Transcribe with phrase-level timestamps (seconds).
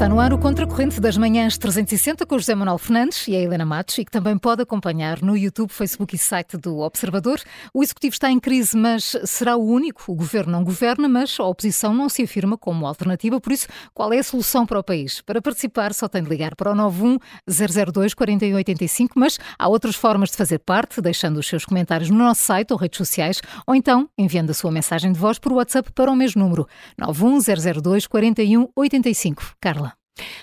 [0.00, 3.66] Está no ar o Contracorrente das Manhãs 360 com José Manuel Fernandes e a Helena
[3.66, 7.38] Matos e que também pode acompanhar no YouTube, Facebook e site do Observador.
[7.74, 10.10] O Executivo está em crise, mas será o único.
[10.10, 13.38] O Governo não governa, mas a oposição não se afirma como alternativa.
[13.42, 15.20] Por isso, qual é a solução para o país?
[15.20, 20.30] Para participar, só tem de ligar para o 91 002 4185, mas há outras formas
[20.30, 24.08] de fazer parte, deixando os seus comentários no nosso site ou redes sociais, ou então
[24.16, 27.38] enviando a sua mensagem de voz por WhatsApp para o mesmo número, 91
[27.82, 29.56] 002 4185.
[29.60, 29.89] Carlos.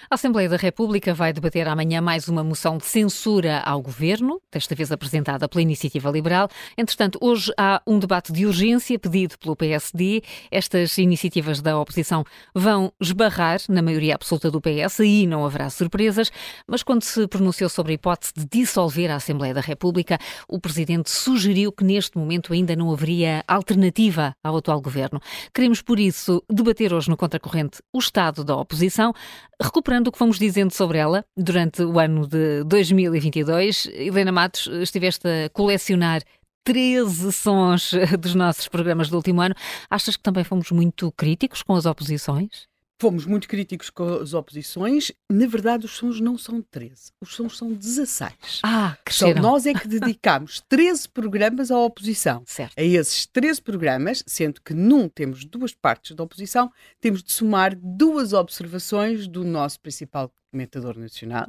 [0.09, 4.73] A Assembleia da República vai debater amanhã mais uma moção de censura ao governo, desta
[4.73, 6.47] vez apresentada pela Iniciativa Liberal.
[6.77, 10.23] Entretanto, hoje há um debate de urgência pedido pelo PSD.
[10.49, 12.23] Estas iniciativas da oposição
[12.55, 16.31] vão esbarrar na maioria absoluta do PS, aí não haverá surpresas.
[16.65, 21.09] Mas quando se pronunciou sobre a hipótese de dissolver a Assembleia da República, o presidente
[21.09, 25.19] sugeriu que neste momento ainda não haveria alternativa ao atual governo.
[25.53, 29.13] Queremos, por isso, debater hoje no Contracorrente o estado da oposição
[29.61, 35.27] recuperando o que fomos dizendo sobre ela durante o ano de 2022, Helena Matos, estiveste
[35.27, 36.21] a colecionar
[36.63, 39.55] 13 sons dos nossos programas do último ano.
[39.89, 42.67] Achas que também fomos muito críticos com as oposições?
[42.99, 45.11] Fomos muito críticos com as oposições.
[45.31, 48.33] Na verdade, os sons não são 13, os sons são 16.
[48.63, 49.31] Ah, cresceram.
[49.31, 52.41] Então, nós é que dedicámos 13 programas à oposição.
[52.45, 52.73] Certo.
[52.75, 57.75] A esses 13 programas, sendo que num temos duas partes da oposição, temos de somar
[57.75, 61.47] duas observações do nosso principal comentador nacional,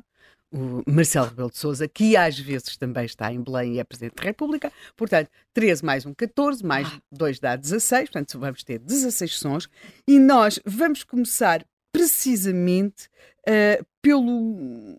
[0.53, 4.17] o Marcelo Rebelo de Sousa, que às vezes também está em Belém e é Presidente
[4.17, 4.73] da República.
[4.97, 7.41] Portanto, 13 mais um 14, mais 2 ah.
[7.43, 8.11] dá 16.
[8.11, 9.69] Portanto, vamos ter 16 sons.
[10.07, 13.09] E nós vamos começar precisamente
[13.49, 14.99] uh, pelo,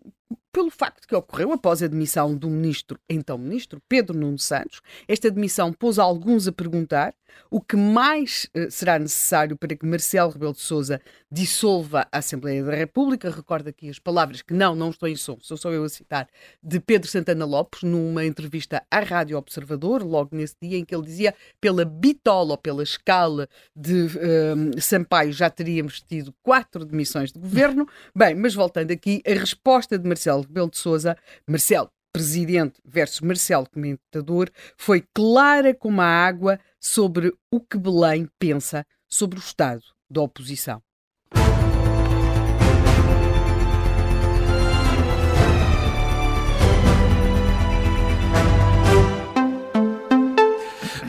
[0.52, 4.80] pelo facto que ocorreu após a demissão do ministro, então ministro, Pedro Nuno Santos.
[5.06, 7.14] Esta demissão pôs alguns a perguntar
[7.50, 12.64] o que mais uh, será necessário para que Marcelo Rebelo de Sousa dissolva a Assembleia
[12.64, 13.30] da República.
[13.30, 16.28] Recordo aqui as palavras que não, não estou em som, sou só eu a citar,
[16.62, 21.04] de Pedro Santana Lopes, numa entrevista à Rádio Observador, logo nesse dia em que ele
[21.04, 27.38] dizia pela bitola ou pela escala de uh, Sampaio já teríamos tido quatro demissões de
[27.38, 27.86] governo.
[28.14, 33.68] Bem, mas voltando aqui, a resposta de Marcelo Rebelo de Sousa, Marcelo, presidente versus Marcelo
[33.68, 40.20] comentador, foi clara como a água sobre o que Belém pensa sobre o estado da
[40.22, 40.82] oposição.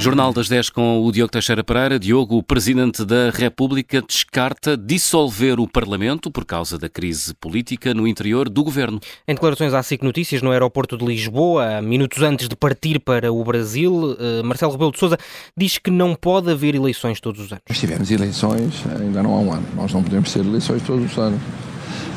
[0.02, 2.00] Jornal das 10 com o Diogo Teixeira Pereira.
[2.00, 8.08] Diogo, o Presidente da República descarta dissolver o Parlamento por causa da crise política no
[8.08, 9.00] interior do Governo.
[9.28, 13.44] Em declarações à SIC Notícias no aeroporto de Lisboa, minutos antes de partir para o
[13.44, 15.20] Brasil, eh, Marcelo Rebelo de Sousa
[15.56, 17.64] diz que não pode haver eleições todos os anos.
[17.70, 19.68] Nós tivemos eleições ainda não há um ano.
[19.76, 21.40] Nós não podemos ter eleições todos os anos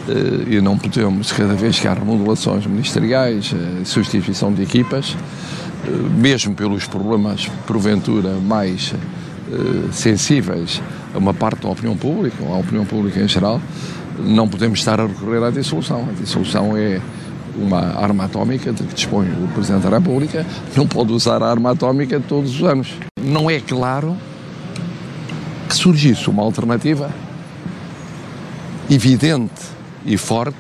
[0.09, 5.15] eh, e não podemos, cada vez que há remodelações ministeriais, eh, substituição de equipas,
[5.91, 10.81] mesmo pelos problemas, porventura, mais uh, sensíveis
[11.15, 13.61] a uma parte da opinião pública, ou à opinião pública em geral,
[14.19, 16.09] não podemos estar a recorrer à dissolução.
[16.09, 17.01] A dissolução é
[17.57, 20.45] uma arma atómica de que dispõe o Presidente da República,
[20.77, 22.95] não pode usar a arma atómica todos os anos.
[23.23, 24.17] Não é claro
[25.69, 27.11] que surgisse uma alternativa
[28.91, 29.63] evidente
[30.05, 30.57] e forte,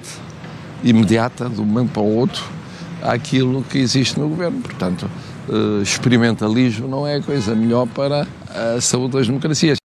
[0.82, 2.44] imediata, de um momento para o outro,
[3.04, 4.60] àquilo que existe no governo.
[4.62, 5.08] Portanto,
[5.48, 9.78] uh, experimentalismo não é a coisa melhor para a saúde das democracias.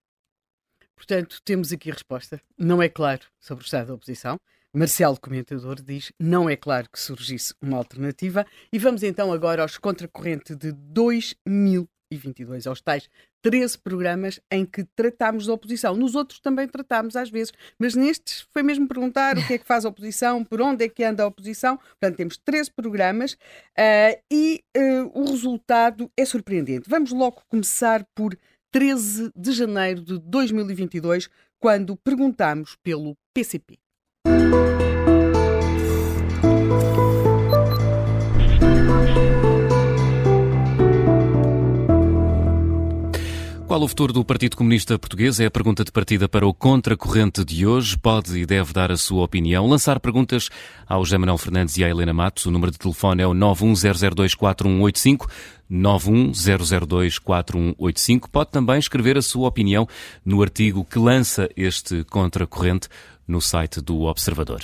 [0.96, 2.42] Portanto, temos aqui a resposta.
[2.58, 4.40] Não é claro sobre o estado da oposição.
[4.72, 8.46] Marcelo, comentador, diz não é claro que surgisse uma alternativa.
[8.72, 10.72] E vamos então agora aos contracorrente de
[12.12, 13.10] 2022, aos tais
[13.42, 15.96] 13 programas em que tratámos da oposição.
[15.96, 19.66] Nos outros também tratámos às vezes, mas nestes foi mesmo perguntar o que é que
[19.66, 21.78] faz a oposição, por onde é que anda a oposição.
[21.78, 26.90] Portanto, temos 13 programas uh, e uh, o resultado é surpreendente.
[26.90, 28.36] Vamos logo começar por
[28.72, 31.30] 13 de janeiro de 2022,
[31.60, 33.78] quando perguntamos pelo PCP.
[43.80, 45.40] Qual o futuro do Partido Comunista Português?
[45.40, 47.98] É a pergunta de partida para o Contracorrente de hoje.
[47.98, 49.66] Pode e deve dar a sua opinião.
[49.68, 50.50] Lançar perguntas
[50.86, 52.46] ao José Manuel Fernandes e à Helena Matos.
[52.46, 55.30] O número de telefone é o 910024185.
[55.72, 58.28] 910024185.
[58.30, 59.88] Pode também escrever a sua opinião
[60.26, 62.90] no artigo que lança este Contracorrente
[63.26, 64.60] no site do Observador.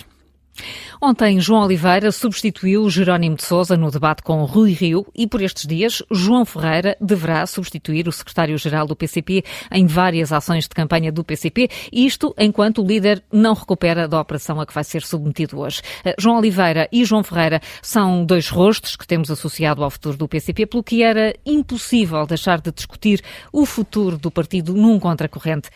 [1.02, 5.68] Ontem, João Oliveira substituiu Jerónimo de Sousa no debate com Rui Rio e, por estes
[5.68, 11.24] dias, João Ferreira deverá substituir o secretário-geral do PCP em várias ações de campanha do
[11.24, 15.82] PCP, isto enquanto o líder não recupera da operação a que vai ser submetido hoje.
[16.04, 20.28] Eh, João Oliveira e João Ferreira são dois rostos que temos associado ao futuro do
[20.28, 25.70] PCP, pelo que era impossível deixar de discutir o futuro do partido num contracorrente.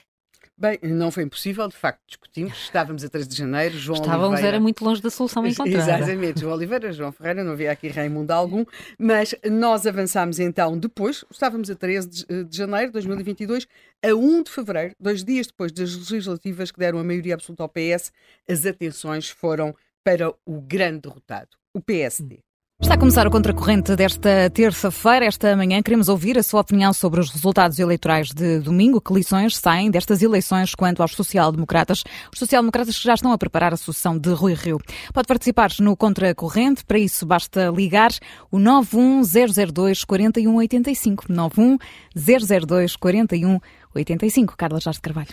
[0.59, 2.51] Bem, não foi impossível, de facto, discutimos.
[2.57, 4.47] Estávamos a 3 de janeiro, João Estávamos, Oliveira...
[4.49, 5.99] era muito longe da solução encontrada.
[5.99, 8.65] Exatamente, João Oliveira, João Ferreira, não havia aqui Raimundo algum,
[8.97, 13.67] mas nós avançámos então depois, estávamos a 13 de, de janeiro de 2022,
[14.03, 17.69] a 1 de fevereiro, dois dias depois das legislativas que deram a maioria absoluta ao
[17.69, 18.11] PS,
[18.45, 19.73] as atenções foram
[20.03, 22.39] para o grande derrotado, o PSD.
[22.81, 25.25] Está a começar o Contracorrente desta terça-feira.
[25.25, 29.01] Esta manhã queremos ouvir a sua opinião sobre os resultados eleitorais de domingo.
[29.01, 32.05] Que lições saem destas eleições quanto aos social-democratas?
[32.31, 34.79] Os social-democratas que já estão a preparar a sucessão de Rui Rio.
[35.13, 36.85] Pode participar no Contracorrente.
[36.85, 38.11] Para isso, basta ligar
[38.49, 41.25] o 91002 4185.
[41.27, 43.61] 91002 4185.
[43.95, 44.55] 85.
[44.55, 45.29] Carla Jorge Carvalho.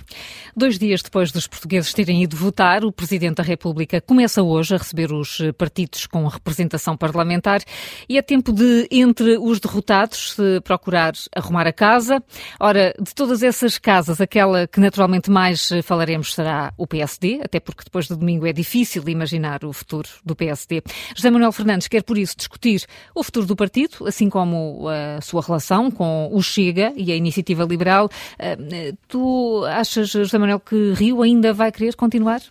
[0.57, 4.79] Dois dias depois dos portugueses terem ido votar, o Presidente da República começa hoje a
[4.79, 7.63] receber os partidos com representação parlamentar
[8.09, 12.23] e é tempo de, entre os derrotados, procurar arrumar a casa.
[12.59, 17.85] Ora, de todas essas casas, aquela que naturalmente mais falaremos será o PSD, até porque
[17.85, 20.83] depois de domingo é difícil imaginar o futuro do PSD.
[21.15, 25.43] José Manuel Fernandes quer, por isso, discutir o futuro do partido, assim como a sua
[25.43, 28.09] relação com o Chega e a Iniciativa Liberal.
[28.53, 32.43] Eh, tu achas, José Manuel, que Rio ainda vai querer continuar?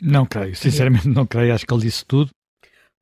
[0.00, 2.30] Não creio, sinceramente não creio, acho que ele disse tudo.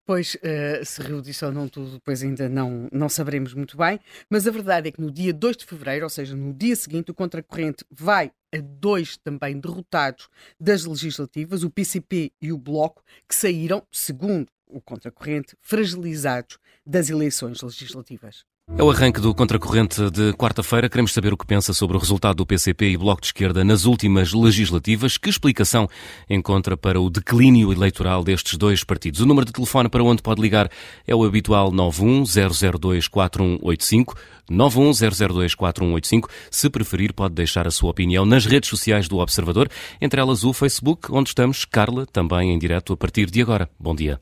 [0.08, 4.00] Pois, uh, se Rio disse ou não tudo, depois ainda não, não saberemos muito bem,
[4.30, 7.10] mas a verdade é que no dia 2 de fevereiro, ou seja, no dia seguinte,
[7.10, 13.34] o Contracorrente vai a dois também derrotados das legislativas, o PCP e o Bloco, que
[13.34, 18.46] saíram, segundo o Contracorrente, fragilizados das eleições legislativas.
[18.76, 20.90] É o arranque do Contracorrente de quarta-feira.
[20.90, 23.86] Queremos saber o que pensa sobre o resultado do PCP e Bloco de Esquerda nas
[23.86, 25.16] últimas legislativas.
[25.16, 25.88] Que explicação
[26.28, 29.20] encontra para o declínio eleitoral destes dois partidos?
[29.20, 30.70] O número de telefone para onde pode ligar
[31.06, 34.14] é o habitual 910024185.
[34.50, 36.28] 910024185.
[36.50, 39.68] Se preferir, pode deixar a sua opinião nas redes sociais do Observador,
[40.00, 43.68] entre elas o Facebook, onde estamos, Carla, também em direto a partir de agora.
[43.78, 44.20] Bom dia.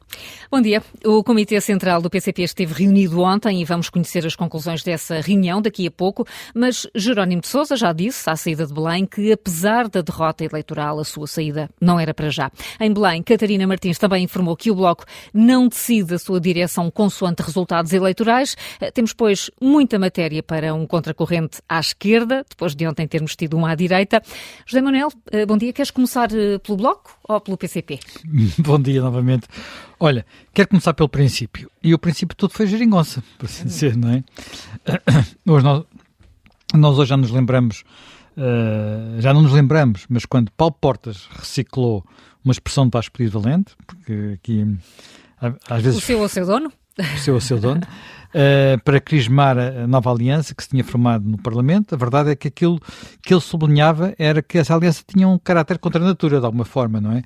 [0.51, 0.83] Bom dia.
[1.05, 5.61] O Comitê Central do PCP esteve reunido ontem e vamos conhecer as conclusões dessa reunião
[5.61, 9.89] daqui a pouco, mas Jerónimo de Sousa já disse, à saída de Belém, que apesar
[9.89, 12.51] da derrota eleitoral, a sua saída não era para já.
[12.81, 17.43] Em Belém, Catarina Martins também informou que o Bloco não decide a sua direção consoante
[17.43, 18.57] resultados eleitorais.
[18.81, 23.57] Eh, temos, pois, muita matéria para um contracorrente à esquerda, depois de ontem termos tido
[23.57, 24.23] uma à direita.
[24.67, 25.73] José Manuel, eh, bom dia.
[25.73, 27.99] Queres começar eh, pelo Bloco ou pelo PCP?
[28.59, 29.47] bom dia novamente.
[29.99, 31.71] Olha, quero começar pelo princípio.
[31.83, 34.25] E o princípio todo foi geringonça, por assim dizer, não é?
[35.51, 35.85] Hoje nós,
[36.75, 37.85] nós hoje já nos lembramos,
[38.37, 42.05] uh, já não nos lembramos, mas quando Paulo Portas reciclou
[42.45, 44.79] uma expressão de Vasco Pedido Valente, porque aqui
[45.69, 45.99] às vezes...
[45.99, 46.73] O seu ou seu dono?
[47.19, 47.83] Seu seu dono.
[48.37, 51.95] uh, para crismar a nova aliança que se tinha formado no Parlamento.
[51.95, 52.81] A verdade é que aquilo
[53.23, 56.65] que ele sublinhava era que essa aliança tinha um caráter contra a natura, de alguma
[56.65, 57.23] forma, não é?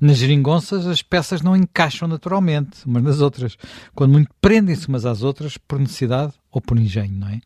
[0.00, 3.56] Nas geringonças as peças não encaixam naturalmente umas nas outras.
[3.94, 7.40] Quando muito prendem-se umas às outras por necessidade ou por engenho, não é?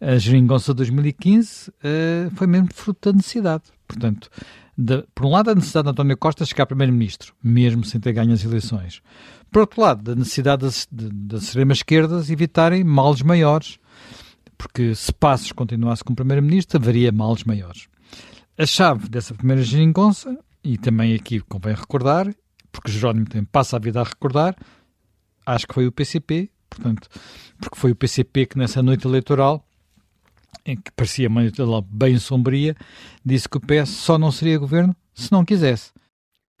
[0.00, 3.64] A geringonça de 2015 uh, eh, foi mesmo fruto da necessidade.
[3.86, 4.28] Portanto,
[4.76, 8.32] de, por um lado, a necessidade de António Costa chegar primeiro-ministro, mesmo sem ter ganho
[8.32, 9.02] as eleições.
[9.50, 13.78] Por outro lado, da necessidade das, das extremas-esquerdas evitarem males maiores,
[14.56, 17.88] porque se Passos continuasse como primeiro-ministro, haveria males maiores.
[18.56, 22.32] A chave dessa primeira geringonça, e também aqui convém recordar,
[22.70, 24.54] porque Jerónimo também passa a vida a recordar,
[25.46, 27.08] acho que foi o PCP, portanto,
[27.58, 29.66] porque foi o PCP que nessa noite eleitoral
[30.64, 32.76] em que parecia uma bem sombria,
[33.24, 35.92] disse que o PS só não seria governo se não quisesse.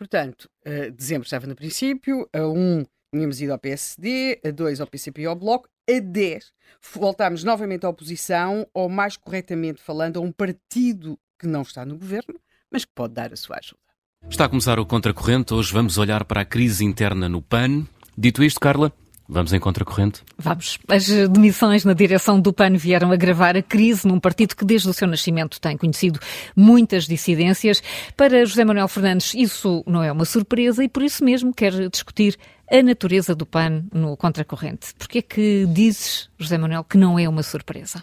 [0.00, 4.80] Portanto, uh, dezembro estava no princípio, a 1 um, tínhamos ido ao PSD, a 2
[4.80, 6.54] ao PCP e ao Bloco, a 10
[6.94, 11.98] voltámos novamente à oposição, ou mais corretamente falando, a um partido que não está no
[11.98, 12.40] governo,
[12.72, 13.78] mas que pode dar a sua ajuda.
[14.26, 15.52] Está a começar o Contracorrente.
[15.52, 17.86] Hoje vamos olhar para a crise interna no PAN.
[18.16, 18.90] Dito isto, Carla,
[19.32, 20.22] Vamos em contracorrente?
[20.36, 20.76] Vamos.
[20.88, 24.92] As demissões na direção do PAN vieram agravar a crise num partido que desde o
[24.92, 26.18] seu nascimento tem conhecido
[26.56, 27.80] muitas dissidências.
[28.16, 32.36] Para José Manuel Fernandes, isso não é uma surpresa e por isso mesmo quer discutir
[32.68, 34.92] a natureza do PAN no contracorrente.
[34.98, 38.02] Porquê é que dizes, José Manuel, que não é uma surpresa?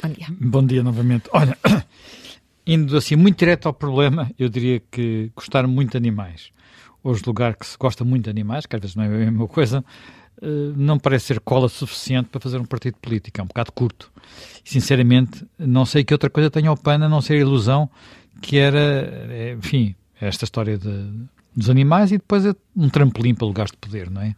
[0.00, 0.26] Bom dia.
[0.40, 1.28] Bom dia novamente.
[1.32, 1.58] Olha,
[2.64, 6.52] indo assim muito direto ao problema, eu diria que gostaram muito de animais.
[7.02, 9.48] hoje lugar que se gosta muito de animais, que às vezes não é a mesma
[9.48, 9.84] coisa,
[10.76, 14.12] não parece ser cola suficiente para fazer um partido político, é um bocado curto.
[14.64, 17.90] Sinceramente, não sei que outra coisa tenha o PAN a não ser a ilusão
[18.40, 21.10] que era, eh, enfim, esta história de,
[21.54, 24.34] dos animais e depois é um trampolim para lugares de poder, não é?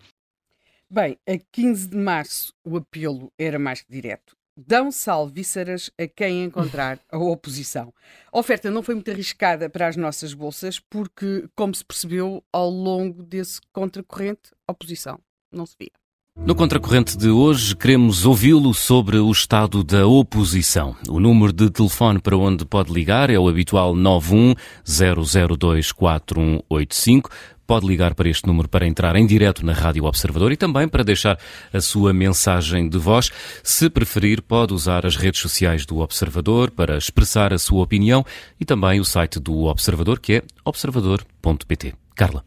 [0.88, 6.44] Bem, a 15 de março o apelo era mais que direto dão salvíceras a quem
[6.44, 7.94] encontrar a oposição.
[8.30, 12.68] A oferta não foi muito arriscada para as nossas bolsas, porque, como se percebeu ao
[12.68, 15.18] longo desse contracorrente, oposição
[15.52, 15.90] não se via.
[16.38, 20.96] No Contracorrente de hoje, queremos ouvi-lo sobre o estado da oposição.
[21.08, 24.54] O número de telefone para onde pode ligar é o habitual 91
[24.86, 27.30] 002 4185.
[27.66, 31.04] Pode ligar para este número para entrar em direto na Rádio Observador e também para
[31.04, 31.38] deixar
[31.72, 33.30] a sua mensagem de voz.
[33.62, 38.24] Se preferir, pode usar as redes sociais do Observador para expressar a sua opinião
[38.58, 41.94] e também o site do Observador, que é observador.pt.
[42.14, 42.44] Carla.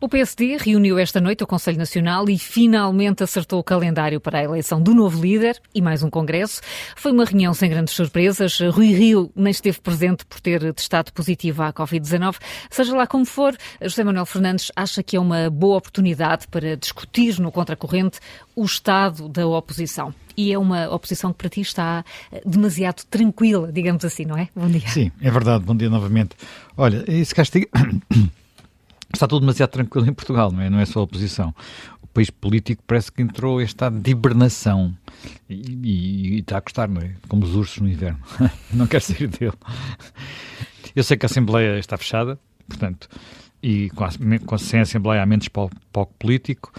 [0.00, 4.44] O PSD reuniu esta noite o Conselho Nacional e finalmente acertou o calendário para a
[4.44, 6.60] eleição do novo líder e mais um congresso.
[6.96, 8.58] Foi uma reunião sem grandes surpresas.
[8.60, 12.36] Rui Rio nem esteve presente por ter testado positivo à Covid-19.
[12.70, 17.38] Seja lá como for, José Manuel Fernandes acha que é uma boa oportunidade para discutir
[17.40, 18.18] no contracorrente
[18.54, 20.14] o estado da oposição.
[20.36, 22.04] E é uma oposição que para ti está
[22.44, 24.48] demasiado tranquila, digamos assim, não é?
[24.54, 24.86] Bom dia.
[24.88, 25.64] Sim, é verdade.
[25.64, 26.36] Bom dia novamente.
[26.76, 27.66] Olha, esse castigo
[29.12, 30.70] está tudo demasiado tranquilo em Portugal, não é?
[30.70, 31.54] Não é só a oposição.
[32.02, 34.96] O país político parece que entrou em estado de hibernação
[35.48, 37.12] e, e, e está a custar, não é?
[37.28, 38.20] Como os ursos no inverno.
[38.72, 39.54] não quero sair dele.
[40.94, 43.08] Eu sei que a Assembleia está fechada, portanto,
[43.62, 44.10] e com a,
[44.44, 46.72] com, sem a Assembleia há menos palco político.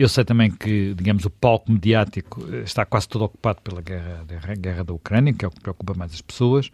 [0.00, 4.24] Eu sei também que, digamos, o palco mediático eh, está quase todo ocupado pela guerra,
[4.58, 6.70] guerra da Ucrânia, que é o que preocupa mais as pessoas,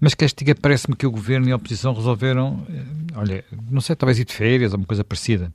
[0.00, 2.82] mas Castiga parece-me que o governo e a oposição resolveram, eh,
[3.16, 5.52] olha, não sei, talvez ir de férias ou uma coisa parecida.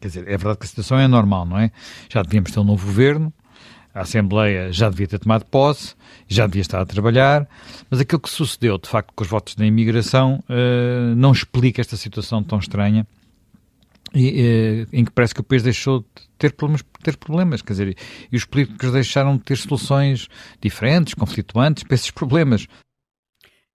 [0.00, 1.70] Quer dizer, é verdade que a situação é normal, não é?
[2.10, 3.32] Já devíamos ter um novo governo,
[3.94, 5.94] a Assembleia já devia ter tomado posse,
[6.26, 7.48] já devia estar a trabalhar,
[7.88, 11.96] mas aquilo que sucedeu, de facto, com os votos da imigração, uh, não explica esta
[11.96, 13.06] situação tão estranha
[14.14, 17.96] e, em que parece que o país deixou de ter problemas, ter problemas, quer dizer,
[18.30, 20.28] e os políticos deixaram de ter soluções
[20.60, 22.66] diferentes, conflituantes para esses problemas.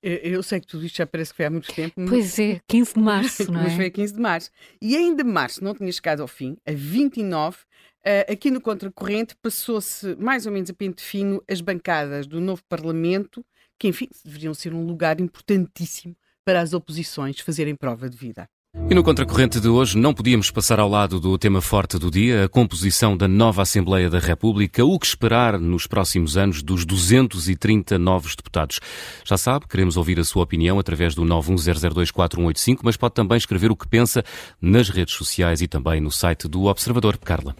[0.04, 1.94] Eu sei que tudo isto já parece que foi há muito tempo.
[2.08, 3.64] Pois é, 15 de março, não é?
[3.64, 4.50] Mas foi a 15 de março.
[4.82, 7.58] E ainda março não tinha chegado ao fim, a 29,
[8.04, 12.64] eh, aqui no Contracorrente passou-se mais ou menos a pente fino as bancadas do novo
[12.68, 13.46] Parlamento,
[13.78, 18.50] que enfim deveriam ser um lugar importantíssimo para as oposições fazerem prova de vida.
[18.92, 22.46] E no Contracorrente de hoje não podíamos passar ao lado do tema forte do dia,
[22.46, 27.98] a composição da nova Assembleia da República, o que esperar nos próximos anos dos 230
[27.98, 28.80] novos deputados.
[29.26, 33.76] Já sabe, queremos ouvir a sua opinião através do 910024185, mas pode também escrever o
[33.76, 34.24] que pensa
[34.62, 37.18] nas redes sociais e também no site do Observador.
[37.18, 37.56] Carla.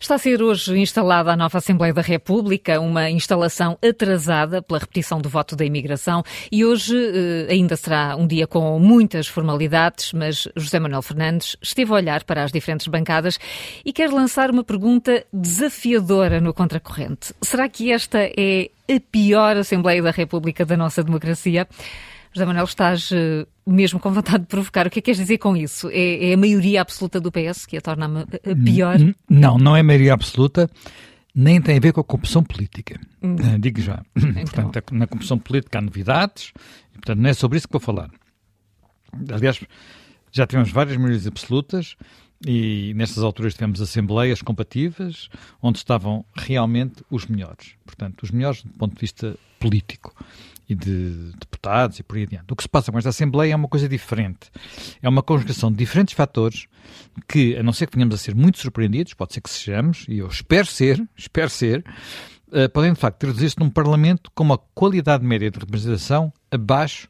[0.00, 5.20] Está a ser hoje instalada a nova Assembleia da República, uma instalação atrasada pela repetição
[5.20, 10.48] do voto da imigração e hoje eh, ainda será um dia com muitas formalidades, mas
[10.56, 13.38] José Manuel Fernandes esteve a olhar para as diferentes bancadas
[13.84, 17.34] e quer lançar uma pergunta desafiadora no contracorrente.
[17.42, 21.68] Será que esta é a pior Assembleia da República da nossa democracia?
[22.32, 24.86] José Manuel, estás uh, mesmo com vontade de provocar.
[24.86, 25.88] O que é que queres dizer com isso?
[25.90, 28.26] É, é a maioria absoluta do PS que a torna
[28.64, 28.96] pior?
[29.28, 30.70] Não, não é maioria absoluta,
[31.34, 33.00] nem tem a ver com a corrupção política.
[33.22, 33.34] Hum.
[33.34, 34.02] Uh, digo já.
[34.16, 34.70] Então.
[34.70, 36.52] Portanto, na corrupção política há novidades,
[36.92, 38.10] e, portanto, não é sobre isso que vou falar.
[39.32, 39.60] Aliás,
[40.30, 41.96] já tivemos várias maiorias absolutas
[42.46, 45.28] e nestas alturas tivemos assembleias compatíveis
[45.60, 47.74] onde estavam realmente os melhores.
[47.84, 50.14] Portanto, os melhores do ponto de vista político
[50.70, 52.52] e de deputados e por aí adiante.
[52.52, 54.50] O que se passa com esta Assembleia é uma coisa diferente.
[55.02, 56.66] É uma conjugação de diferentes fatores
[57.28, 60.18] que, a não ser que venhamos a ser muito surpreendidos, pode ser que sejamos, e
[60.18, 61.84] eu espero ser, espero ser,
[62.48, 67.08] uh, podem de facto traduzir-se num Parlamento com uma qualidade média de representação abaixo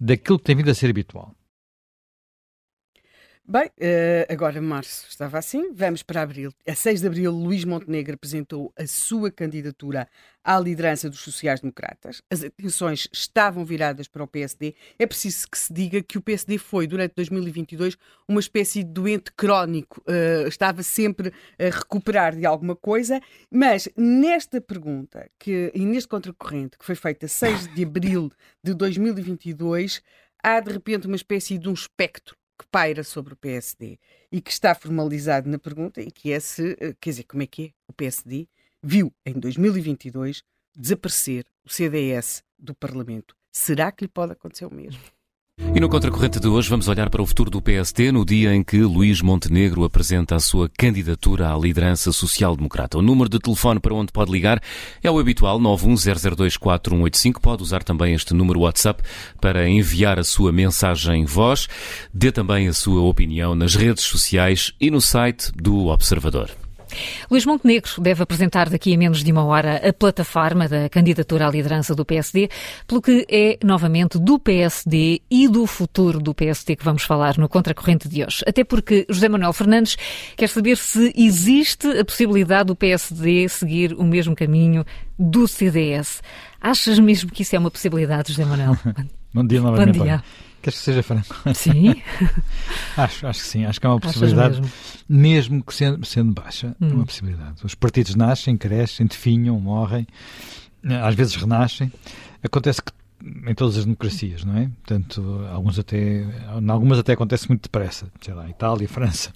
[0.00, 1.34] daquilo que tem vindo a ser habitual.
[3.44, 6.52] Bem, uh, agora março estava assim, vamos para abril.
[6.66, 10.08] A 6 de abril, Luís Montenegro apresentou a sua candidatura
[10.44, 12.22] à liderança dos sociais-democratas.
[12.30, 14.76] As atenções estavam viradas para o PSD.
[14.96, 19.32] É preciso que se diga que o PSD foi, durante 2022, uma espécie de doente
[19.32, 20.00] crónico.
[20.02, 23.20] Uh, estava sempre a recuperar de alguma coisa,
[23.50, 28.30] mas nesta pergunta que, e neste contracorrente que foi feita 6 de abril
[28.62, 30.00] de 2022,
[30.40, 33.98] há de repente uma espécie de um espectro que paira sobre o PSD
[34.30, 37.46] e que está formalizado na pergunta e que é se, eh, quer dizer, como é
[37.46, 37.70] que é?
[37.88, 38.48] O PSD
[38.82, 43.36] viu em 2022 desaparecer o CDS do Parlamento.
[43.50, 45.02] Será que lhe pode acontecer o mesmo?
[45.74, 48.62] E no Contracorrente de hoje vamos olhar para o futuro do PST no dia em
[48.62, 52.98] que Luís Montenegro apresenta a sua candidatura à liderança social-democrata.
[52.98, 54.60] O número de telefone para onde pode ligar
[55.02, 57.40] é o habitual 910024185.
[57.40, 59.02] Pode usar também este número WhatsApp
[59.40, 61.68] para enviar a sua mensagem voz.
[62.12, 66.61] Dê também a sua opinião nas redes sociais e no site do Observador.
[67.30, 71.50] Luís Montenegro deve apresentar daqui a menos de uma hora a plataforma da candidatura à
[71.50, 72.48] liderança do PSD,
[72.86, 77.48] pelo que é novamente do PSD e do futuro do PSD que vamos falar no
[77.48, 78.42] Contracorrente de hoje.
[78.46, 79.96] Até porque José Manuel Fernandes
[80.36, 84.84] quer saber se existe a possibilidade do PSD seguir o mesmo caminho
[85.18, 86.22] do CDS.
[86.60, 88.76] Achas mesmo que isso é uma possibilidade, José Manuel?
[89.34, 89.98] Bom dia novamente.
[89.98, 90.22] Bom dia.
[90.62, 91.34] Queres que seja franco?
[91.54, 92.00] Sim.
[92.96, 94.72] acho, acho que sim, acho que é uma possibilidade, mesmo?
[95.08, 95.64] mesmo?
[95.64, 96.88] que sendo, sendo baixa, hum.
[96.88, 97.06] é uma hum.
[97.06, 97.56] possibilidade.
[97.64, 100.06] Os partidos nascem, crescem, definham, morrem,
[101.02, 101.92] às vezes renascem.
[102.42, 102.92] Acontece que
[103.46, 104.68] em todas as democracias, não é?
[104.84, 106.22] Portanto, alguns até,
[106.60, 109.32] em algumas até acontece muito depressa, sei lá, Itália, França.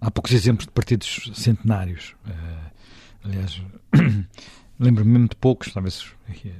[0.00, 2.14] Há poucos exemplos de partidos centenários.
[2.26, 2.70] Uh,
[3.24, 3.62] aliás,
[4.78, 6.04] lembro-me mesmo de poucos, talvez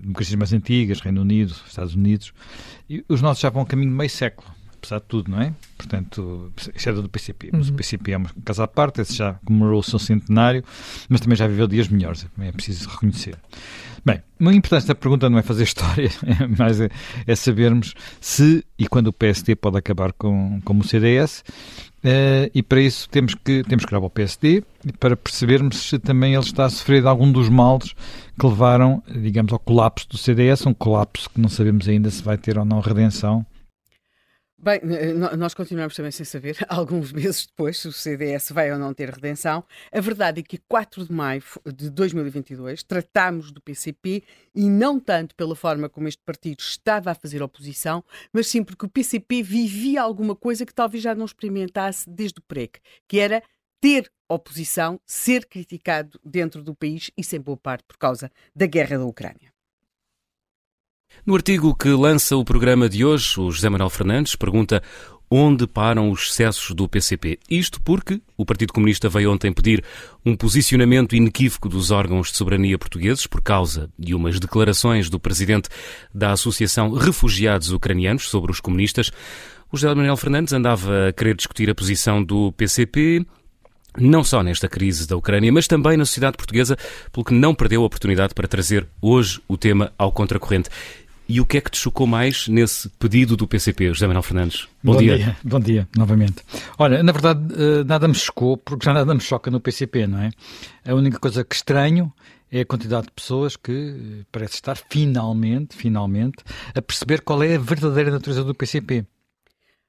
[0.01, 2.33] democracias mais antigas, Reino Unido, Estados Unidos,
[2.89, 5.55] e os nossos já vão a caminho de meio século, apesar de tudo, não é?
[5.77, 6.53] Portanto,
[6.87, 7.75] era do PCP, mas uhum.
[7.75, 10.63] o PCP é uma casa à parte, esse já comemorou o seu centenário,
[11.09, 13.37] mas também já viveu dias melhores, é preciso reconhecer.
[14.05, 16.91] Bem, uma importante da pergunta não é fazer história, é mas é,
[17.27, 21.43] é, sabermos se e quando o PSD pode acabar com, com o CDS
[22.05, 24.63] Uh, e para isso temos que, temos que gravar o PSD
[25.01, 27.95] para percebermos se também ele está a sofrer de algum dos males
[28.39, 32.37] que levaram, digamos, ao colapso do CDS, um colapso que não sabemos ainda se vai
[32.37, 33.47] ter ou não redenção
[34.65, 34.81] Bem,
[35.37, 39.11] nós continuamos também sem saber, alguns meses depois, se o CDS vai ou não ter
[39.11, 39.63] redenção.
[39.93, 44.23] A verdade é que 4 de maio de 2022 tratámos do PCP
[44.55, 48.03] e não tanto pela forma como este partido estava a fazer oposição,
[48.33, 52.43] mas sim porque o PCP vivia alguma coisa que talvez já não experimentasse desde o
[52.43, 53.43] PREC, que era
[53.83, 58.97] ter oposição, ser criticado dentro do país e sem boa parte por causa da guerra
[58.97, 59.54] da Ucrânia.
[61.27, 64.83] No artigo que lança o programa de hoje, o José Manuel Fernandes pergunta
[65.31, 67.39] onde param os excessos do PCP.
[67.51, 69.83] Isto porque o Partido Comunista veio ontem pedir
[70.25, 75.69] um posicionamento inequívoco dos órgãos de soberania portugueses por causa de umas declarações do presidente
[76.15, 79.11] da Associação Refugiados Ucranianos sobre os comunistas.
[79.73, 83.27] O José Manuel Fernandes andava a querer discutir a posição do PCP,
[83.99, 86.77] não só nesta crise da Ucrânia, mas também na sociedade portuguesa,
[87.11, 90.71] pelo que não perdeu a oportunidade para trazer hoje o tema ao contracorrente.
[91.27, 94.69] E o que é que te chocou mais nesse pedido do PCP, José Manuel Fernandes?
[94.83, 95.17] Bom, Bom dia.
[95.17, 95.37] dia.
[95.43, 96.43] Bom dia, novamente.
[96.79, 100.19] Olha, na verdade, eh, nada me chocou, porque já nada me choca no PCP, não
[100.19, 100.31] é?
[100.85, 102.13] A única coisa que estranho
[102.53, 107.55] é a quantidade de pessoas que eh, parece estar finalmente, finalmente, a perceber qual é
[107.55, 109.07] a verdadeira natureza do PCP.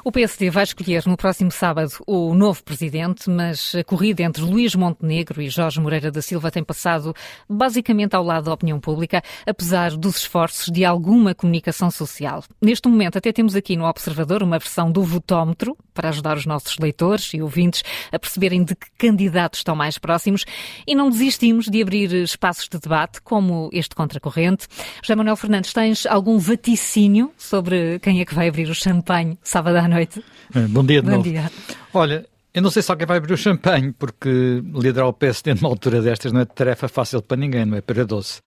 [0.05, 4.75] O PSD vai escolher no próximo sábado o novo presidente, mas a corrida entre Luís
[4.75, 7.15] Montenegro e Jorge Moreira da Silva tem passado
[7.49, 12.43] basicamente ao lado da opinião pública, apesar dos esforços de alguma comunicação social.
[12.63, 16.79] Neste momento, até temos aqui no Observador uma versão do votómetro para ajudar os nossos
[16.79, 20.45] leitores e ouvintes a perceberem de que candidatos estão mais próximos
[20.87, 24.67] e não desistimos de abrir espaços de debate, como este contracorrente.
[25.03, 29.37] José Manuel Fernandes, tens algum vaticínio sobre quem é que vai abrir o champanhe?
[29.59, 30.25] Sábado à noite.
[30.55, 31.29] É, bom dia de Bom novo.
[31.29, 31.51] Dia.
[31.93, 35.69] Olha, eu não sei se alguém vai abrir o champanhe, porque liderar o PSD numa
[35.69, 38.39] altura destas não é tarefa fácil para ninguém, não é para doce.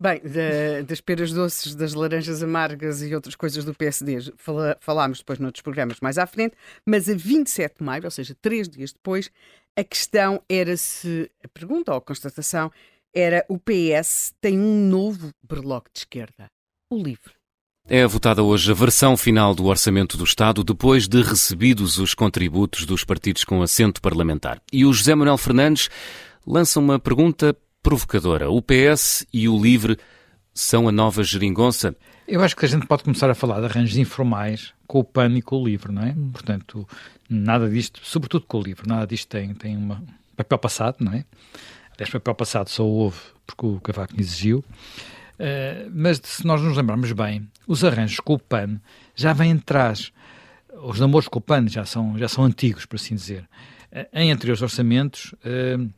[0.00, 5.18] Bem, da, das peras doces, das laranjas amargas e outras coisas do PSD, fala, falámos
[5.18, 8.92] depois noutros programas mais à frente, mas a 27 de maio, ou seja, três dias
[8.92, 9.30] depois,
[9.78, 12.72] a questão era se, a pergunta ou a constatação
[13.14, 16.46] era o PS tem um novo berloque de esquerda,
[16.90, 17.41] o LIVRE.
[17.88, 22.86] É votada hoje a versão final do Orçamento do Estado, depois de recebidos os contributos
[22.86, 24.62] dos partidos com assento parlamentar.
[24.72, 25.90] E o José Manuel Fernandes
[26.46, 28.48] lança uma pergunta provocadora.
[28.48, 29.98] O PS e o LIVRE
[30.54, 31.96] são a nova geringonça?
[32.28, 35.34] Eu acho que a gente pode começar a falar de arranjos informais com o PAN
[35.36, 36.14] e com o LIVRE, não é?
[36.32, 36.88] Portanto,
[37.28, 40.00] nada disto, sobretudo com o LIVRE, nada disto tem, tem uma
[40.36, 41.24] papel passado, não é?
[41.94, 44.64] Aliás, papel passado só houve porque o Cavaco exigiu.
[45.42, 48.80] Uh, mas se nós nos lembrarmos bem, os arranjos com o PAN
[49.12, 50.12] já vêm atrás.
[50.84, 53.48] Os namoros com o PAN já são, já são antigos, por assim dizer.
[53.90, 55.90] Uh, em anteriores orçamentos, uh,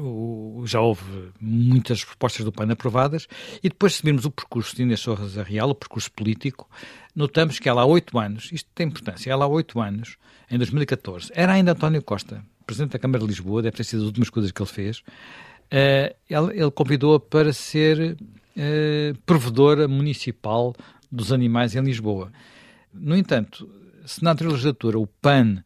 [0.00, 1.02] o, já houve
[1.40, 3.26] muitas propostas do PAN aprovadas,
[3.64, 6.70] e depois, se virmos o percurso de Inês Sorras Real, o percurso político,
[7.16, 10.16] notamos que ela há oito anos, isto tem importância, ela há oito anos,
[10.48, 14.06] em 2014, era ainda António Costa, Presidente da Câmara de Lisboa, deve ter sido as
[14.06, 15.02] últimas coisas que ele fez,
[15.70, 20.74] ele, ele convidou-a para ser uh, provedora municipal
[21.10, 22.32] dos animais em Lisboa.
[22.92, 23.68] No entanto,
[24.04, 25.62] se na anterior legislatura o PAN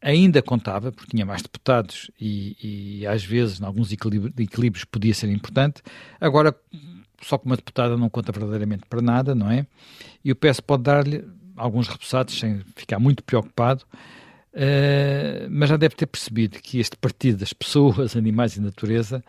[0.00, 5.28] ainda contava, porque tinha mais deputados e, e às vezes, em alguns equilíbrios, podia ser
[5.28, 5.82] importante.
[6.20, 6.54] Agora,
[7.20, 9.66] só que uma deputada não conta verdadeiramente para nada, não é?
[10.24, 11.24] E o PS pode dar-lhe
[11.56, 13.84] alguns repousados sem ficar muito preocupado,
[14.58, 19.22] uh, mas já deve ter percebido que este partido das pessoas, animais e natureza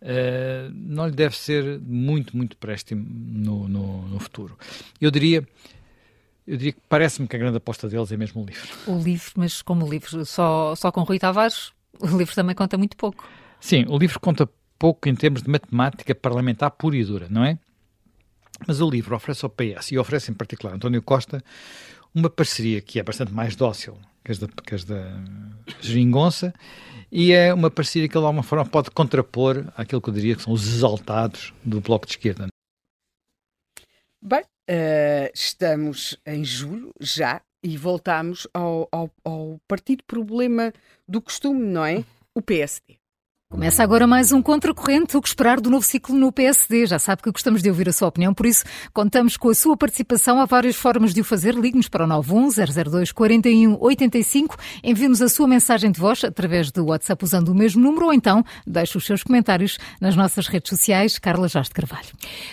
[0.00, 4.58] uh, não lhe deve ser muito, muito préstimo no, no, no futuro.
[5.00, 5.46] Eu diria
[6.46, 8.68] eu diria que parece-me que a grande aposta deles é mesmo o livro.
[8.86, 12.76] O livro, mas como o livro só, só com Rui Tavares, o livro também conta
[12.76, 13.24] muito pouco.
[13.60, 17.56] Sim, o livro conta pouco em termos de matemática parlamentar pura e dura, não é?
[18.66, 21.44] Mas o livro oferece ao PS, e oferece em particular a António Costa,
[22.12, 25.22] uma parceria que é bastante mais dócil que as da, que da
[25.80, 26.52] Geringonça,
[27.10, 30.42] e é uma parceria que, de alguma forma, pode contrapor aquilo que eu diria que
[30.42, 32.46] são os exaltados do Bloco de Esquerda.
[34.22, 40.72] Bem, Uh, estamos em julho já e voltamos ao, ao, ao partido problema
[41.08, 42.04] do costume, não é?
[42.32, 42.99] O PSD.
[43.52, 46.86] Começa agora mais um Contracorrente, o que esperar do novo ciclo no PSD.
[46.86, 49.76] Já sabe que gostamos de ouvir a sua opinião, por isso contamos com a sua
[49.76, 50.38] participação.
[50.38, 51.56] Há várias formas de o fazer.
[51.56, 54.56] Ligue-nos para o 91002 4185.
[54.84, 58.44] Envie-nos a sua mensagem de voz através do WhatsApp usando o mesmo número ou então
[58.64, 61.18] deixe os seus comentários nas nossas redes sociais.
[61.18, 62.08] Carla de Carvalho.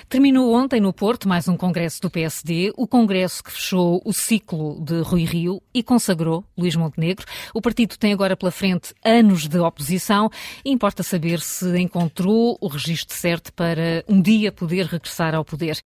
[0.09, 4.83] Terminou ontem no Porto mais um congresso do PSD, o congresso que fechou o ciclo
[4.83, 7.23] de Rui Rio e consagrou Luís Montenegro.
[7.53, 10.31] O partido tem agora pela frente anos de oposição
[10.65, 15.77] e importa saber se encontrou o registro certo para um dia poder regressar ao poder.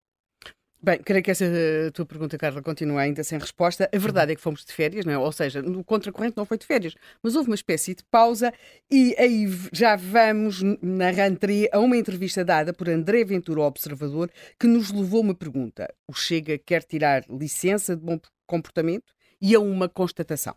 [0.82, 1.46] Bem, creio que essa
[1.94, 3.88] tua pergunta, Carla, continua ainda sem resposta.
[3.90, 5.16] A verdade é que fomos de férias, não é?
[5.16, 8.52] ou seja, no contracorrente não foi de férias, mas houve uma espécie de pausa
[8.90, 14.66] e aí já vamos na rentrée a uma entrevista dada por André Ventura, Observador, que
[14.66, 15.88] nos levou uma pergunta.
[16.06, 20.54] O Chega quer tirar licença de bom comportamento e a uma constatação.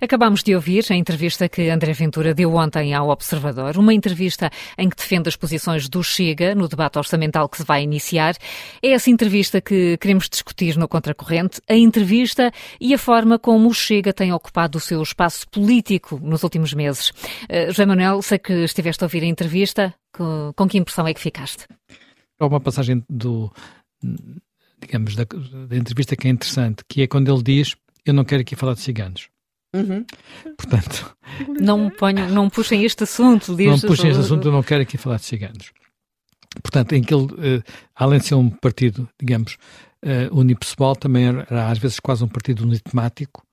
[0.00, 4.88] Acabamos de ouvir a entrevista que André Ventura deu ontem ao Observador, uma entrevista em
[4.88, 8.34] que defende as posições do Chega no debate orçamental que se vai iniciar.
[8.82, 12.50] É essa entrevista que queremos discutir no Contracorrente, a entrevista
[12.80, 17.10] e a forma como o Chega tem ocupado o seu espaço político nos últimos meses.
[17.10, 21.14] Uh, José Manuel, sei que estiveste a ouvir a entrevista, com, com que impressão é
[21.14, 21.66] que ficaste?
[22.40, 23.52] Há uma passagem do,
[24.80, 28.42] digamos, da, da entrevista que é interessante, que é quando ele diz, eu não quero
[28.42, 29.28] aqui falar de ciganos.
[29.74, 30.04] Uhum.
[30.56, 31.16] Portanto,
[31.60, 33.56] não, ponho, não puxem este assunto.
[33.56, 35.72] Não puxem este assunto, eu não quero aqui falar de ciganos.
[36.62, 37.62] Portanto, em que ele, uh,
[37.94, 39.56] além de ser um partido, digamos,
[40.04, 43.46] uh, unipessoal, também era às vezes quase um partido unitemático,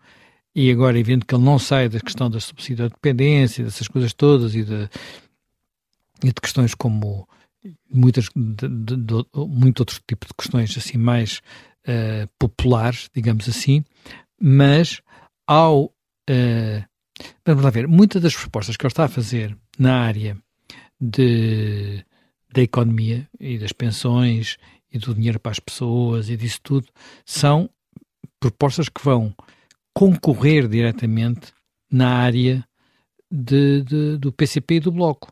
[0.55, 4.13] e agora, vendo que ele não sai da questão da subsídio de dependência, dessas coisas
[4.13, 4.89] todas, e de,
[6.23, 7.27] e de questões como
[7.91, 11.41] muitas, de, de, de, muito outro tipo de questões assim mais
[11.87, 13.83] uh, populares, digamos assim,
[14.39, 15.01] mas
[15.45, 15.91] ao
[16.29, 16.83] Uh,
[17.45, 20.37] vamos lá ver, muitas das propostas que ele está a fazer na área
[20.99, 22.03] de,
[22.53, 24.57] da economia e das pensões
[24.91, 26.87] e do dinheiro para as pessoas e disso tudo
[27.25, 27.69] são
[28.39, 29.35] propostas que vão
[29.93, 31.53] concorrer diretamente
[31.91, 32.67] na área
[33.31, 35.31] de, de, do PCP e do Bloco.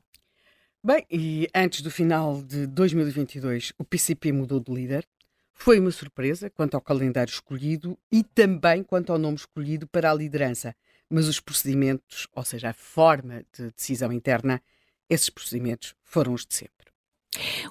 [0.86, 5.08] Bem, e antes do final de 2022, o PCP mudou de líder.
[5.54, 10.14] Foi uma surpresa quanto ao calendário escolhido e também quanto ao nome escolhido para a
[10.14, 10.76] liderança.
[11.10, 14.62] Mas os procedimentos, ou seja, a forma de decisão interna,
[15.10, 16.84] esses procedimentos foram os de sempre.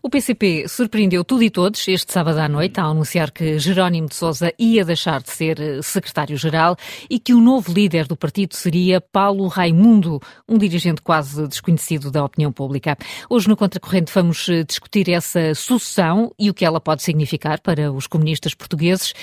[0.03, 4.15] O PCP surpreendeu tudo e todos este sábado à noite ao anunciar que Jerónimo de
[4.17, 6.77] Sousa ia deixar de ser eh, secretário-geral
[7.09, 12.25] e que o novo líder do partido seria Paulo Raimundo, um dirigente quase desconhecido da
[12.25, 12.97] opinião pública.
[13.31, 17.93] Hoje no Contracorrente vamos eh, discutir essa sucessão e o que ela pode significar para
[17.93, 19.15] os comunistas portugueses.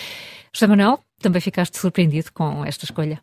[0.54, 3.22] José Manuel, também ficaste surpreendido com esta escolha?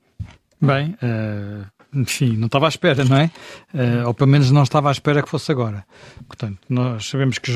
[0.60, 3.30] Bem, uh, enfim, não estava à espera, não é?
[3.74, 5.84] Uh, ou pelo menos não estava à espera que fosse agora.
[6.26, 7.52] Portanto, nós sabemos que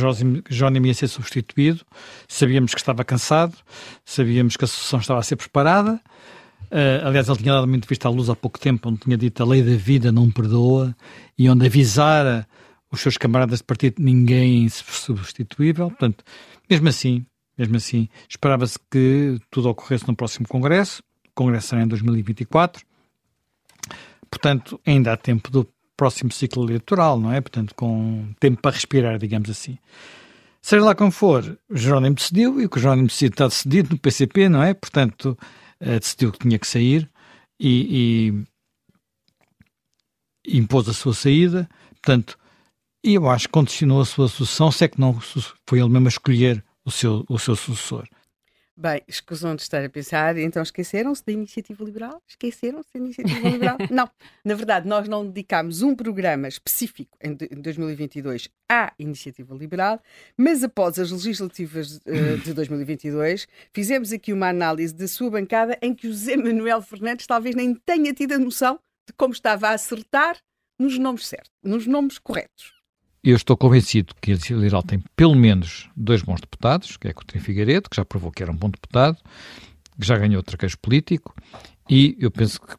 [0.49, 1.85] Jónimo ia ser substituído,
[2.29, 3.55] sabíamos que estava cansado,
[4.05, 6.01] sabíamos que a sucessão estava a ser preparada,
[6.71, 9.43] Uh, aliás, ele tinha dado uma entrevista à luz há pouco tempo, onde tinha dito
[9.43, 10.95] a lei da vida não perdoa
[11.37, 12.47] e onde avisara
[12.93, 15.89] os seus camaradas de partido ninguém substituível.
[15.89, 16.25] Portanto,
[16.69, 17.27] mesmo assim,
[17.59, 21.03] mesmo assim, esperava-se que tudo ocorresse no próximo Congresso.
[21.27, 22.85] O Congresso será em 2024.
[24.31, 27.41] Portanto, ainda há tempo do próximo ciclo eleitoral, não é?
[27.41, 29.77] Portanto, com tempo para respirar, digamos assim.
[30.63, 34.49] Seja lá como for, Jerónimo decidiu e o que Jerónimo decidiu está decidido no PCP,
[34.49, 34.75] não é?
[34.75, 35.37] Portanto,
[35.81, 37.11] uh, decidiu que tinha que sair
[37.59, 38.45] e,
[40.47, 41.69] e, impôs a sua saída.
[41.91, 42.39] Portanto,
[43.03, 46.11] eu acho que condicionou a sua sucessão, se é que não foi ele mesmo a
[46.11, 48.07] escolher o seu, o seu sucessor.
[48.77, 52.23] Bem, escusam de estar a pensar, então esqueceram-se da iniciativa liberal?
[52.27, 53.77] Esqueceram-se da iniciativa liberal?
[53.91, 54.09] não.
[54.43, 60.01] Na verdade, nós não dedicámos um programa específico em 2022 à iniciativa liberal,
[60.37, 65.95] mas após as legislativas uh, de 2022, fizemos aqui uma análise da sua bancada em
[65.95, 69.73] que o Zé Manuel Fernandes talvez nem tenha tido a noção de como estava a
[69.73, 70.39] acertar
[70.79, 72.80] nos nomes certos, nos nomes corretos
[73.23, 77.43] eu estou convencido que a Liberal tem pelo menos dois bons deputados, que é Coutinho
[77.43, 79.19] Figueiredo, que já provou que era um bom deputado,
[79.99, 81.35] que já ganhou traquejo político,
[81.89, 82.75] e eu penso que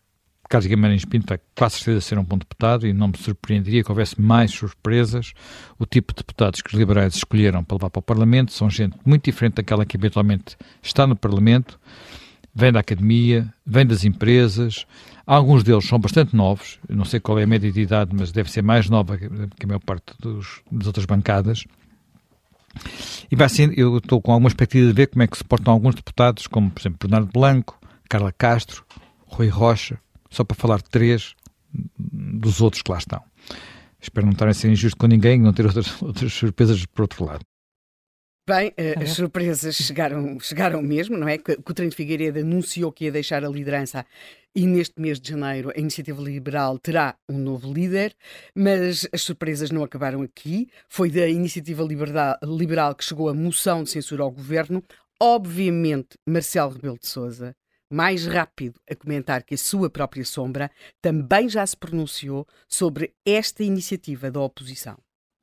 [0.52, 3.90] Carlos Guimarães Pinto vai com certeza ser um bom deputado e não me surpreenderia que
[3.90, 5.32] houvesse mais surpresas.
[5.80, 8.98] O tipo de deputados que os liberais escolheram para levar para o Parlamento são gente
[9.06, 11.80] muito diferente daquela que eventualmente está no Parlamento,
[12.54, 14.86] vem da academia, vem das empresas,
[15.26, 18.52] Alguns deles são bastante novos, não sei qual é a média de idade, mas deve
[18.52, 19.26] ser mais nova que
[19.64, 21.64] a maior parte dos, das outras bancadas.
[23.32, 25.74] E vai ser, eu estou com alguma expectativa de ver como é que se portam
[25.74, 28.84] alguns deputados, como por exemplo Bernardo Blanco, Carla Castro,
[29.26, 31.34] Rui Rocha, só para falar de três
[31.98, 33.24] dos outros que lá estão.
[34.02, 37.04] Espero não estar a ser injusto com ninguém e não ter outras, outras surpresas por
[37.04, 37.46] outro lado.
[38.48, 41.38] Bem, eh, as surpresas chegaram, chegaram mesmo, não é?
[41.38, 44.04] Que o Trento Figueiredo anunciou que ia deixar a liderança
[44.56, 48.16] e neste mês de janeiro a Iniciativa Liberal terá um novo líder,
[48.56, 50.70] mas as surpresas não acabaram aqui.
[50.90, 54.84] Foi da Iniciativa Liberal que chegou a moção de censura ao governo.
[55.20, 57.56] Obviamente, Marcelo Rebelo de Sousa,
[57.92, 63.64] mais rápido a comentar que a sua própria sombra, também já se pronunciou sobre esta
[63.64, 64.98] iniciativa da oposição.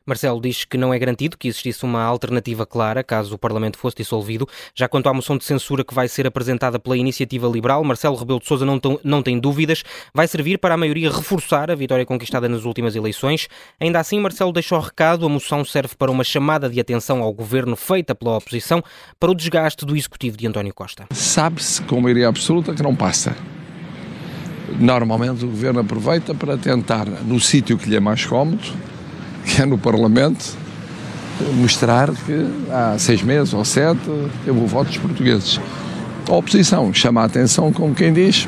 [0.08, 3.98] Marcelo diz que não é garantido que existisse uma alternativa clara caso o Parlamento fosse
[3.98, 4.48] dissolvido.
[4.74, 8.40] Já quanto à moção de censura que vai ser apresentada pela Iniciativa Liberal, Marcelo Rebelo
[8.40, 12.48] de Sousa não, não tem dúvidas, vai servir para a maioria reforçar a vitória conquistada
[12.48, 13.48] nas últimas eleições.
[13.78, 17.76] Ainda assim, Marcelo deixou recado, a moção serve para uma chamada de atenção ao governo
[17.76, 18.82] feita pela oposição
[19.20, 21.06] para o desgaste do executivo de António Costa.
[21.12, 23.36] Sabe-se com maioria absoluta que não passa.
[24.78, 28.62] Normalmente o governo aproveita para tentar, no sítio que lhe é mais cómodo,
[29.44, 30.56] que é no Parlamento,
[31.54, 34.00] mostrar que há seis meses ou sete
[34.44, 35.60] teve o voto dos portugueses.
[36.28, 38.46] A oposição chama a atenção como quem diz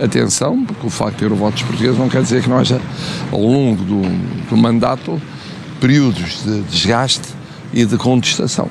[0.00, 2.58] atenção, porque o facto de ter o voto dos portugueses não quer dizer que não
[2.58, 2.80] haja,
[3.32, 4.02] ao longo do,
[4.48, 5.20] do mandato,
[5.80, 7.28] períodos de desgaste
[7.72, 8.70] e de contestação.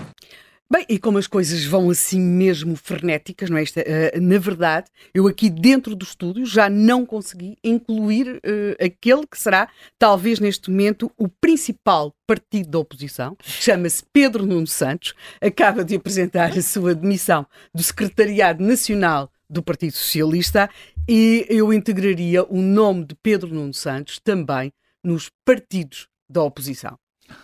[0.70, 3.64] Bem, e como as coisas vão assim mesmo frenéticas, não é?
[3.64, 9.26] Esta, uh, na verdade, eu aqui dentro do estúdio já não consegui incluir uh, aquele
[9.26, 15.86] que será, talvez neste momento, o principal partido da oposição, chama-se Pedro Nuno Santos, acaba
[15.86, 20.70] de apresentar a sua demissão do Secretariado Nacional do Partido Socialista
[21.08, 27.00] e eu integraria o nome de Pedro Nuno Santos também nos partidos da oposição.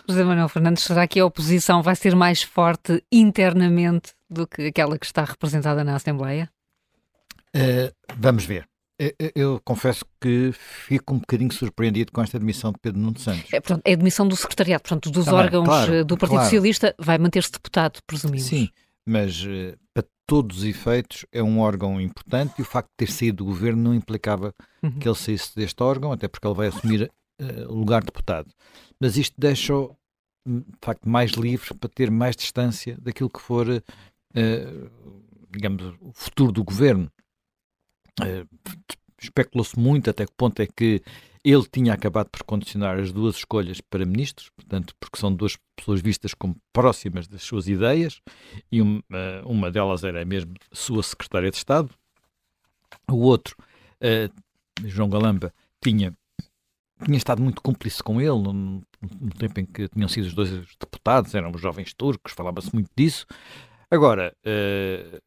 [0.08, 4.98] José Manuel Fernandes, será que a oposição vai ser mais forte internamente do que aquela
[4.98, 6.50] que está representada na Assembleia?
[7.54, 8.66] Uh, vamos ver.
[8.98, 13.52] Eu, eu, confesso que fico um bocadinho surpreendido com esta demissão de Pedro Nuno Santos.
[13.52, 16.44] É, pronto, a demissão do secretariado, portanto, dos Também, órgãos claro, eh, do Partido claro.
[16.44, 18.46] Socialista, vai manter-se deputado, presumimos.
[18.46, 18.68] Sim,
[19.04, 23.12] mas uh, para todos os efeitos é um órgão importante e o facto de ter
[23.12, 24.92] saído do governo não implicava uhum.
[24.92, 27.10] que ele saísse deste órgão, até porque ele vai assumir
[27.42, 28.48] uh, o lugar de deputado
[29.04, 29.94] mas isto deixa-o,
[30.46, 36.10] hum, de facto, mais livre para ter mais distância daquilo que for, uh, digamos, o
[36.14, 37.12] futuro do governo.
[38.18, 38.48] Uh,
[39.20, 41.02] Especulou-se muito até que ponto é que
[41.44, 46.00] ele tinha acabado por condicionar as duas escolhas para ministros, portanto, porque são duas pessoas
[46.00, 48.22] vistas como próximas das suas ideias,
[48.72, 49.02] e uma,
[49.44, 51.90] uma delas era mesmo sua secretária de Estado.
[53.10, 53.54] O outro,
[54.00, 56.16] uh, João Galamba, tinha
[57.04, 58.30] tinha estado muito cúmplice com ele
[59.20, 62.90] no, tempo em que tinham sido os dois deputados, eram os jovens turcos, falava-se muito
[62.96, 63.26] disso.
[63.90, 65.20] Agora, uh,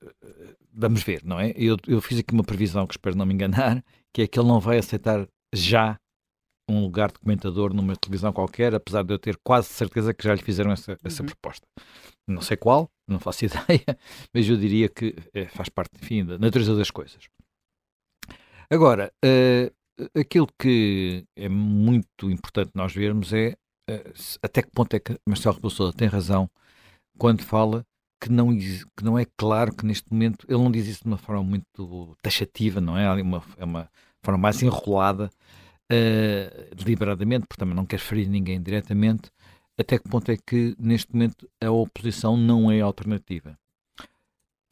[0.73, 1.53] vamos ver, não é?
[1.55, 4.47] Eu, eu fiz aqui uma previsão que espero não me enganar, que é que ele
[4.47, 5.97] não vai aceitar já
[6.69, 10.35] um lugar de comentador numa televisão qualquer, apesar de eu ter quase certeza que já
[10.35, 11.27] lhe fizeram essa, essa uhum.
[11.27, 11.65] proposta.
[12.27, 13.97] Não sei qual, não faço ideia,
[14.33, 17.29] mas eu diria que é, faz parte, enfim, da natureza das coisas.
[18.69, 23.55] Agora, uh, aquilo que é muito importante nós vermos é
[24.41, 26.49] até que ponto é que Marcelo Rebelo tem razão
[27.17, 27.85] quando fala
[28.19, 31.17] que não, que não é claro que neste momento, ele não diz isso de uma
[31.17, 33.05] forma muito taxativa, não é?
[33.05, 33.89] É uma, é uma
[34.23, 35.29] forma mais enrolada,
[35.91, 39.29] uh, deliberadamente, porque também não quer ferir ninguém diretamente,
[39.77, 43.57] até que ponto é que neste momento a oposição não é alternativa?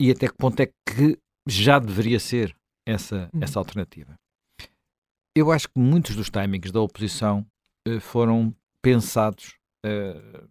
[0.02, 3.42] E até que ponto é que já deveria ser essa, uhum.
[3.42, 4.16] essa alternativa?
[5.36, 7.46] Eu acho que muitos dos timings da oposição
[7.88, 8.54] uh, foram
[8.86, 10.48] pensados uh,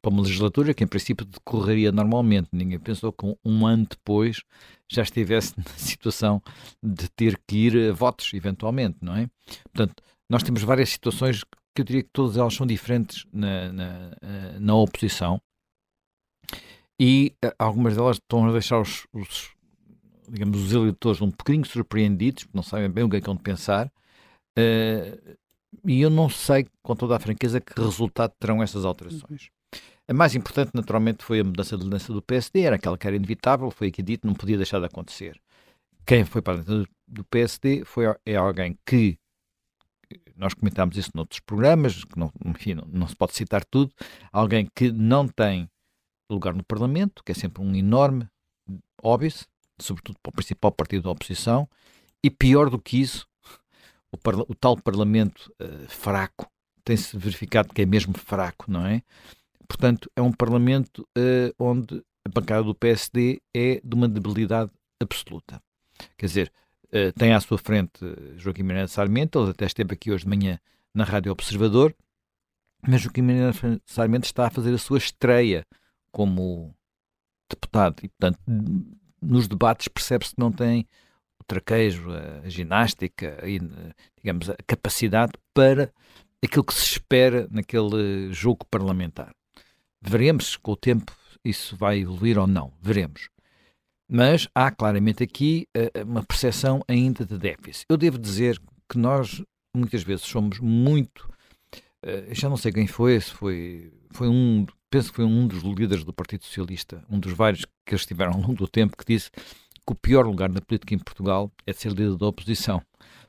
[0.00, 2.48] para uma legislatura que em princípio decorreria normalmente.
[2.50, 4.42] Ninguém pensou que um, ano depois
[4.90, 6.42] já estivesse na situação
[6.82, 9.28] de ter que ir a votos, eventualmente, não é?
[9.64, 11.44] Portanto, nós temos várias situações
[11.74, 15.38] que eu diria que todas elas são diferentes na, na, eh, na oposição
[16.98, 19.50] e eh, algumas delas estão a deixar os, os,
[20.26, 23.36] digamos, os eleitores um bocadinho surpreendidos, porque não sabem bem o que é que vão
[23.36, 23.92] pensar,
[24.58, 25.36] uh,
[25.84, 29.50] e eu não sei, com toda a franqueza, que resultado terão essas alterações.
[30.08, 33.16] A mais importante, naturalmente, foi a mudança de liderança do PSD, era aquela que era
[33.16, 35.40] inevitável, foi aqui dito, não podia deixar de acontecer.
[36.06, 39.18] Quem foi para dentro do PSD foi, é alguém que
[40.36, 43.92] nós comentámos isso noutros programas, que não, enfim, não, não, se pode citar tudo,
[44.32, 45.68] alguém que não tem
[46.30, 48.28] lugar no Parlamento, que é sempre um enorme
[49.02, 49.32] óbvio,
[49.80, 51.68] sobretudo para o principal partido da oposição,
[52.22, 53.26] e pior do que isso,
[54.16, 56.50] o, o tal Parlamento uh, fraco
[56.84, 59.02] tem-se verificado que é mesmo fraco, não é?
[59.66, 65.60] Portanto, é um Parlamento uh, onde a bancada do PSD é de uma debilidade absoluta.
[66.16, 66.52] Quer dizer,
[66.86, 68.00] uh, tem à sua frente
[68.36, 70.58] Joaquim Miranda Sarmento, ele até esteve aqui hoje de manhã
[70.94, 71.94] na Rádio Observador,
[72.86, 75.66] mas Joaquim Miranda Sarmento está a fazer a sua estreia
[76.12, 76.74] como
[77.50, 78.38] deputado e, portanto,
[79.20, 80.86] nos debates percebe-se que não tem
[81.46, 83.60] traquejo, a ginástica e,
[84.16, 85.92] digamos, a capacidade para
[86.42, 89.32] aquilo que se espera naquele jogo parlamentar.
[90.02, 91.12] Veremos com o tempo
[91.46, 93.28] isso vai evoluir ou não, veremos.
[94.08, 97.86] Mas há claramente aqui uh, uma percepção ainda de déficit.
[97.88, 99.42] Eu devo dizer que nós
[99.74, 101.28] muitas vezes somos muito.
[102.04, 105.62] Uh, já não sei quem foi, se foi, foi um, penso que foi um dos
[105.62, 109.04] líderes do Partido Socialista, um dos vários que eles tiveram ao longo do tempo, que
[109.04, 109.30] disse
[109.86, 112.82] que o pior lugar na política em Portugal é ser líder da oposição.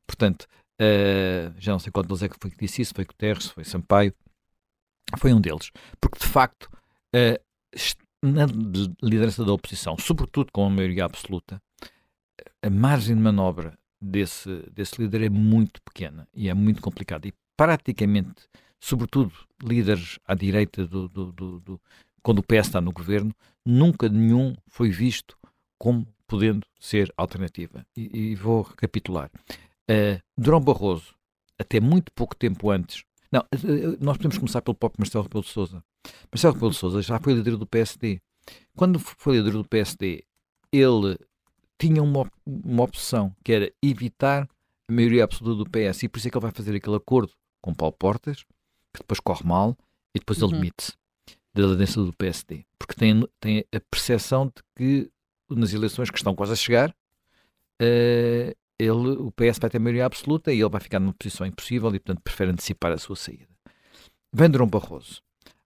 [0.06, 0.48] Portanto,
[0.82, 4.14] uh, já não sei quantos é que foi que disse isso, foi Guterres, foi Sampaio,
[5.18, 5.72] foi um deles.
[6.02, 6.70] Porque, de facto,
[7.16, 7.40] uh,
[8.22, 8.46] na
[9.02, 11.62] liderança da oposição, sobretudo com a maioria absoluta,
[12.62, 17.28] a margem de manobra desse, desse líder é muito pequena e é muito complicada.
[17.28, 18.48] E praticamente,
[18.80, 19.32] sobretudo
[19.64, 21.82] líderes à direita, do, do, do, do
[22.22, 23.34] quando o PS está no governo,
[23.66, 25.38] nunca nenhum foi visto
[25.78, 27.86] como podendo ser alternativa.
[27.96, 29.32] E, e vou recapitular.
[29.90, 31.16] Uh, Durão Barroso,
[31.58, 35.44] até muito pouco tempo antes não, eh, eh, nós podemos começar pelo próprio Marcelo Rebelo
[35.44, 35.84] de Sousa.
[36.32, 38.22] Marcelo Rebelo de Sousa já foi líder do PSD.
[38.76, 40.24] Quando foi líder do PSD,
[40.72, 41.18] ele
[41.78, 44.50] tinha uma, uma opção que era evitar
[44.90, 47.34] a maioria absoluta do PS e por isso é que ele vai fazer aquele acordo
[47.62, 48.44] com Paulo Portas,
[48.94, 49.78] que depois corre mal
[50.16, 50.50] e depois uhum.
[50.50, 50.94] ele demite-se
[51.54, 52.66] da liderança do PSD.
[52.80, 55.12] Porque tem, tem a percepção de que
[55.50, 60.54] nas eleições que estão quase a chegar, uh, ele, o PS vai ter maioria absoluta
[60.54, 63.48] e ele vai ficar numa posição impossível e, portanto, prefere antecipar a sua saída.
[64.32, 65.22] Vem Durão Barroso.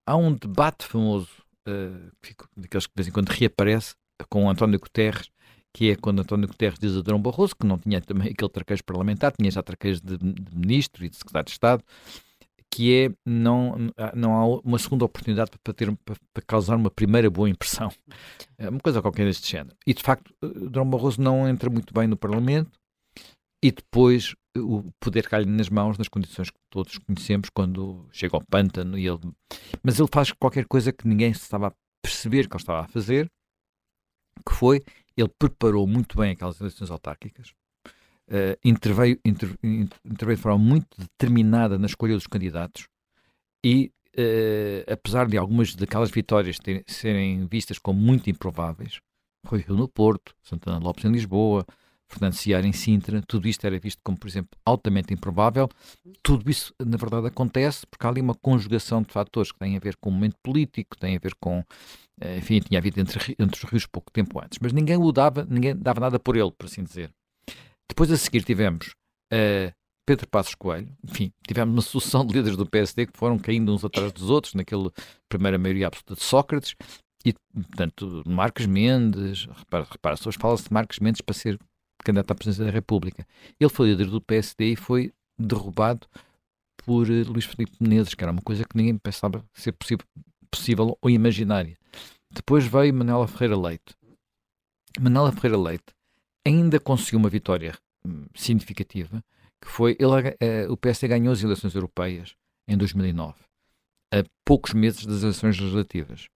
[0.06, 1.30] Há um debate famoso,
[1.67, 2.12] uh,
[2.56, 3.96] daqueles que de vez em quando reaparece,
[4.30, 5.30] com António Guterres,
[5.74, 8.84] que é quando António Guterres diz a Durão Barroso, que não tinha também aquele traquejo
[8.84, 11.84] parlamentar, tinha já traquejo de, de ministro e de secretário de Estado,
[12.74, 13.76] que é não,
[14.16, 17.92] não há uma segunda oportunidade para, ter, para, causar uma primeira boa impressão.
[18.58, 19.76] É uma coisa qualquer deste género.
[19.86, 22.72] E, de facto, eh, Durão Barroso não entra muito bem no Parlamento,
[23.64, 28.44] e depois o poder cai-lhe nas mãos nas condições que todos conhecemos quando chega ao
[28.44, 29.20] pântano e ele
[29.84, 33.32] mas ele faz qualquer coisa que ninguém estava a perceber que ele estava a fazer
[34.46, 34.82] que foi
[35.16, 37.54] ele preparou muito bem aquelas eleições autárquicas
[38.32, 42.88] uh, interveio, inter, interveio de forma muito determinada na escolha dos candidatos
[43.63, 48.99] e uh, apesar de algumas daquelas vitórias terem, serem vistas como muito improváveis
[49.45, 51.66] Rui Rio no Porto, Santana Lopes em Lisboa
[52.12, 55.70] Fernando Ciar em Sintra, tudo isto era visto como, por exemplo, altamente improvável.
[56.22, 59.80] Tudo isso, na verdade, acontece porque há ali uma conjugação de fatores que têm a
[59.80, 61.64] ver com o momento político, têm a ver com.
[62.20, 65.47] Eh, enfim, tinha havido entre, entre os rios pouco tempo antes, mas ninguém o dava,
[65.49, 67.12] ninguém dava nada por ele, por assim dizer.
[67.92, 68.96] Depois a seguir tivemos
[69.34, 69.70] uh,
[70.06, 73.84] Pedro Passos Coelho, enfim, tivemos uma sucessão de líderes do PSD que foram caindo uns
[73.84, 74.89] atrás dos outros, naquela
[75.28, 76.74] primeira maioria absoluta de Sócrates,
[77.26, 81.60] e, portanto, Marcos Mendes, repara, repara as falam-se de Marcos Mendes para ser
[82.02, 83.28] candidato à presidência da República.
[83.60, 86.08] Ele foi líder do PSD e foi derrubado
[86.78, 90.06] por uh, Luís Filipe Menezes, que era uma coisa que ninguém pensava ser possível,
[90.50, 91.78] possível ou imaginária.
[92.32, 93.94] Depois veio Manela Ferreira Leite.
[94.98, 95.94] Manela Ferreira Leite
[96.46, 99.24] ainda conseguiu uma vitória hum, significativa,
[99.62, 102.36] que foi ele, uh, o PSD ganhou as eleições europeias
[102.68, 103.36] em 2009,
[104.12, 106.28] a poucos meses das eleições legislativas.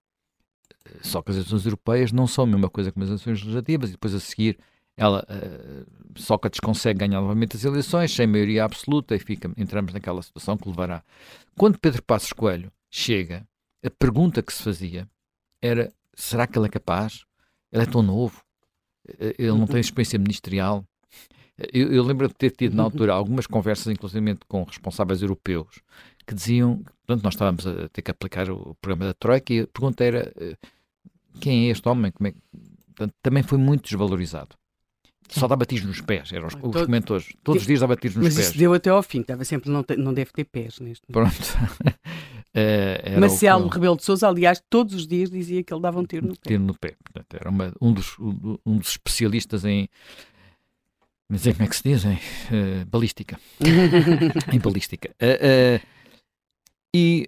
[1.00, 3.92] Só que as eleições europeias não são a mesma coisa que as eleições legislativas, e
[3.92, 4.58] depois a seguir
[4.96, 10.22] ela uh, Sócrates consegue ganhar novamente as eleições sem maioria absoluta e fica, entramos naquela
[10.22, 11.02] situação que levará.
[11.56, 13.46] Quando Pedro Passos Coelho chega,
[13.84, 15.08] a pergunta que se fazia
[15.60, 17.24] era: será que ele é capaz?
[17.72, 18.43] Ele é tão novo, eh,
[19.38, 20.84] ele não tem experiência ministerial.
[21.72, 25.80] Eu, eu lembro de ter tido na altura algumas conversas, inclusive com responsáveis europeus,
[26.26, 29.66] que diziam, portanto, nós estávamos a ter que aplicar o programa da Troika e a
[29.66, 30.56] pergunta era: eh,
[31.40, 32.10] quem é este homem?
[32.10, 32.34] Como é?
[32.86, 34.56] Portanto, também foi muito desvalorizado.
[35.28, 37.32] Só dá batismo nos pés, eram os, os comentores.
[37.42, 38.46] Todos os dias dá batismo nos mas pés.
[38.46, 41.06] Mas isso deu até ao fim, estava sempre, não, te, não deve ter pés neste
[41.10, 41.32] Pronto.
[42.54, 43.74] uh, Marcelo que...
[43.74, 46.48] Rebelo de Sousa, aliás, todos os dias dizia que ele dava um tiro no pé.
[46.48, 46.94] Tiro no pé.
[47.02, 49.88] Portanto, era uma, um, dos, um dos especialistas em.
[51.28, 52.04] Mas como é que se diz?
[52.04, 53.38] Em, uh, balística.
[54.52, 55.10] em balística.
[55.20, 55.84] Uh,
[56.94, 57.26] e,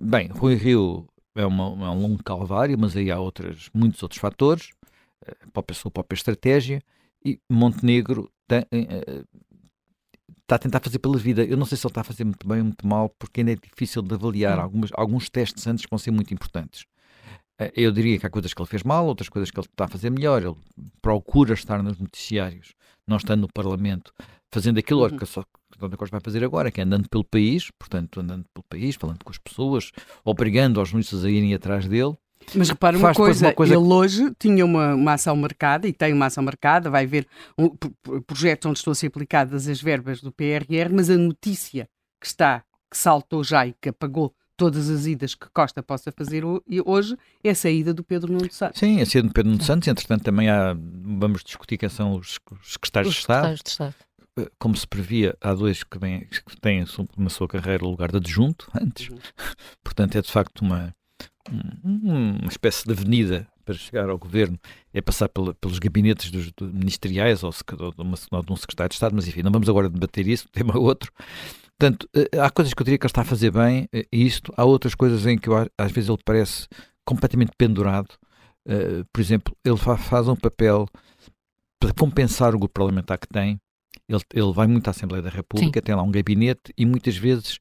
[0.00, 4.18] bem, Rui Rio é, uma, é um longo calvário, mas aí há outras, muitos outros
[4.18, 4.70] fatores,
[5.52, 6.82] para a sua própria estratégia.
[7.24, 9.26] E Montenegro tem, uh,
[10.42, 11.44] está a tentar fazer pela vida.
[11.44, 13.52] Eu não sei se ele está a fazer muito bem ou muito mal, porque ainda
[13.52, 14.58] é difícil de avaliar.
[14.58, 14.62] Hum.
[14.62, 16.82] Algumas, alguns testes antes vão ser muito importantes.
[17.60, 19.84] Uh, eu diria que há coisas que ele fez mal, outras coisas que ele está
[19.84, 20.42] a fazer melhor.
[20.42, 20.56] Ele
[21.00, 22.74] procura estar nos noticiários,
[23.06, 24.12] não estando no Parlamento,
[24.52, 25.16] fazendo aquilo uhum.
[25.16, 25.44] que só
[25.76, 29.24] António Costa vai fazer agora, que é andando pelo país, portanto, andando pelo país, falando
[29.24, 29.90] com as pessoas,
[30.24, 32.14] obrigando os ministros a irem atrás dele.
[32.54, 36.12] Mas repara uma coisa, uma coisa, ele hoje tinha uma, uma ação marcada e tem
[36.12, 37.26] uma ação marcada, vai haver
[37.58, 37.68] um,
[38.26, 41.88] projetos onde estão a ser aplicadas as verbas do PRR, mas a notícia
[42.20, 46.44] que está, que saltou já e que apagou todas as idas que Costa possa fazer
[46.84, 48.78] hoje é a saída do Pedro Nuno Santos.
[48.78, 52.38] Sim, a saída do Pedro Nuno Santos, entretanto também há, vamos discutir quem são os,
[52.50, 53.90] os secretários, os secretários de, Estado.
[53.90, 53.94] de Estado.
[54.38, 56.84] Eh, como se previa, há dois que, vem, que têm
[57.16, 59.18] na sua carreira o lugar de adjunto antes, uhum.
[59.82, 60.94] portanto é de facto uma
[61.82, 64.58] uma espécie de avenida para chegar ao governo
[64.92, 68.56] é passar pela, pelos gabinetes dos, dos ministeriais ou, ou, de uma, ou, de um
[68.56, 71.12] secretário de Estado, mas enfim, não vamos agora debater isso, tema é outro.
[71.78, 74.52] Portanto, eh, há coisas que eu diria que ele está a fazer bem, eh, isto,
[74.56, 76.68] há outras coisas em que eu, às vezes ele parece
[77.04, 78.14] completamente pendurado.
[78.64, 80.86] Uh, por exemplo, ele faz um papel
[81.80, 83.60] para compensar o grupo parlamentar que tem.
[84.08, 85.84] Ele, ele vai muito à Assembleia da República, Sim.
[85.84, 87.58] tem lá um gabinete e muitas vezes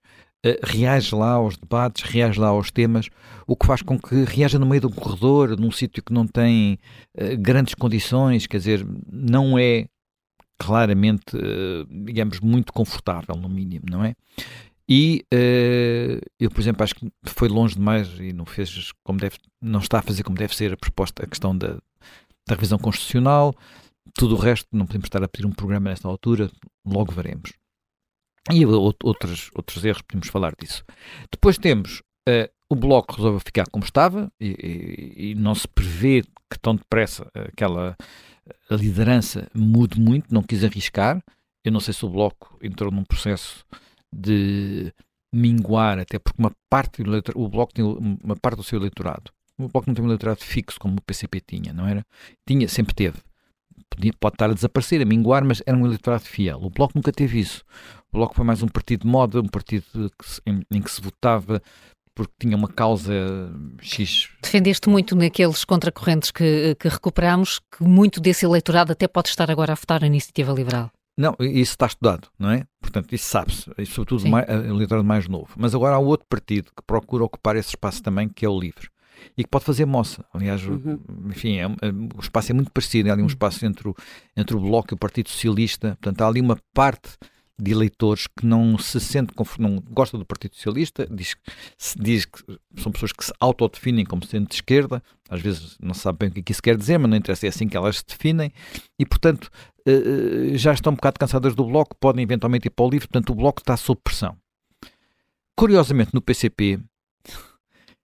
[0.64, 3.10] reage lá aos debates, reage lá aos temas,
[3.46, 6.26] o que faz com que reaja no meio de um corredor, num sítio que não
[6.26, 6.80] tem
[7.18, 9.88] uh, grandes condições, quer dizer, não é
[10.58, 14.16] claramente, uh, digamos, muito confortável, no mínimo, não é?
[14.90, 15.24] E
[16.38, 20.00] eu, por exemplo, acho que foi longe demais e não fez como deve, não está
[20.00, 21.78] a fazer como deve ser a proposta, a questão da,
[22.46, 23.56] da revisão constitucional.
[24.14, 26.52] Tudo o resto, não podemos estar a pedir um programa nesta altura,
[26.86, 27.54] logo veremos.
[28.50, 30.84] E outros, outros erros, podemos falar disso.
[31.32, 36.24] Depois temos uh, o Bloco resolveu ficar como estava e, e, e, não se prevê
[36.50, 37.96] que tão depressa aquela
[38.70, 41.22] liderança mude muito, não quis arriscar.
[41.64, 43.64] Eu não sei se o Bloco entrou num processo
[44.12, 44.92] de
[45.34, 49.32] minguar, até porque uma parte do o Bloco tem uma parte do seu eleitorado.
[49.58, 52.04] O Bloco não tem um eleitorado fixo como o PCP tinha, não era?
[52.48, 53.20] Tinha, sempre teve
[53.92, 56.60] podia, pode estar a desaparecer, a minguar, mas era um eleitorado fiel.
[56.62, 57.64] O Bloco nunca teve isso.
[58.14, 61.02] O Bloco foi mais um partido de moda, um partido que em, em, que se
[61.02, 61.62] votava
[62.14, 63.14] porque tinha uma causa
[63.82, 64.30] X.
[64.42, 69.72] Defendeste muito naqueles contracorrentes que, que recuperamos, que muito desse eleitorado até pode estar agora
[69.72, 70.92] a votar na iniciativa liberal.
[71.18, 72.66] Não, isso está estudado, não é?
[72.82, 74.38] Portanto, isso sabe-se, sobretudo o
[74.76, 75.50] eleitorado mais novo.
[75.56, 78.90] Mas agora há outro partido que procura ocupar esse espaço também, que é o LIVRE
[79.38, 80.26] e que pode fazer moça.
[80.34, 81.00] Aliás, uhum.
[81.28, 83.30] enfim, é, é, o espaço é muito parecido, é ali um uhum.
[83.30, 83.96] espaço entre o,
[84.36, 87.18] entre o Bloco e o Partido Socialista, portanto há ali uma parte
[87.60, 91.36] de eleitores que não se sente, não gosta do Partido Socialista, diz,
[91.98, 92.42] diz que
[92.78, 96.44] são pessoas que se autodefinem como sendo de esquerda, às vezes não sabem bem o
[96.44, 98.52] que isso quer dizer, mas não interessa, é assim que elas se definem,
[99.00, 99.50] e portanto
[99.86, 103.08] eh, eh, já estão um bocado cansadas do Bloco, podem eventualmente ir para o livro,
[103.08, 104.36] portanto o Bloco está sob pressão.
[105.56, 106.80] Curiosamente, no PCP,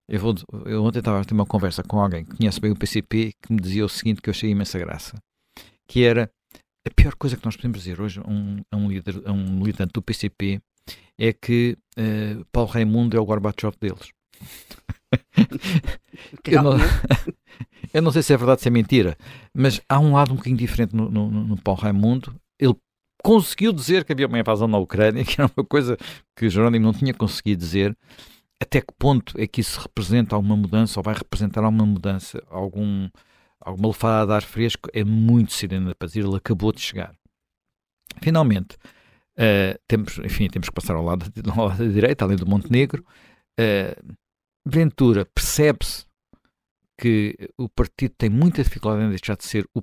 [0.07, 0.35] eu, vou,
[0.65, 3.53] eu ontem estava a ter uma conversa com alguém que conhece bem o PCP que
[3.53, 5.17] me dizia o seguinte que eu achei imensa graça,
[5.87, 6.31] que era
[6.87, 9.51] a pior coisa que nós podemos dizer hoje a um, a um, líder, a um
[9.59, 10.61] militante do PCP
[11.17, 14.11] é que uh, Paulo Raimundo é o Gorbachev deles.
[16.45, 16.73] eu, não,
[17.93, 19.17] eu não sei se é verdade ou se é mentira,
[19.53, 22.35] mas há um lado um bocadinho diferente no, no, no Paulo Raimundo.
[22.59, 22.75] Ele
[23.23, 25.97] conseguiu dizer que havia uma invasão na Ucrânia, que era uma coisa
[26.35, 27.97] que Jerónimo não tinha conseguido dizer.
[28.59, 33.07] Até que ponto é que isso representa alguma mudança ou vai representar alguma mudança, algum,
[33.59, 34.89] alguma lefada de ar fresco?
[34.93, 35.53] É muito
[35.97, 37.15] para dizer, ele acabou de chegar.
[38.21, 38.75] Finalmente,
[39.37, 43.05] uh, temos, enfim, temos que passar ao lado, ao lado da direita, além do Montenegro.
[43.59, 44.17] Uh,
[44.65, 46.05] Ventura percebe-se
[46.99, 49.81] que o partido tem muita dificuldade em deixar de ser o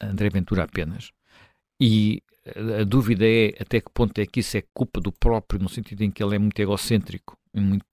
[0.00, 1.10] André Ventura apenas.
[1.80, 2.22] E
[2.80, 6.02] a dúvida é até que ponto é que isso é culpa do próprio, no sentido
[6.02, 7.36] em que ele é muito egocêntrico,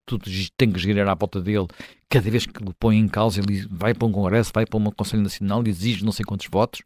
[0.05, 1.67] tudo tem que girar à volta dele.
[2.09, 4.91] Cada vez que o põe em causa, ele vai para um congresso, vai para um
[4.91, 6.81] Conselho Nacional e exige não sei quantos votos.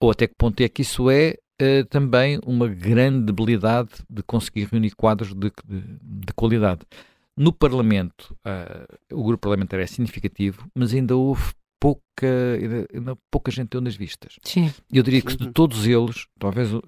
[0.00, 4.68] Ou até que ponto é que isso é uh, também uma grande debilidade de conseguir
[4.70, 6.80] reunir quadros de, de, de qualidade.
[7.36, 12.26] No Parlamento, uh, o grupo parlamentar é significativo, mas ainda houve pouca,
[12.92, 14.36] ainda, pouca gente deu nas vistas.
[14.42, 14.72] Sim.
[14.92, 16.82] Eu diria que de todos eles, talvez, uh,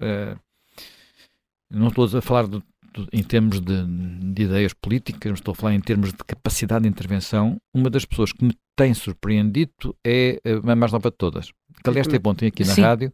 [1.69, 2.63] não estou a falar de, de,
[3.11, 3.85] em termos de,
[4.33, 8.31] de, ideias políticas, estou a falar em termos de capacidade de intervenção, uma das pessoas
[8.31, 11.51] que me tem surpreendido é a mais nova de todas.
[11.83, 12.81] Que, aliás, teve ontem aqui na Sim.
[12.81, 13.13] rádio,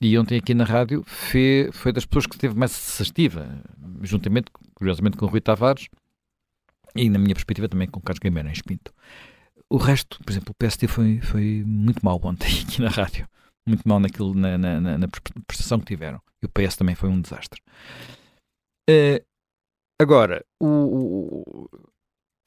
[0.00, 3.48] e ontem aqui na rádio foi, foi das pessoas que esteve mais assertiva,
[4.02, 5.88] juntamente, curiosamente, com o Rui Tavares,
[6.94, 8.92] e na minha perspectiva também com Carlos Guimarães Pinto.
[9.68, 13.28] O resto, por exemplo, o PST foi, foi muito mal ontem aqui na rádio.
[13.66, 15.08] Muito mal naquilo, na, na, na
[15.46, 16.20] prestação que tiveram.
[16.40, 17.60] E o PS também foi um desastre.
[18.88, 19.24] Uh,
[20.00, 21.68] agora, o, o,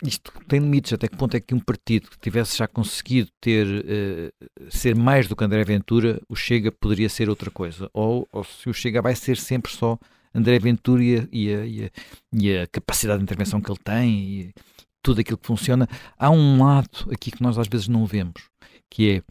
[0.04, 0.94] isto tem limites.
[0.94, 5.28] Até que ponto é que um partido que tivesse já conseguido ter uh, ser mais
[5.28, 7.90] do que André Ventura, o Chega poderia ser outra coisa?
[7.94, 9.98] Ou, ou se o Chega vai ser sempre só
[10.34, 11.90] André Ventura e a, e a,
[12.34, 14.54] e a, capacidade de intervenção que ele tem e
[15.02, 15.88] tudo aquilo que funciona.
[16.18, 18.50] Há um lado aqui que nós às vezes não vemos,
[18.90, 19.24] que é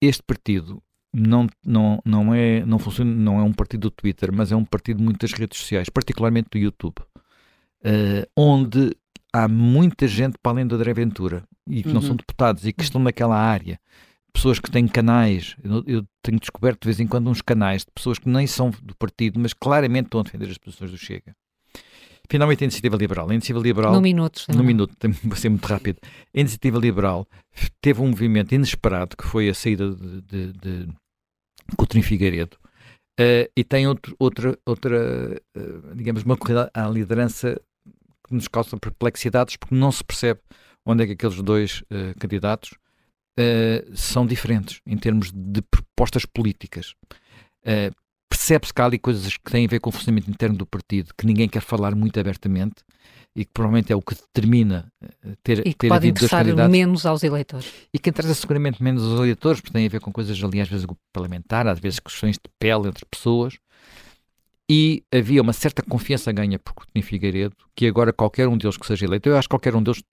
[0.00, 0.82] este partido
[1.14, 4.64] não, não, não, é, não, funciona, não é um partido do Twitter, mas é um
[4.64, 8.94] partido de muitas redes sociais, particularmente do YouTube, uh, onde
[9.32, 11.94] há muita gente para além do André Ventura e que uhum.
[11.94, 13.78] não são deputados e que estão naquela área
[14.36, 17.90] pessoas que têm canais, eu, eu, tenho descoberto de vez em quando uns canais de
[17.94, 21.34] pessoas que nem são do partido, mas claramente estão a defender as posições do Chega.
[22.28, 23.28] Finalmente, a Iniciativa Liberal.
[23.30, 23.92] A Iniciativa Liberal.
[23.92, 24.44] No minuto.
[24.54, 25.98] No minuto, vou ser muito rápido.
[26.04, 27.26] A Iniciativa Liberal
[27.80, 30.88] teve um movimento inesperado que foi a saída de, de, de
[31.76, 32.56] Coutinho Figueiredo.
[33.18, 37.58] Uh, e tem outro, outra, outra uh, digamos, uma corrida à liderança
[38.26, 40.40] que nos causa perplexidades porque não se percebe
[40.84, 42.74] onde é que aqueles dois uh, candidatos
[43.92, 46.94] são diferentes em termos de propostas políticas.
[48.46, 51.12] Percebe-se que há ali coisas que têm a ver com o funcionamento interno do partido,
[51.18, 52.76] que ninguém quer falar muito abertamente
[53.34, 57.04] e que provavelmente é o que determina eh, ter, e que ter pode interessar menos
[57.04, 57.72] aos eleitores.
[57.92, 60.68] E que interessa seguramente menos aos eleitores, porque tem a ver com coisas ali, às
[60.68, 63.58] vezes, parlamentar, às vezes questões de pele entre pessoas.
[64.70, 68.86] E havia uma certa confiança ganha por Coutinho Figueiredo, que agora qualquer um deles que
[68.86, 70.04] seja eleito, eu acho que qualquer um deles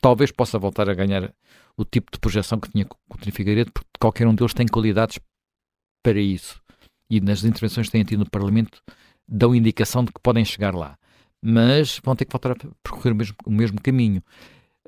[0.00, 1.30] talvez possa voltar a ganhar
[1.76, 5.18] o tipo de projeção que tinha Coutinho Figueiredo, porque qualquer um deles tem qualidades
[6.02, 6.61] para isso.
[7.12, 8.82] E nas intervenções que têm tido no Parlamento
[9.28, 10.96] dão indicação de que podem chegar lá.
[11.42, 14.22] Mas vão ter que voltar a percorrer o mesmo, o mesmo caminho.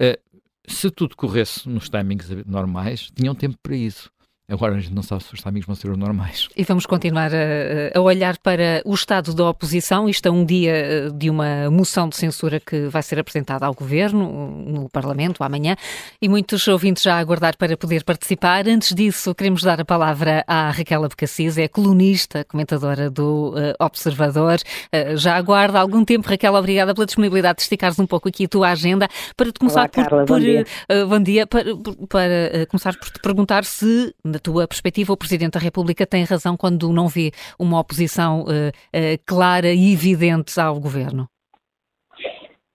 [0.01, 0.19] Uh,
[0.67, 4.11] se tudo corresse nos timings normais, tinham tempo para isso.
[4.47, 6.51] Agora a gente não sabe se os amigos vão ser normais.
[6.55, 10.07] E vamos continuar a, a, olhar para o estado da oposição.
[10.07, 13.73] Isto é um dia eh, de uma moção de censura que vai ser apresentada ao
[13.73, 14.31] Governo
[14.67, 15.77] no Parlamento amanhã
[16.21, 18.69] e muitos ouvintes já a aguardar para poder participar.
[18.69, 24.59] Antes disso, queremos dar a palavra à Raquel Abcacis, é colunista, comentadora do uh, Observador.
[24.93, 26.29] Uh, já aguarda algum tempo.
[26.29, 29.81] Raquel, obrigada pela disponibilidade de esticares um pouco aqui a tua agenda para te começar
[29.81, 30.67] Olá, por, Carla, por, bom dia.
[30.93, 31.65] Uh, bom dia para,
[32.11, 36.57] para começar por te perguntar se na tua perspectiva, o Presidente da República tem razão
[36.57, 41.29] quando não vê uma oposição uh, uh, clara e evidente ao governo?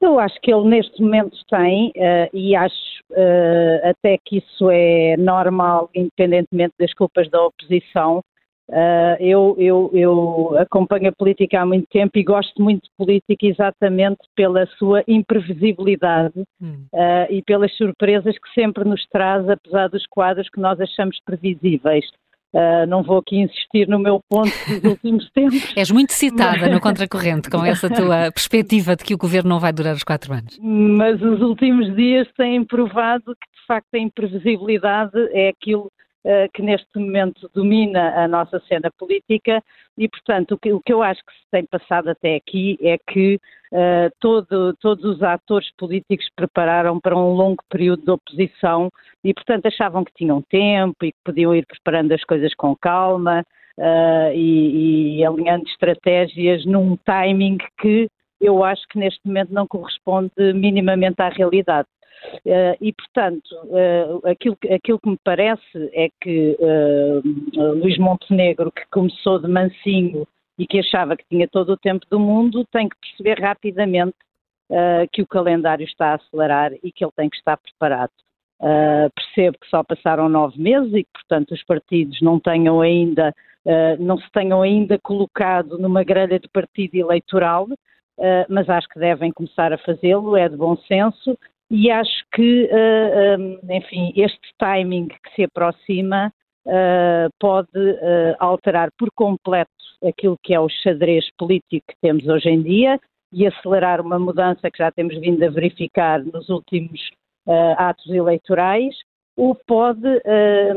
[0.01, 2.89] Eu acho que ele neste momento tem, uh, e acho
[3.83, 8.23] até que isso é normal, independentemente das culpas da oposição.
[9.19, 14.19] Eu, eu, eu acompanho a política há muito tempo e gosto muito de política exatamente
[14.35, 16.85] pela sua imprevisibilidade hum.
[17.29, 22.05] e pelas surpresas que sempre nos traz, apesar dos quadros que nós achamos previsíveis.
[22.51, 25.71] Uh, não vou aqui insistir no meu ponto dos últimos tempos.
[25.75, 29.71] És muito citada no Contracorrente com essa tua perspectiva de que o governo não vai
[29.71, 30.57] durar os quatro anos.
[30.59, 35.91] Mas os últimos dias têm provado que, de facto, a imprevisibilidade é aquilo uh,
[36.53, 39.63] que neste momento domina a nossa cena política
[39.99, 42.97] e, portanto, o que, o que, eu acho que se tem passado até aqui é
[42.97, 43.35] que
[43.73, 48.89] uh, todo, todos os atores políticos prepararam para um longo período de oposição
[49.23, 53.43] e, portanto, achavam que tinham tempo e que podiam ir preparando as coisas com calma
[53.77, 58.07] uh, e, e alinhando estratégias num timing que
[58.39, 61.89] eu acho que neste momento não corresponde minimamente à realidade.
[62.45, 68.83] Uh, e, portanto, uh, aquilo, aquilo, que me parece é que uh, Luís Montenegro, que
[68.91, 72.95] começou de mansinho e que achava que tinha todo o tempo do mundo, tem que
[72.99, 74.15] perceber rapidamente
[75.13, 78.11] que o calendário está a acelerar e que ele tem que estar preparado.
[79.15, 83.33] percebo que só passaram nove meses e que, portanto, os partidos não tenham ainda,
[83.97, 87.67] não se tenham ainda colocado numa grelha de partido eleitoral,
[88.19, 91.39] Uh, mas acho que devem começar a fazê-lo, é de bom senso,
[91.71, 96.33] e acho que, uh, eh, um, eh, enfim, este timing que se aproxima
[96.65, 97.69] uh, pode
[98.39, 99.69] alterar por completo
[100.03, 102.99] aquilo que é o xadrez político que temos hoje em dia
[103.31, 106.99] e acelerar uma mudança que já temos vindo a verificar nos últimos
[107.77, 108.95] atos eleitorais,
[109.37, 110.07] ou pode,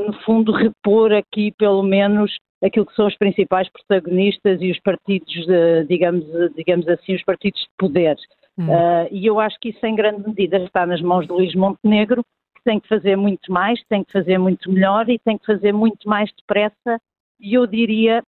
[0.06, 5.46] no fundo, repor aqui pelo menos aquilo que são os principais protagonistas e os partidos,
[5.88, 8.16] digamos, digamos assim, os partidos de poder.
[8.58, 8.68] Hum.
[8.68, 12.22] Uh, e eu acho que isso, em grande medida, está nas mãos de Luís Montenegro,
[12.56, 15.72] que tem que fazer muito mais, tem que fazer muito melhor e tem que fazer
[15.72, 17.00] muito mais depressa.
[17.40, 18.22] E eu diria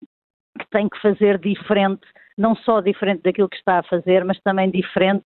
[0.59, 2.05] que tem que fazer diferente,
[2.37, 5.23] não só diferente daquilo que está a fazer, mas também diferente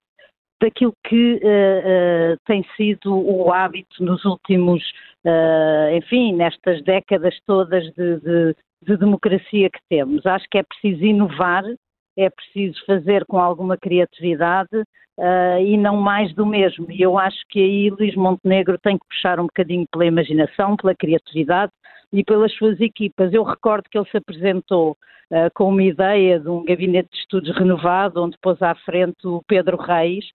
[0.61, 4.83] daquilo que uh, uh, tem sido o hábito nos últimos,
[5.25, 10.25] uh, enfim, nestas décadas todas de, de, de, democracia que temos.
[10.25, 11.63] Acho que é preciso inovar
[12.17, 16.91] é preciso fazer com alguma criatividade uh, e não mais do mesmo.
[16.91, 20.95] E eu acho que aí Luís Montenegro tem que puxar um bocadinho pela imaginação, pela
[20.95, 21.71] criatividade
[22.11, 23.31] e pelas suas equipas.
[23.33, 24.91] Eu recordo que ele se apresentou
[25.31, 29.41] uh, com uma ideia de um gabinete de estudos renovado, onde pôs à frente o
[29.47, 30.25] Pedro Reis,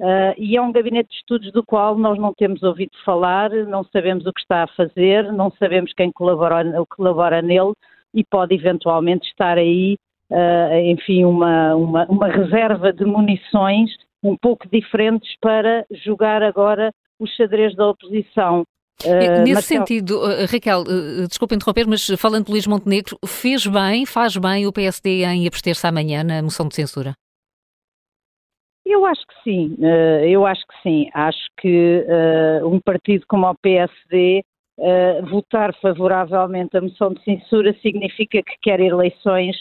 [0.00, 3.84] Uh, e é um gabinete de estudos do qual nós não temos ouvido falar, não
[3.84, 7.74] sabemos o que está a fazer, não sabemos quem colabora, colabora nele
[8.14, 9.98] e pode eventualmente estar aí
[10.30, 13.90] uh, enfim, uma, uma, uma reserva de munições
[14.22, 18.64] um pouco diferentes para jogar agora o xadrez da oposição.
[19.04, 24.04] Uh, Nesse sentido, uh, Raquel, uh, desculpa interromper, mas falando de Luís Montenegro, fez bem,
[24.04, 27.14] faz bem o PSD em abster-se amanhã na moção de censura?
[28.84, 29.76] Eu acho que sim,
[30.28, 31.08] eu acho que sim.
[31.14, 32.04] Acho que
[32.64, 34.42] um partido como o PSD
[35.30, 39.56] votar favoravelmente a moção de censura significa que quer eleições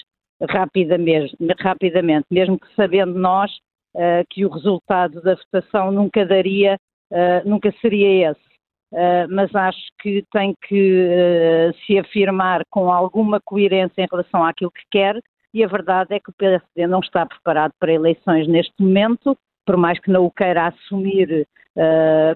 [0.48, 3.52] rapidamente, rapidamente mesmo que sabendo nós
[3.96, 6.78] uh, que o resultado da votação nunca daria,
[7.12, 8.50] uh, nunca seria esse.
[8.92, 14.84] Uh, mas acho que tem que se afirmar com alguma coerência em relação àquilo que
[14.90, 15.20] quer,
[15.54, 19.78] e a verdade é que o PSD não está preparado para eleições neste momento, por
[19.78, 21.48] mais que não o queira assumir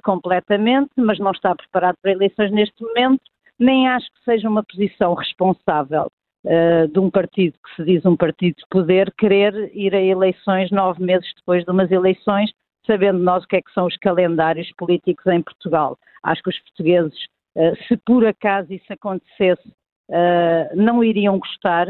[0.04, 3.22] completamente, mas não está preparado para eleições neste momento,
[3.60, 6.10] nem acho que seja uma posição responsável
[6.46, 10.72] uh, de um partido que se diz um partido de poder querer ir a eleições
[10.72, 12.52] nove meses depois de umas eleições,
[12.86, 15.98] sabendo nós o que é que são os calendários políticos em Portugal.
[16.24, 17.18] Acho que os portugueses,
[17.56, 19.68] uh, se por acaso isso acontecesse,
[20.10, 21.88] uh, não iriam gostar.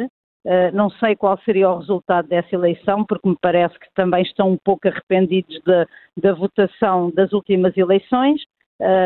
[0.73, 4.57] não sei qual seria o resultado dessa eleição, porque me parece que também estão um
[4.57, 5.87] pouco arrependidos da,
[6.17, 8.41] da votação das últimas eleições,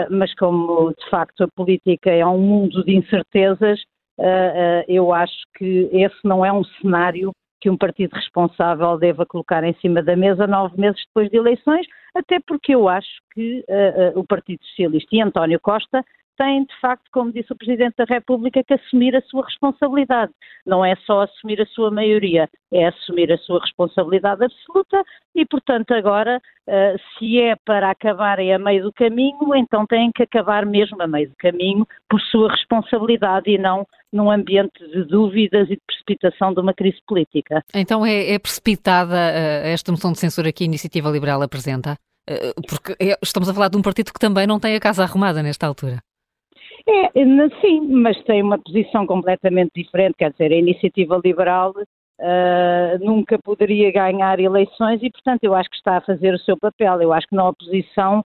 [0.10, 3.80] mas como de facto a política é um mundo de incertezas,
[4.88, 9.74] eu acho que esse não é um cenário que um partido responsável deva colocar em
[9.76, 14.26] cima da mesa nove meses depois de eleições, até porque eu acho que uh, o
[14.26, 16.04] Partido Socialista e António Costa
[16.38, 20.32] têm, de facto, como disse o Presidente da República, que assumir a sua responsabilidade.
[20.66, 25.04] Não é só assumir a sua maioria, é assumir a sua responsabilidade absoluta
[25.36, 26.40] e, portanto, agora,
[27.18, 31.30] se é para acabarem a meio do caminho, então têm que acabar mesmo a meio
[31.30, 36.60] do caminho por sua responsabilidade e não num ambiente de dúvidas e de precipitação de
[36.60, 37.64] uma crise política.
[37.74, 41.98] Então é, é precipitada uh, esta moção de censura que a Iniciativa Liberal apresenta?
[42.30, 45.04] Uh, porque é, estamos a falar de um partido que também não tem a casa
[45.04, 46.00] arrumada nesta altura.
[46.90, 47.12] É,
[47.62, 53.92] sim, mas tem uma posição completamente diferente, quer dizer, a iniciativa liberal uh, nunca poderia
[53.92, 57.02] ganhar eleições e, portanto, eu acho que está a fazer o seu papel.
[57.02, 58.24] Eu acho que na oposição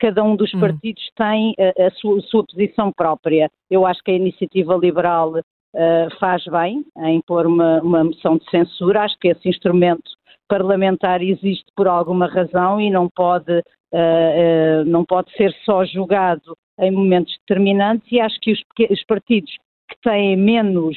[0.00, 0.60] cada um dos hum.
[0.60, 3.50] partidos tem a, a, sua, a, sua, posição própria.
[3.70, 5.34] Eu acho que a iniciativa liberal
[5.76, 9.02] uh, faz bem em pôr uma, uma moção de censura.
[9.02, 10.10] Acho que esse instrumento
[10.48, 16.56] parlamentar existe por alguma razão e não pode, uh, uh, não pode ser só julgado
[16.80, 19.50] em momentos determinantes e acho que os, os partidos
[19.88, 20.96] que têm menos,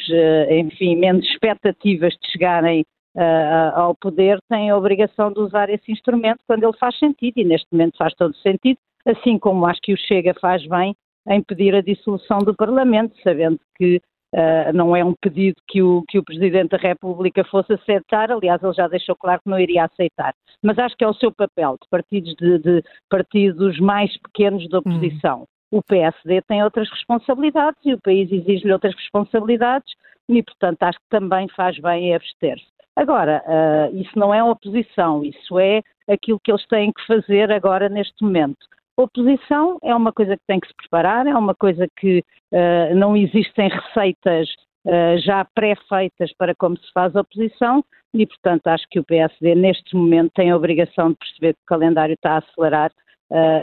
[0.50, 2.84] enfim, menos expectativas de chegarem
[3.16, 7.44] uh, ao poder têm a obrigação de usar esse instrumento quando ele faz sentido e
[7.44, 10.96] neste momento faz todo sentido, assim como acho que o Chega faz bem
[11.28, 14.02] em pedir a dissolução do Parlamento, sabendo que
[14.32, 18.62] Uh, não é um pedido que o, que o Presidente da República fosse aceitar, aliás,
[18.62, 20.36] ele já deixou claro que não iria aceitar.
[20.62, 24.78] Mas acho que é o seu papel de partidos, de, de partidos mais pequenos da
[24.78, 25.48] oposição.
[25.72, 25.80] Hum.
[25.80, 29.92] O PSD tem outras responsabilidades e o país exige-lhe outras responsabilidades
[30.28, 32.68] e, portanto, acho que também faz bem em abster-se.
[33.00, 37.88] Agora, uh, isso não é oposição, isso é aquilo que eles têm que fazer agora
[37.88, 38.58] neste momento.
[38.98, 42.20] Oposição é uma coisa que tem que se preparar, é uma coisa que
[42.52, 44.50] uh, não existem receitas
[44.86, 47.82] uh, já pré-feitas para como se faz oposição
[48.14, 51.68] e, portanto, acho que o PSD neste momento tem a obrigação de perceber que o
[51.68, 52.92] calendário está a acelerar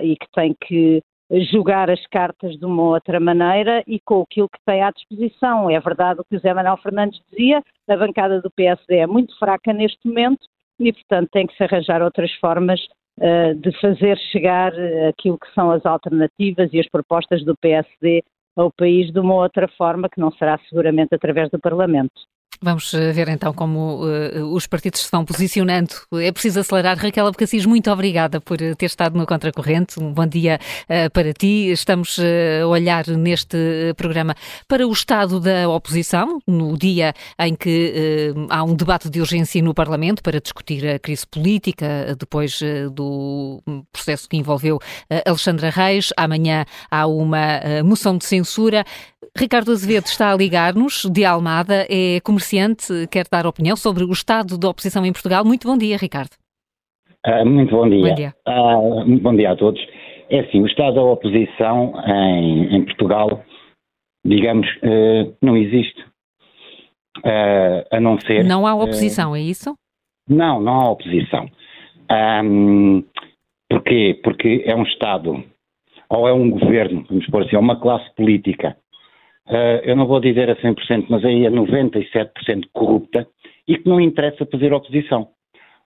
[0.00, 1.02] e que tem que
[1.52, 5.68] jogar as cartas de uma outra maneira e com aquilo que tem à disposição.
[5.68, 9.36] É verdade o que o Zé Manuel Fernandes dizia, a bancada do PSD é muito
[9.38, 10.46] fraca neste momento
[10.78, 12.80] e, portanto, tem que se arranjar outras formas
[13.18, 14.72] uh, de fazer chegar
[15.08, 18.22] aquilo que são as alternativas e as propostas do PSD
[18.56, 22.14] ao país de uma outra forma que não será seguramente através do Parlamento.
[22.62, 25.94] Vamos eh, ver então como uh, os partidos se vão posicionando.
[26.14, 26.96] É preciso acelerar.
[26.96, 30.00] Raquel Abcacis, muito obrigada por eh, ter estado no Contracorrente.
[30.00, 31.70] Um bom dia uh, para ti.
[31.70, 32.22] Estamos uh,
[32.62, 33.56] a olhar neste
[33.96, 34.34] programa
[34.66, 39.74] para o estado da oposição, no dia em que há um debate de urgência no
[39.74, 42.60] Parlamento para discutir a crise política depois
[42.92, 44.78] do processo que envolveu
[45.24, 46.12] Alexandra Reis.
[46.16, 48.84] Amanhã há uma moção de censura.
[49.38, 54.56] Ricardo Azevedo está a ligar-nos de Almada, é comerciante, quer dar opinião sobre o estado
[54.56, 55.44] da oposição em Portugal.
[55.44, 56.30] Muito bom dia, Ricardo.
[57.26, 58.08] Uh, muito bom dia.
[58.08, 58.34] Bom dia.
[58.48, 59.80] Uh, muito bom dia a todos.
[60.30, 63.44] É assim, o estado da oposição em, em Portugal,
[64.24, 66.02] digamos, uh, não existe.
[67.90, 68.42] a não ser.
[68.42, 69.74] Não há oposição, é isso?
[70.28, 71.46] Não, não há oposição.
[72.42, 73.04] Um,
[73.68, 74.18] porquê?
[74.24, 75.44] Porque é um Estado,
[76.08, 78.76] ou é um governo, vamos pôr assim, é uma classe política
[79.48, 83.26] uh, eu não vou dizer a 100%, mas aí é 97% corrupta
[83.66, 85.28] e que não interessa fazer oposição.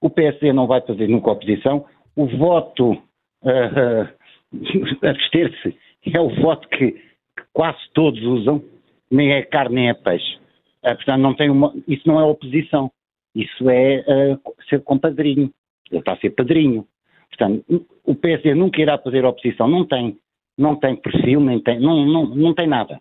[0.00, 1.84] O PSD não vai fazer nunca oposição,
[2.16, 4.08] o voto uh,
[5.06, 5.76] abster-se
[6.12, 8.62] é o voto que, que, quase todos usam,
[9.10, 10.36] nem é carne nem é peixe.
[10.82, 12.90] Uh, portanto, não tem uma, isso não é oposição,
[13.34, 15.50] isso é uh, ser compadrinho,
[15.90, 16.86] ele está a ser padrinho.
[17.28, 20.18] Portanto, o PSD nunca irá fazer oposição, não tem,
[20.58, 23.00] não tem perfil, nem tem, não, não, não tem nada.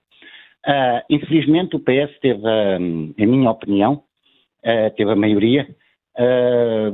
[0.67, 4.03] Uh, infelizmente o PS teve, uh, em minha opinião,
[4.63, 5.67] uh, teve a maioria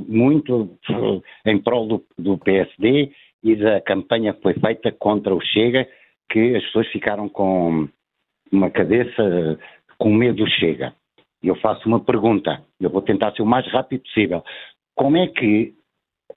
[0.07, 0.78] muito
[1.47, 3.11] em prol do, do, PSD
[3.43, 5.88] e da campanha que foi feita contra o Chega,
[6.30, 7.89] que as pessoas ficaram com
[8.51, 9.57] uma cabeça
[9.97, 10.93] com medo do Chega.
[11.41, 14.43] Eu faço uma pergunta, eu vou tentar ser o mais rápido possível.
[14.95, 15.74] Como é que,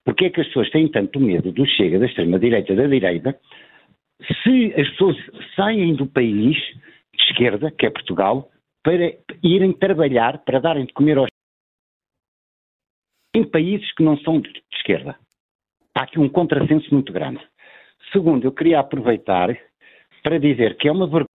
[0.03, 3.39] porque é que as pessoas têm tanto medo do Chega, da extrema-direita da direita,
[4.43, 5.17] se as pessoas
[5.55, 6.57] saem do país
[7.31, 8.51] esquerda, que é Portugal,
[8.83, 11.29] para irem trabalhar, para darem de comer aos
[13.35, 15.19] em países que não são de esquerda.
[15.95, 17.41] Há aqui um contrassenso muito grande.
[18.13, 19.49] Segundo, eu queria aproveitar
[20.23, 21.27] para dizer que é uma vergonha,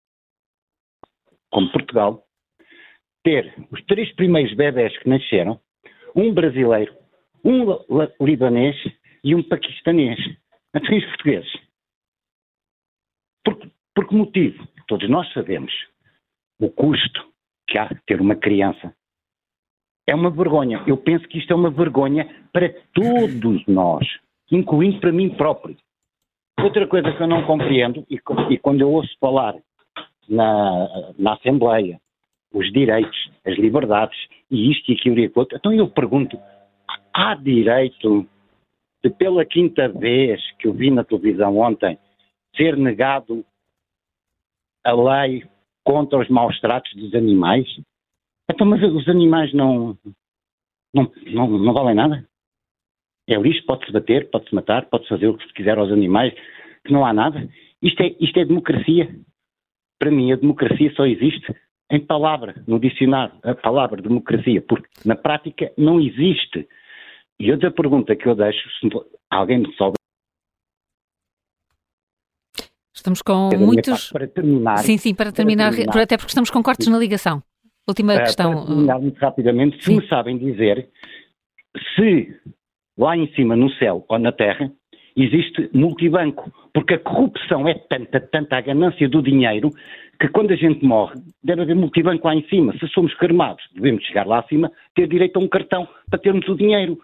[1.51, 2.25] como Portugal,
[3.23, 5.59] ter os três primeiros bebés que nasceram,
[6.15, 6.95] um brasileiro,
[7.43, 7.65] um
[8.25, 8.75] libanês
[9.23, 10.19] e um paquistanês.
[10.75, 11.51] Então, os portugueses.
[13.45, 14.67] Por, por que motivo?
[14.93, 15.73] Todos nós sabemos
[16.61, 17.25] o custo
[17.67, 18.93] que há de ter uma criança.
[20.05, 20.83] É uma vergonha.
[20.85, 24.07] Eu penso que isto é uma vergonha para todos nós,
[24.51, 25.75] incluindo para mim próprio.
[26.61, 28.19] Outra coisa que eu não compreendo, e,
[28.51, 29.55] e quando eu ouço falar
[30.29, 31.99] na, na Assembleia,
[32.53, 36.37] os direitos, as liberdades, e isto e aquilo e aquilo, então eu pergunto,
[37.11, 38.27] há direito
[39.03, 41.97] de, pela quinta vez que eu vi na televisão ontem,
[42.55, 43.43] ser negado
[44.83, 45.43] a lei
[45.83, 47.67] contra os maus tratos dos animais?
[48.49, 49.97] Então, mas os animais não,
[50.93, 52.27] não, não, não valem nada?
[53.27, 56.33] É lixo, pode-se bater, pode-se matar, pode-se fazer o que se quiser aos animais,
[56.85, 57.49] que não há nada.
[57.81, 59.15] Isto é, isto é democracia.
[59.97, 61.55] Para mim, a democracia só existe
[61.89, 66.67] em palavra, no dicionário, a palavra democracia, porque na prática não existe.
[67.39, 68.89] E outra pergunta que eu deixo, se
[69.29, 70.02] alguém me souber
[72.93, 74.11] Estamos com muitos.
[74.11, 74.77] Para terminar.
[74.77, 77.41] Sim, sim, para terminar, para terminar, até porque estamos com cortes na ligação.
[77.87, 78.53] Última uh, questão.
[78.53, 79.97] Para terminar muito rapidamente, se sim.
[79.97, 80.87] me sabem dizer
[81.95, 82.35] se
[82.97, 84.71] lá em cima no céu ou na terra
[85.15, 89.69] existe multibanco, porque a corrupção é tanta, tanta a ganância do dinheiro,
[90.19, 92.73] que quando a gente morre, deve haver multibanco lá em cima.
[92.79, 96.55] Se somos cremados, devemos chegar lá acima, ter direito a um cartão para termos o
[96.55, 96.97] dinheiro.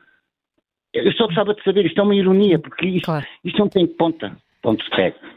[0.93, 3.25] Eu só gostava de saber, isto é uma ironia, porque isto, Claro.
[3.43, 4.35] isto não tem ponta.
[4.61, 4.83] Ponto.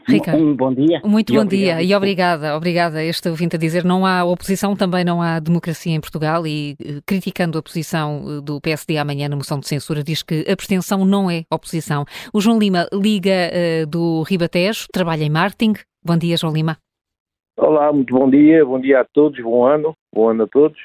[0.07, 0.35] Rica.
[0.35, 1.01] Um, um bom dia.
[1.05, 1.77] Muito bom obrigado.
[1.77, 5.95] dia e obrigada, obrigada este ouvinte a dizer não há oposição, também não há democracia
[5.95, 10.03] em Portugal e eh, criticando a posição eh, do PSD amanhã na moção de censura
[10.03, 12.03] diz que a abstenção não é oposição.
[12.33, 15.73] O João Lima liga eh, do Ribatejo, trabalha em marketing.
[16.03, 16.77] Bom dia, João Lima.
[17.57, 20.77] Olá, muito bom dia, bom dia a todos, bom ano, bom ano a todos.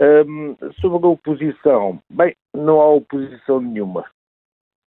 [0.00, 4.04] Ahm, sobre a oposição, bem, não há oposição nenhuma.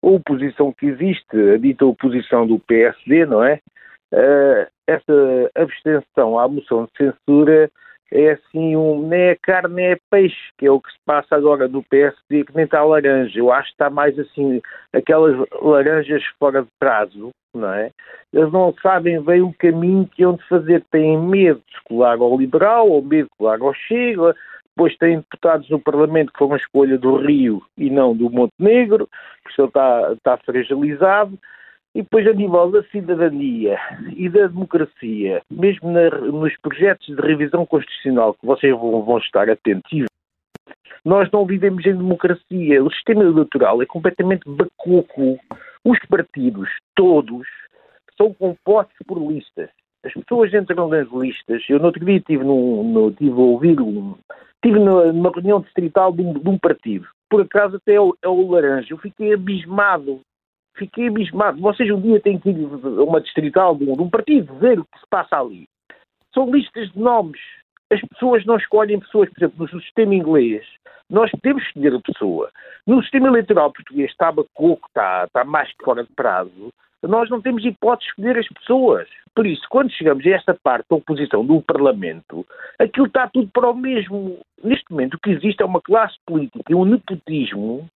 [0.03, 3.59] A oposição que existe, a dita oposição do PSD, não é?
[4.13, 7.71] Ah, essa abstenção à moção de censura
[8.11, 11.35] é assim, um, nem é carne nem é peixe, que é o que se passa
[11.35, 13.39] agora no PSD, que nem está laranja.
[13.39, 14.61] Eu acho que está mais assim,
[14.93, 17.89] aquelas laranjas fora de prazo, não é?
[18.31, 20.83] Eles não sabem bem o caminho que hão de fazer.
[20.91, 24.35] Têm medo de colar ao liberal, ou medo de colar ao Chega,
[24.75, 29.07] depois têm deputados no Parlamento que foram escolha do Rio e não do Montenegro,
[29.45, 31.37] que isso está, está fragilizado.
[31.95, 33.77] E depois, a nível da cidadania
[34.15, 39.47] e da democracia, mesmo na- nos projetos de revisão constitucional que vocês vão, vão estar
[39.47, 40.07] atentos
[41.05, 42.81] nós não vivemos em democracia.
[42.83, 45.37] O sistema eleitoral é completamente bacoco.
[45.83, 47.45] Os partidos, todos,
[48.17, 49.69] são compostos por listas.
[50.05, 51.63] As pessoas entram nas listas.
[51.69, 54.15] Eu no outro dia no, estive a ouvir um,
[54.63, 57.05] estive numa, reunião distrital de um, de um partido.
[57.29, 58.87] Por acaso até é o, é o Laranja.
[58.93, 60.21] Eu fiquei abismado.
[60.77, 61.59] Fiquei abismado.
[61.59, 64.79] Vocês um dia têm que ir a uma distrital de um, de um partido, ver
[64.79, 65.67] o que se passa ali.
[66.33, 67.39] São listas de nomes.
[67.91, 70.65] As pessoas não escolhem pessoas, por exemplo, no sistema inglês.
[71.09, 72.49] Nós podemos escolher a pessoa.
[72.87, 76.73] No sistema eleitoral português está bacoco, está, está mais que fora de prazo.
[77.03, 79.07] Nós não temos hipótese de escolher as pessoas.
[79.35, 82.45] Por isso, quando chegamos a esta parte da oposição do Parlamento,
[82.79, 84.39] aquilo está tudo para o mesmo.
[84.63, 87.87] Neste momento, o que existe é uma classe política e um nepotismo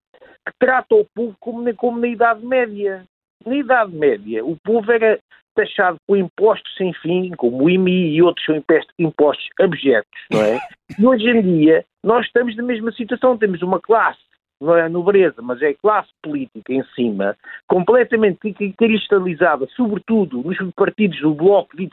[0.45, 3.03] que trata o povo como na, como na Idade Média.
[3.45, 5.19] Na Idade Média, o povo era
[5.55, 10.41] taxado por impostos sem fim, como o IMI e outros são impostos, impostos abjetos, não
[10.41, 10.59] é?
[10.97, 13.37] E hoje em dia, nós estamos na mesma situação.
[13.37, 14.19] Temos uma classe,
[14.59, 17.37] não é a nobreza, mas é a classe política em cima,
[17.67, 21.89] completamente cri- cristalizada, sobretudo nos partidos do Bloco de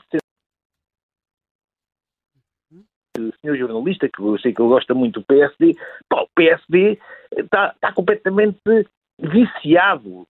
[3.17, 5.75] o senhor jornalista, que eu sei que ele gosta muito do PSD,
[6.09, 6.99] pá, o PSD
[7.37, 8.59] está, está completamente
[9.19, 10.27] viciado.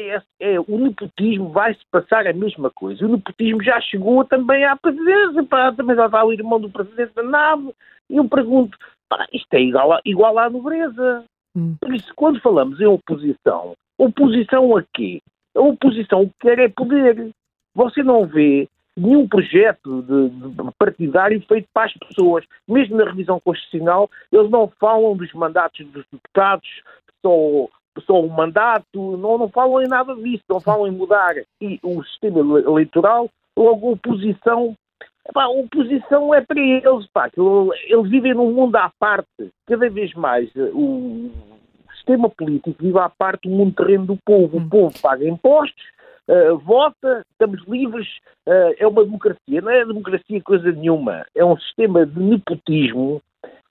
[0.00, 3.04] É, é, o nepotismo vai-se passar a mesma coisa.
[3.04, 7.12] O nepotismo já chegou também à presidência, pá, também já está o irmão do presidente
[7.14, 7.74] da nave.
[8.08, 8.78] E eu pergunto,
[9.10, 11.24] pá, isto é igual, a, igual à nobreza.
[11.54, 11.74] Hum.
[11.80, 15.20] Por isso, quando falamos em oposição, oposição a quê?
[15.54, 17.30] A oposição o que quer é poder.
[17.74, 22.44] Você não vê nenhum projeto de, de partidário feito para as pessoas.
[22.68, 26.68] Mesmo na revisão constitucional, eles não falam dos mandatos dos deputados,
[27.24, 27.68] só,
[28.06, 32.02] só o mandato, não, não falam em nada disso, não falam em mudar e o
[32.04, 34.74] sistema ele- eleitoral, logo a oposição.
[35.34, 37.30] A oposição é para eles, pá,
[37.86, 39.28] eles vivem num mundo à parte.
[39.66, 41.30] Cada vez mais eh, o
[41.94, 44.58] sistema político vive à parte do mundo terreno do povo.
[44.58, 45.84] O povo paga impostos,
[46.30, 48.06] Uh, vota, estamos livres,
[48.46, 49.60] uh, é uma democracia.
[49.60, 51.26] Não é democracia coisa nenhuma.
[51.34, 53.20] É um sistema de nepotismo.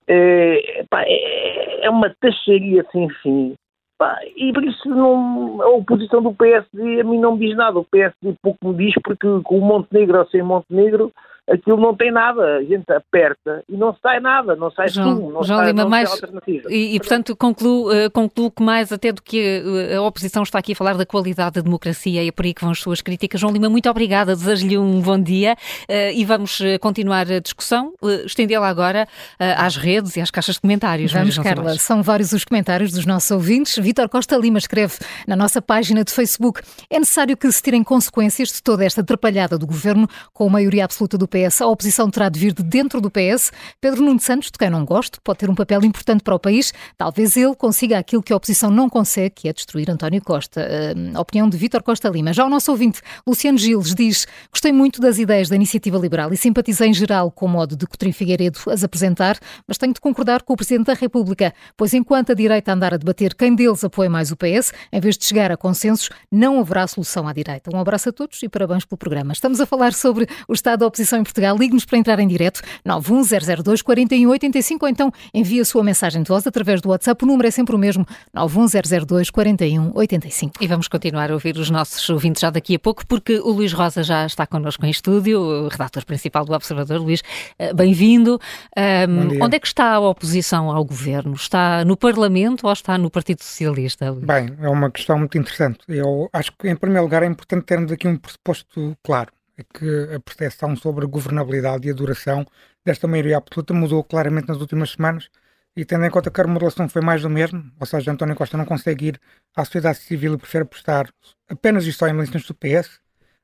[0.05, 3.55] É, pá, é, é uma taxaria sem fim.
[3.97, 7.79] Pá, e por isso não, a oposição do PSD a mim não me diz nada.
[7.79, 11.13] O PSD pouco me diz porque com o Montenegro ou sem Montenegro
[11.49, 12.57] aquilo não tem nada.
[12.57, 15.83] A gente aperta e não sai nada, não sai João- sumo, não João sai, Lima,
[15.83, 16.67] não mais- alternativa.
[16.71, 20.59] E, e, portanto, concluo, eh, concluo que mais até do que eh, a oposição está
[20.59, 23.01] aqui a falar da qualidade da democracia e é por aí que vão as suas
[23.01, 23.39] críticas.
[23.41, 25.55] João Lima, muito obrigada, desejo-lhe um bom dia
[25.87, 27.93] eh, e vamos continuar a discussão,
[28.25, 29.07] estendê-la agora
[29.39, 31.11] às redes e às caixas de comentários.
[31.11, 31.79] Vamos, Maria João Carla.
[31.79, 33.77] São vários os comentários dos nossos ouvintes.
[33.77, 34.93] Vítor Costa Lima escreve
[35.27, 39.57] na nossa página de Facebook: é necessário que se tirem consequências de toda esta atrapalhada
[39.57, 41.38] do governo com a maioria absoluta do PS.
[41.45, 43.51] A oposição terá de vir de dentro do PS.
[43.79, 46.73] Pedro Nuno Santos, de quem não gosto, pode ter um papel importante para o país.
[46.97, 50.61] Talvez ele consiga aquilo que a oposição não consegue, que é destruir António Costa.
[50.61, 52.33] Uh, a opinião de Vítor Costa Lima.
[52.33, 56.37] Já o nosso ouvinte, Luciano Giles, diz: Gostei muito das ideias da iniciativa liberal e
[56.37, 59.37] simpatizei em geral com o modo de Coutinho Figueiredo as apresentar,
[59.67, 62.97] mas tenho de concordar com o Presidente da República, pois enquanto a direita andar a
[62.97, 66.87] debater quem deles apoia mais o PS, em vez de chegar a consensos, não haverá
[66.87, 67.69] solução à direita.
[67.73, 69.33] Um abraço a todos e parabéns pelo programa.
[69.33, 71.55] Estamos a falar sobre o estado da oposição em Portugal.
[71.55, 76.45] Ligue-nos para entrar em direto 91002 4185 ou então envie a sua mensagem de voz
[76.45, 77.23] através do WhatsApp.
[77.23, 80.55] O número é sempre o mesmo, 91002 4185.
[80.61, 83.71] E vamos continuar a ouvir os nossos ouvintes já daqui a pouco, porque o Luís
[83.73, 86.99] Rosa já está connosco em estúdio, o redator principal do Observador.
[86.99, 87.21] Luís,
[87.57, 88.39] eh, bem-vindo.
[88.77, 91.33] Um, onde é que está a oposição ao governo?
[91.33, 94.09] Está no Parlamento ou está no Partido Socialista?
[94.09, 94.25] Luís?
[94.25, 95.79] Bem, é uma questão muito interessante.
[95.87, 99.31] Eu acho que, em primeiro lugar, é importante termos aqui um pressuposto claro.
[99.59, 102.45] É que a percepção sobre a governabilidade e a duração
[102.85, 105.29] desta maioria absoluta mudou claramente nas últimas semanas
[105.75, 108.57] e tendo em conta que a remodelação foi mais do mesmo, ou seja, António Costa
[108.57, 109.21] não consegue ir
[109.53, 111.09] à sociedade civil e prefere apostar
[111.49, 113.01] apenas e só em militantes do PS,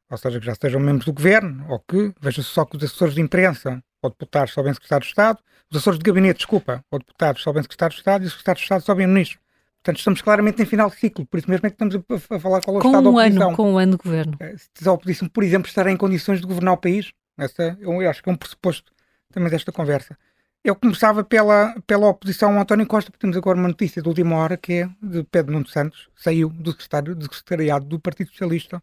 [0.09, 3.13] ou seja, que já sejam membros do governo, ou que, veja-se só que os assessores
[3.13, 5.39] de imprensa ou deputados sobem secretário de Estado,
[5.69, 8.65] os assessores de gabinete, desculpa, ou deputados sobem secretário de Estado e os secretários de
[8.65, 9.44] Estado sobem ministro.
[9.85, 12.39] Portanto, estamos claramente em final de ciclo, por isso mesmo é que estamos a, a
[12.39, 13.47] falar qual é o com estado um da oposição.
[13.49, 14.35] Ano, com um ano de governo.
[14.39, 18.09] Eh, se a oposição, por exemplo, estará em condições de governar o país, essa eu
[18.09, 18.91] acho que é um pressuposto
[19.31, 20.17] também desta conversa.
[20.63, 24.35] Eu começava pela, pela oposição ao António Costa, porque temos agora uma notícia de última
[24.37, 28.81] hora que é de Pedro Nuno Santos, saiu do, secretário, do secretariado do Partido Socialista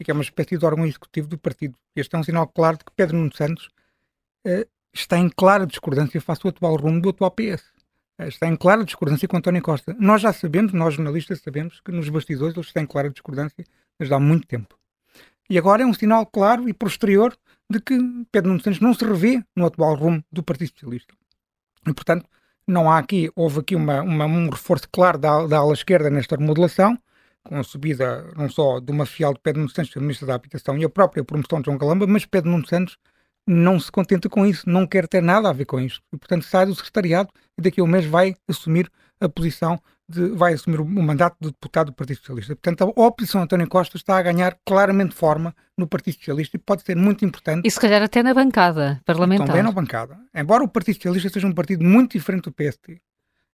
[0.00, 1.76] e que é uma espécie de órgão executivo do partido.
[1.94, 3.68] Este é um sinal claro de que Pedro Nuno Santos
[4.44, 7.79] uh, está em clara discordância face ao atual rumo do atual PS.
[8.28, 9.96] Está em clara discordância com António Costa.
[9.98, 13.64] Nós já sabemos, nós jornalistas sabemos, que nos bastidores ele está em clara discordância
[13.98, 14.78] desde há muito tempo.
[15.48, 17.36] E agora é um sinal claro e posterior
[17.68, 17.96] de que
[18.30, 21.14] Pedro Nuno Santos não se revê no atual rumo do Partido Socialista.
[21.86, 22.26] E, portanto,
[22.66, 26.36] não há aqui, houve aqui uma, uma, um reforço claro da, da ala esquerda nesta
[26.36, 26.98] remodelação,
[27.42, 30.76] com a subida não só de uma fiel de Pedro Nuno Santos, Ministro da Habitação,
[30.78, 32.98] e a própria promoção de João Galamba, mas Pedro Nuno Santos
[33.50, 36.00] não se contenta com isso, não quer ter nada a ver com isto.
[36.12, 38.90] E, portanto, sai do secretariado e daqui a um mês vai assumir
[39.20, 42.54] a posição de, vai assumir o, mandato de deputado do Partido Socialista.
[42.54, 46.82] Portanto, a oposição António Costa está a ganhar claramente forma no Partido Socialista e pode
[46.82, 47.66] ser muito importante.
[47.66, 49.46] E se calhar até na bancada parlamentar.
[49.46, 50.18] Também na bancada.
[50.34, 53.00] Embora o Partido Socialista seja um partido muito diferente do PST.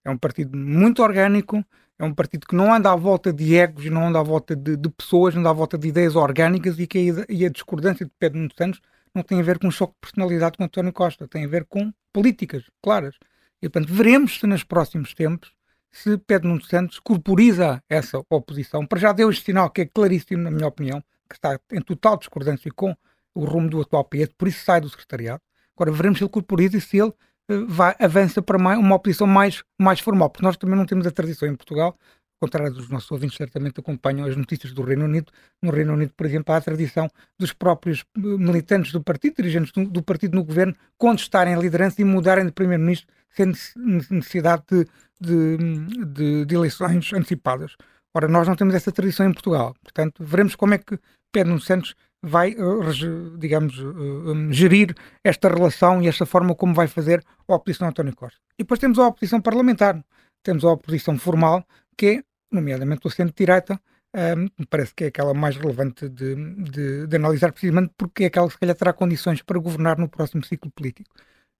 [0.04, 1.66] É um partido muito orgânico,
[1.98, 4.78] é um partido que não anda à volta de egos, não anda à volta de,
[4.78, 8.06] de pessoas, não anda à volta de ideias orgânicas e que a, e a discordância
[8.06, 8.82] de Pedro Nuno Santos
[9.16, 11.66] não tem a ver com um choque de personalidade com António Costa, tem a ver
[11.66, 13.16] com políticas claras.
[13.62, 15.54] E, portanto, veremos se nos próximos tempos
[15.92, 18.86] se Pedro Nuno Santos corporiza essa oposição.
[18.86, 22.18] Para já deu este sinal que é claríssimo, na minha opinião, que está em total
[22.18, 22.94] discordância com
[23.34, 25.42] o rumo do atual PS, por isso sai do secretariado.
[25.76, 29.64] Agora veremos se ele corporiza e se ele uh, vai, avança para uma oposição mais,
[29.80, 31.98] mais formal, porque nós também não temos a tradição em Portugal,
[32.36, 35.32] ao contrário dos nossos ouvintes certamente acompanham as notícias do Reino Unido.
[35.62, 37.10] No Reino Unido, por exemplo, há a tradição
[37.40, 42.02] dos próprios eh, militantes do partido, dirigentes do, do partido no governo, contestarem a liderança
[42.02, 44.86] e mudarem de primeiro-ministro sem necessidade de,
[45.20, 47.76] de, de, de, eleições antecipadas.
[48.14, 49.76] Ora, nós não temos essa tradição em Portugal.
[49.82, 50.98] Portanto, veremos como é que
[51.32, 57.24] Pedro Santos vai, eh, digamos, eh, gerir esta relação e esta forma como vai fazer
[57.48, 58.40] a oposição a António Costa.
[58.58, 60.04] E depois temos a oposição parlamentar.
[60.42, 61.66] Temos a oposição formal,
[61.98, 63.80] que é, nomeadamente, o centro-direita,
[64.14, 68.28] um, me parece que é aquela mais relevante de, de, de, analisar precisamente porque é
[68.28, 71.14] aquela que se calhar terá condições para governar no próximo ciclo político.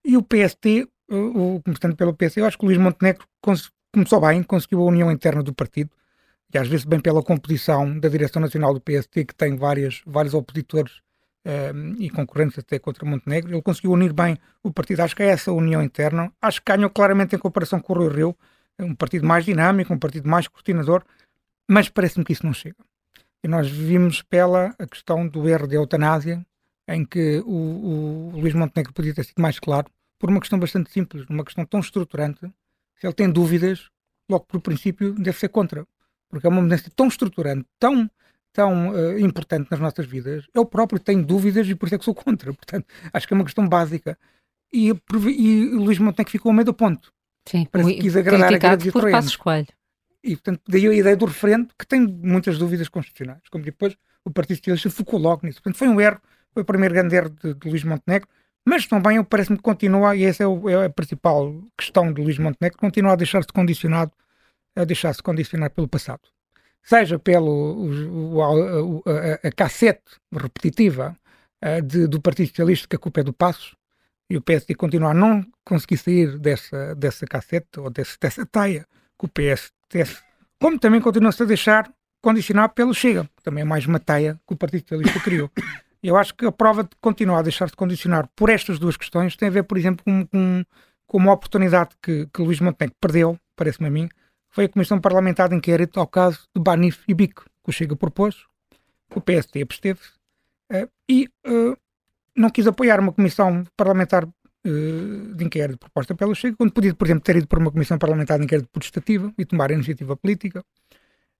[0.04, 3.28] E o PST o, começando pelo PC, eu acho que o Luís Montenegro
[3.92, 5.92] começou bem, conseguiu a união interna do partido,
[6.54, 10.34] e às vezes bem pela composição da direção nacional do PST, que tem várias, vários
[10.34, 11.02] opositores
[11.46, 13.54] um, e concorrentes até contra Montenegro.
[13.54, 15.02] Ele conseguiu unir bem o partido.
[15.02, 16.32] Acho que é essa união interna.
[16.42, 18.38] Acho que ganhou claramente em comparação com o Rio Rio,
[18.80, 21.04] um partido mais dinâmico, um partido mais coordenador,
[21.68, 22.78] mas parece-me que isso não chega.
[23.44, 26.46] E nós vimos pela a questão do erro de eutanásia,
[26.88, 29.88] em que o, o Luís Montenegro podia ter sido mais claro
[30.20, 32.42] por uma questão bastante simples, uma questão tão estruturante.
[32.96, 33.90] Se ele tem dúvidas,
[34.30, 35.86] logo por princípio deve ser contra,
[36.30, 38.10] porque é uma mudança tão estruturante, tão
[38.56, 40.48] tão uh, importante nas nossas vidas.
[40.54, 42.54] Eu próprio tenho dúvidas e por isso é que sou contra.
[42.56, 44.18] Portanto, acho que é uma questão básica.
[44.72, 47.14] E, e Luís Montenegro ficou ao meio do ponto.
[47.48, 49.68] Sim, Parece que quis agradar a por Passo Escolho.
[50.24, 53.42] E, portanto, daí a ideia do referendo, que tem muitas dúvidas constitucionais.
[53.52, 55.62] Como depois o Partido Socialista focou logo nisso.
[55.62, 56.20] Portanto, foi um erro,
[56.52, 58.28] foi o primeiro grande erro de, de Luís Montenegro.
[58.68, 62.40] Mas também parece-me que continua, e essa é, o, é, a principal questão de Luís
[62.40, 64.12] Montenegro, continua a deixar-se condicionado,
[64.76, 66.22] a deixar-se condicionar pelo passado.
[66.82, 71.16] Seja pelo o, o, a, a, cassete repetitiva
[71.64, 73.76] uh, de, do Partido Socialista, que a culpa é do Passos,
[74.30, 78.88] e o PSD continua a não conseguir sair dessa, dessa cassete ou desse, dessa taia
[79.18, 80.24] que o PSTS,
[80.60, 84.54] como também continua-se a deixar condicionar pelo Chega, que também é mais uma taia que
[84.54, 85.52] o Partido Socialista criou.
[86.02, 89.48] Eu acho que a prova de continuar a deixar-se condicionar por estas duas questões tem
[89.48, 90.64] a ver, por exemplo, com, com,
[91.08, 94.10] com uma oportunidade que, que Luís Montenegro perdeu, parece-me a mim,
[94.50, 97.96] foi a Comissão Parlamentar de Inquérito ao caso de Banif e Bico, que o Chega
[97.96, 98.36] propôs,
[99.10, 100.12] que o PST absteve-se,
[100.72, 101.76] uh, e uh,
[102.36, 107.08] não quis apoiar uma comissão parlamentar uh, de inquérito proposta pelo Chega, quando podia, por
[107.08, 110.64] exemplo, ter ido por uma comissão parlamentar de inquérito protestativa e tomar iniciativa política.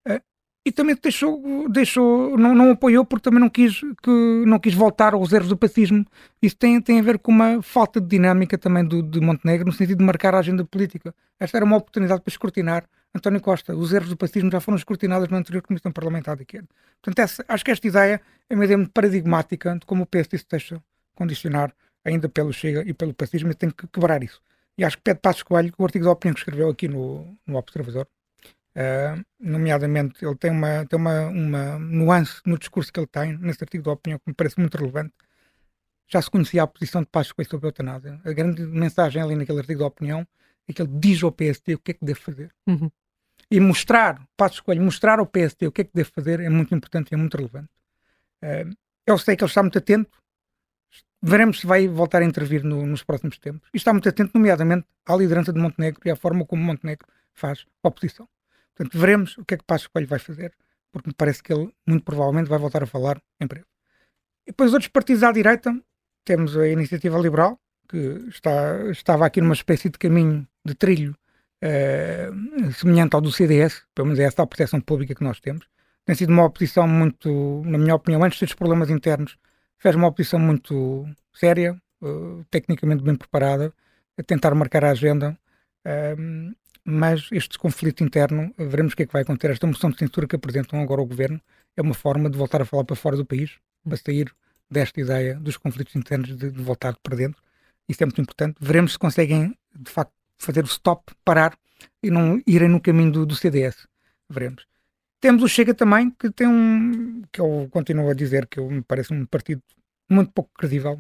[0.08, 0.22] Uh,
[0.68, 5.14] e também deixou, deixou não, não apoiou porque também não quis, que, não quis voltar
[5.14, 6.04] aos erros do pacismo.
[6.42, 9.74] Isso tem, tem a ver com uma falta de dinâmica também do, de Montenegro, no
[9.74, 11.14] sentido de marcar a agenda política.
[11.40, 12.86] Esta era uma oportunidade para escrutinar
[13.16, 13.76] António Costa.
[13.76, 16.74] Os erros do pacismo já foram escrutinados na anterior Comissão Parlamentar Inquérito.
[17.02, 20.46] Portanto, essa, acho que esta ideia é uma ideia paradigmática de como o PSD se
[20.50, 20.84] deixa
[21.16, 24.42] condicionar ainda pelo Chega e pelo pacismo e tem que quebrar isso.
[24.78, 27.58] E acho que pede Passos Coelho, o artigo de opinião que escreveu aqui no, no
[27.58, 28.08] Observador,
[28.76, 33.64] Uh, nomeadamente, ele tem, uma, tem uma, uma nuance no discurso que ele tem, nesse
[33.64, 35.14] artigo de opinião, que me parece muito relevante.
[36.10, 38.20] Já se conhecia a posição de Passos Coelho sobre a eutanásia.
[38.26, 40.28] A grande mensagem ali naquele artigo de opinião
[40.68, 42.54] é que ele diz ao PSD o que é que deve fazer.
[42.68, 42.92] Uhum.
[43.50, 46.74] E mostrar, Passos Coelho, mostrar ao PSD o que é que deve fazer é muito
[46.74, 47.70] importante e é muito relevante.
[49.06, 50.18] Eu sei que ele está muito atento,
[51.22, 53.70] veremos se vai voltar a intervir no, nos próximos tempos.
[53.74, 57.66] E está muito atento, nomeadamente, à liderança de Montenegro e à forma como Montenegro faz
[57.84, 58.28] oposição.
[58.76, 60.54] Portanto, veremos o que é que Passos Coelho vai fazer,
[60.92, 63.66] porque me parece que ele, muito provavelmente, vai voltar a falar em breve.
[64.46, 65.76] E depois outros partidos à direita,
[66.24, 67.98] temos a Iniciativa Liberal, que
[68.30, 71.16] está, estava aqui numa espécie de caminho de trilho
[71.62, 72.30] eh,
[72.78, 75.66] semelhante ao do CDS, pelo menos é essa a proteção pública que nós temos.
[76.06, 79.38] Tem sido uma oposição muito, na minha opinião, antes dos problemas internos,
[79.80, 83.74] fez uma oposição muito séria, uh, tecnicamente bem preparada,
[84.18, 85.38] a tentar marcar a agenda.
[85.86, 86.56] Uh,
[86.88, 89.52] mas este conflito interno, veremos o que é que vai acontecer.
[89.52, 91.42] Esta moção de censura que apresentam agora ao governo
[91.76, 94.32] é uma forma de voltar a falar para fora do país, para sair
[94.70, 97.42] desta ideia dos conflitos internos de, de voltar para dentro.
[97.90, 98.58] Isso é muito importante.
[98.60, 100.14] Veremos se conseguem, de facto,
[100.46, 101.58] fazer o stop, parar
[102.02, 103.88] e não irem no caminho do, do CDS.
[104.30, 104.66] Veremos.
[105.20, 107.24] Temos o Chega também, que tem um.
[107.32, 109.62] que eu continuo a dizer que eu, me parece um partido
[110.10, 111.00] muito pouco credível.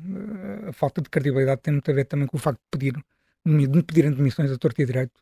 [0.67, 2.93] A falta de credibilidade tem muito a ver também com o facto de pedir
[3.45, 5.21] de pedirem demissões a torto e direito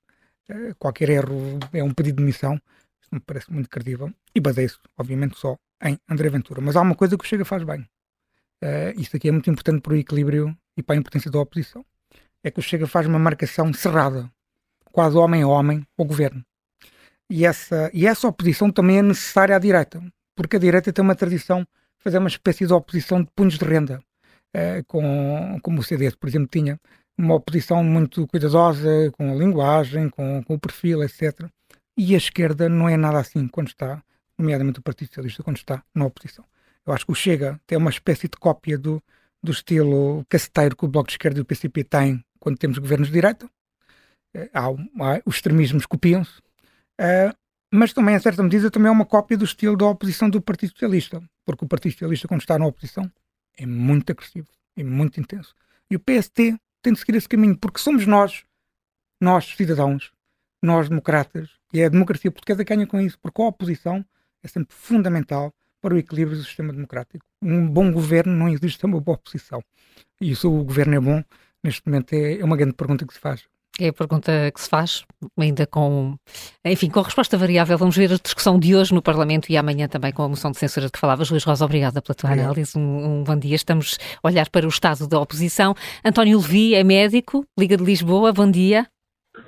[0.49, 2.59] eh, qualquer erro é um pedido de demissão.
[3.01, 4.11] Isto me parece muito credível.
[4.35, 6.61] E baseia-se, obviamente, só em André Ventura.
[6.61, 7.81] Mas há uma coisa que o Chega faz bem.
[8.63, 11.85] Uh, isto aqui é muito importante para o equilíbrio e para a importância da oposição.
[12.43, 14.29] É que o Chega faz uma marcação cerrada,
[14.91, 16.43] quase homem a homem, ao governo.
[17.29, 20.03] E essa, e essa oposição também é necessária à direita,
[20.35, 23.65] porque a direita tem uma tradição de fazer uma espécie de oposição de punhos de
[23.65, 24.03] renda,
[24.55, 26.79] uh, com, como o CDS, por exemplo, tinha
[27.17, 31.47] uma oposição muito cuidadosa com a linguagem, com, com, o perfil, etc.
[31.97, 34.03] E a esquerda não é nada assim quando está,
[34.37, 36.43] nomeadamente o Partido Socialista, quando está na oposição.
[36.85, 39.01] Eu acho que o Chega tem uma espécie de cópia do,
[39.43, 43.09] do estilo caceteiro que o Bloco de Esquerda e o PCP têm quando temos governos
[43.09, 43.49] de direita.
[44.33, 46.39] Eh, há, há, os extremismos copiam-se.
[46.99, 47.35] Uh,
[47.71, 50.71] mas também, em certa medida, também é uma cópia do estilo da oposição do Partido
[50.71, 51.21] Socialista.
[51.45, 53.11] Porque o Partido Socialista, quando está na oposição,
[53.57, 55.55] é muito agressivo, é muito intenso.
[55.89, 58.43] E o PST tem de seguir esse caminho, porque somos nós,
[59.19, 60.11] nós cidadãos,
[60.61, 64.05] nós democratas, e é a democracia portuguesa que ganha com isso, porque a oposição
[64.41, 67.25] é sempre fundamental para o equilíbrio do sistema democrático.
[67.41, 69.61] Um bom governo não existe sem uma boa oposição.
[70.19, 71.23] E se o governo é bom,
[71.61, 73.43] neste momento é, é uma grande pergunta que se faz.
[73.77, 75.03] É a pergunta que se faz,
[75.37, 76.15] ainda com,
[76.63, 77.77] enfim, com resposta variável.
[77.77, 80.57] Vamos ver a discussão de hoje no Parlamento e amanhã também com a moção de
[80.57, 81.29] censura de que falavas.
[81.29, 82.45] Luís Rosa, obrigada pela tua Obrigado.
[82.45, 82.77] análise.
[82.77, 83.55] Um, um, bom dia.
[83.55, 85.75] Estamos a olhar para o estado da oposição.
[86.05, 88.31] António Levi é médico, Liga de Lisboa.
[88.31, 88.87] Bom dia.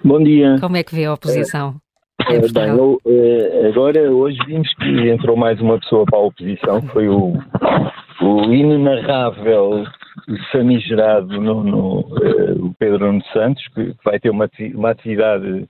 [0.03, 0.57] Bom dia.
[0.59, 1.79] Como é que vê a oposição?
[2.27, 6.23] É, é, bem, eu, é, agora, hoje vimos que entrou mais uma pessoa para a
[6.23, 7.33] oposição, que foi o,
[8.21, 9.83] o inenarrável
[10.51, 15.67] famigerado no, no uh, Pedro Nuno Santos, que, que vai ter uma, uma atividade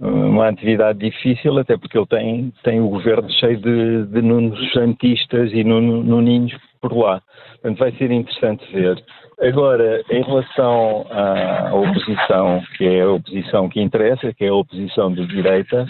[0.00, 5.52] uma atividade difícil, até porque ele tem, tem o governo cheio de, de nunos santistas
[5.52, 7.22] e nuninhos por lá.
[7.52, 9.02] Portanto, vai ser interessante ver.
[9.40, 15.12] Agora, em relação à oposição, que é a oposição que interessa, que é a oposição
[15.12, 15.86] de direita,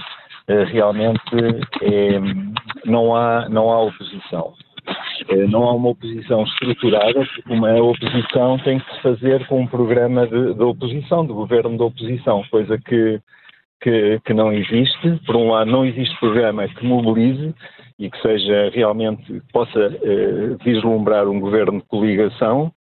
[0.49, 1.21] eh, realmente
[1.83, 2.21] é,
[2.85, 4.55] não, há, não há oposição.
[5.29, 9.67] Eh, não há uma oposição estruturada, porque uma oposição tem que se fazer com um
[9.67, 13.21] programa de, de oposição, de governo de oposição, coisa que,
[13.81, 15.21] que, que, não existe.
[15.27, 17.55] Por um lado, não existe programa que mobilize
[17.99, 22.73] e que seja realmente, possa eh, vislumbrar um governo de coligação.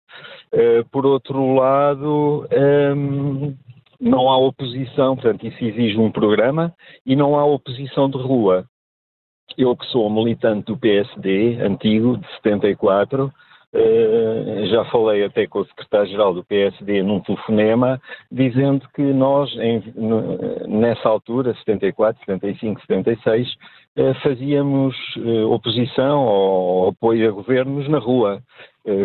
[0.53, 2.95] Eh, por outro lado, eh,
[3.99, 6.74] não há oposição, portanto, isso exige um programa
[7.07, 8.66] e não há oposição de rua.
[9.57, 13.33] Eu que sou militante do PSD, antigo, de 74, uh,
[13.74, 18.01] eh, já falei até com o secretário-geral do PSD num telefonema,
[18.31, 19.83] dizendo que nós, em,
[20.69, 23.49] nessa altura, 74, 75, 76,
[24.23, 24.97] fazíamos
[25.51, 28.43] oposição ou apoio a governos na rua,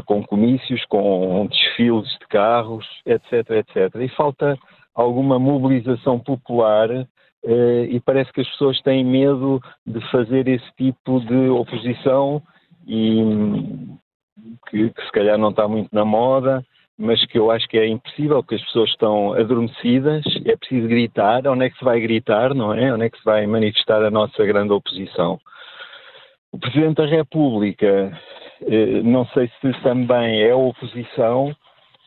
[0.05, 3.95] com comícios, com desfiles de carros, etc, etc.
[3.95, 4.57] E falta
[4.95, 6.89] alguma mobilização popular
[7.89, 12.41] e parece que as pessoas têm medo de fazer esse tipo de oposição
[12.87, 13.21] e
[14.69, 16.63] que, que se calhar não está muito na moda
[16.97, 21.47] mas que eu acho que é impossível, que as pessoas estão adormecidas, é preciso gritar,
[21.47, 22.91] onde é que se vai gritar, não é?
[22.91, 25.39] Onde é que se vai manifestar a nossa grande oposição?
[26.51, 28.19] O Presidente da República,
[28.61, 31.55] eh, não sei se também é oposição,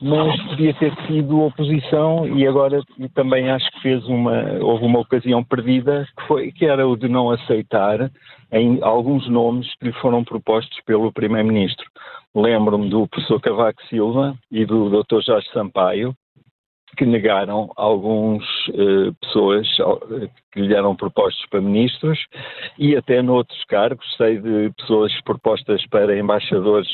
[0.01, 2.83] mas podia ter sido oposição e agora
[3.15, 7.09] também acho que fez uma houve uma ocasião perdida que foi que era o de
[7.09, 8.11] não aceitar
[8.53, 11.87] em alguns nomes que lhe foram propostos pelo primeiro-ministro.
[12.35, 15.21] Lembro-me do professor Cavaco Silva e do Dr.
[15.25, 16.15] Jorge Sampaio
[16.97, 19.69] que negaram algumas eh, pessoas
[20.53, 22.19] que lhe eram propostos para ministros
[22.79, 26.89] e até noutros cargos, sei de pessoas propostas para embaixadores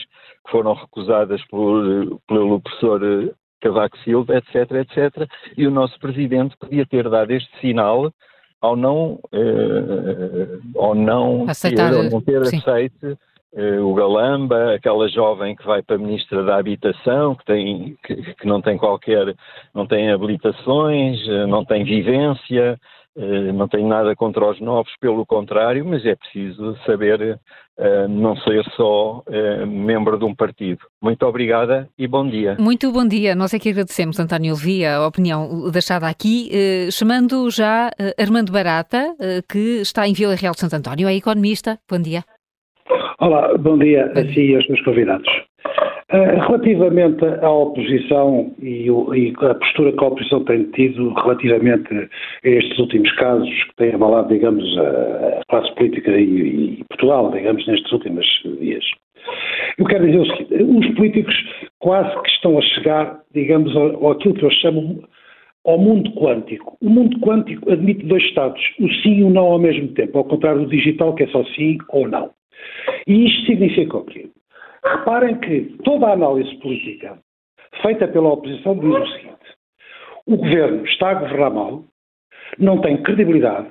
[0.44, 6.86] que foram recusadas por, pelo professor Cavaco Silva, etc, etc, e o nosso presidente podia
[6.86, 8.12] ter dado este sinal
[8.60, 13.16] ao não, eh, ao não, Aceitar, ter, ao não ter aceito eh,
[13.54, 18.46] o Galamba, aquela jovem que vai para a Ministra da Habitação, que, tem, que, que
[18.46, 19.34] não tem qualquer,
[19.74, 22.78] não tem habilitações, eh, não tem vivência,
[23.16, 27.38] eh, não tenho nada contra os novos, pelo contrário, mas é preciso saber
[28.08, 29.22] não ser só
[29.68, 30.80] membro de um partido.
[30.98, 32.56] Muito obrigada e bom dia.
[32.58, 33.34] Muito bom dia.
[33.34, 36.50] Nós é que agradecemos, António Levia, a opinião deixada aqui,
[36.90, 39.14] chamando já Armando Barata,
[39.46, 41.78] que está em Vila Real de Santo António, é economista.
[41.86, 42.24] Bom dia.
[43.18, 45.28] Olá, bom dia a si e aos meus convidados.
[46.12, 52.48] Uh, relativamente à oposição e, e, a postura que a oposição tem tido relativamente a
[52.48, 58.24] estes últimos casos que têm abalado, digamos, a, classe política e, Portugal, digamos, nestes últimos
[58.60, 58.84] dias.
[59.78, 61.34] Eu quero dizer o seguinte, os políticos
[61.80, 65.02] quase que estão a chegar, digamos, ao, aquilo que eu chamo
[65.64, 66.76] ao mundo quântico.
[66.80, 70.24] O mundo quântico admite dois estados, o sim e o não ao mesmo tempo, ao
[70.24, 72.30] contrário do digital, que é só sim ou não.
[73.06, 74.28] E isto significa o quê?
[74.84, 77.18] Reparem que toda a análise política
[77.82, 79.54] feita pela oposição diz o seguinte:
[80.26, 81.84] o governo está a governar mal,
[82.58, 83.68] não tem credibilidade,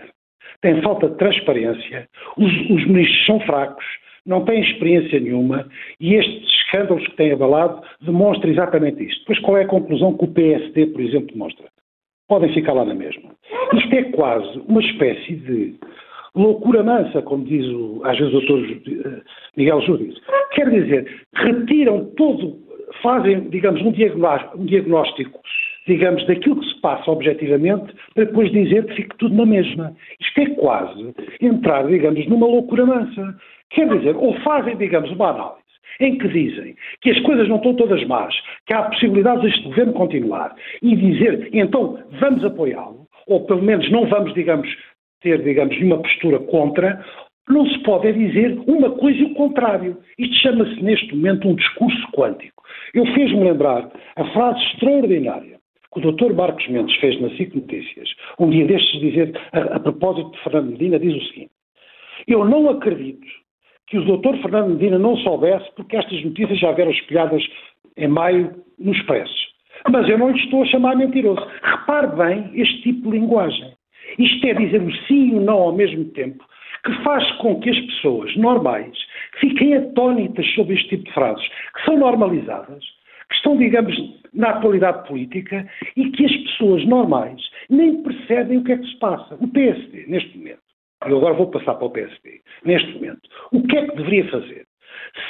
[0.62, 2.08] tem falta de transparência,
[2.38, 3.86] os, os ministros são fracos,
[4.26, 5.68] não têm experiência nenhuma
[6.00, 9.20] e estes escândalos que têm abalado demonstram exatamente isto.
[9.20, 11.68] Depois, qual é a conclusão que o PSD, por exemplo, demonstra?
[12.28, 13.32] Podem ficar lá na mesma.
[13.74, 15.76] Isto é quase uma espécie de
[16.36, 19.22] loucura mansa, como diz o, às vezes o doutor eh,
[19.56, 20.14] Miguel Júlio.
[20.52, 22.58] Quer dizer, retiram todo,
[23.02, 25.40] fazem, digamos, um diagnóstico, um diagnóstico,
[25.88, 29.96] digamos, daquilo que se passa objetivamente, para depois dizer que fique tudo na mesma.
[30.20, 33.36] Isto é quase entrar, digamos, numa loucura mansa.
[33.70, 35.66] Quer dizer, ou fazem, digamos, uma análise
[36.00, 38.36] em que dizem que as coisas não estão todas más,
[38.66, 44.06] que há possibilidades deste governo continuar, e dizer, então, vamos apoiá-lo, ou pelo menos não
[44.08, 44.68] vamos, digamos,
[45.26, 47.04] ter, digamos, uma postura contra,
[47.50, 49.98] não se pode dizer uma coisa e o contrário.
[50.20, 52.64] Isto chama-se neste momento um discurso quântico.
[52.94, 55.58] Eu fiz-me lembrar a frase extraordinária
[55.92, 56.34] que o Dr.
[56.34, 60.72] Marcos Mendes fez na SIC Notícias, um dia destes dizer, a, a propósito de Fernando
[60.72, 61.52] Medina, diz o seguinte:
[62.28, 63.26] Eu não acredito
[63.88, 64.42] que o Dr.
[64.42, 67.44] Fernando Medina não soubesse, porque estas notícias já vieram espelhadas
[67.98, 69.56] em maio no Expresso.
[69.90, 71.42] Mas eu não lhe estou a chamar mentiroso.
[71.62, 73.75] Repare bem este tipo de linguagem.
[74.18, 76.44] Isto é dizer o sim e o não ao mesmo tempo,
[76.86, 78.96] que faz com que as pessoas normais
[79.40, 82.84] fiquem atónitas sobre este tipo de frases, que são normalizadas,
[83.30, 83.96] que estão, digamos,
[84.34, 89.00] na atualidade política e que as pessoas normais nem percebem o que é que se
[89.00, 89.36] passa.
[89.40, 90.60] O PSD, neste momento,
[91.06, 93.22] e agora vou passar para o PSD, neste momento,
[93.52, 94.66] o que é que deveria fazer?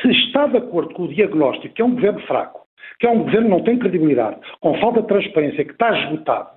[0.01, 2.61] Se está de acordo com o diagnóstico que é um governo fraco,
[2.99, 6.54] que é um governo que não tem credibilidade, com falta de transparência, que está esgotado,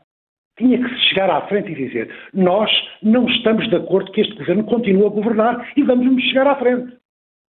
[0.59, 2.71] tinha que se chegar à frente e dizer: Nós
[3.03, 6.57] não estamos de acordo que este governo continue a governar e vamos nos chegar à
[6.57, 6.97] frente.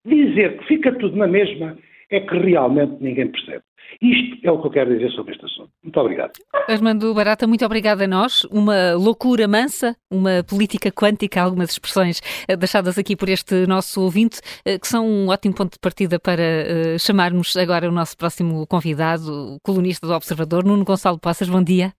[0.06, 1.77] Dizer que fica tudo na mesma
[2.10, 3.64] é que realmente ninguém percebe.
[4.02, 5.72] Isto é o que eu quero dizer sobre este assunto.
[5.84, 6.31] Muito obrigado.
[6.68, 8.44] Armando Barata, muito obrigada a nós.
[8.45, 14.40] Uma loucura mansa, uma política quântica, algumas expressões eh, deixadas aqui por este nosso ouvinte,
[14.64, 18.65] eh, que são um ótimo ponto de partida para uh, chamarmos agora o nosso próximo
[18.68, 21.49] convidado, o colunista do Observador, Nuno Gonçalo Passas.
[21.49, 21.98] Bom dia.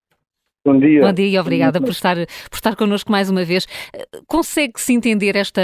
[0.63, 1.01] Bom dia.
[1.01, 3.67] Bom dia e obrigada por estar, por estar connosco mais uma vez.
[4.27, 5.63] Consegue-se entender esta,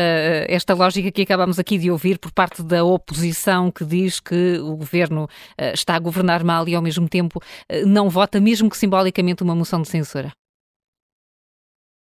[0.48, 4.74] esta lógica que acabamos aqui de ouvir por parte da oposição que diz que o
[4.74, 5.28] governo
[5.58, 9.42] eh, está a governar mal e ao mesmo tempo eh, não vota, mesmo que simbolicamente,
[9.42, 10.32] uma moção de censura?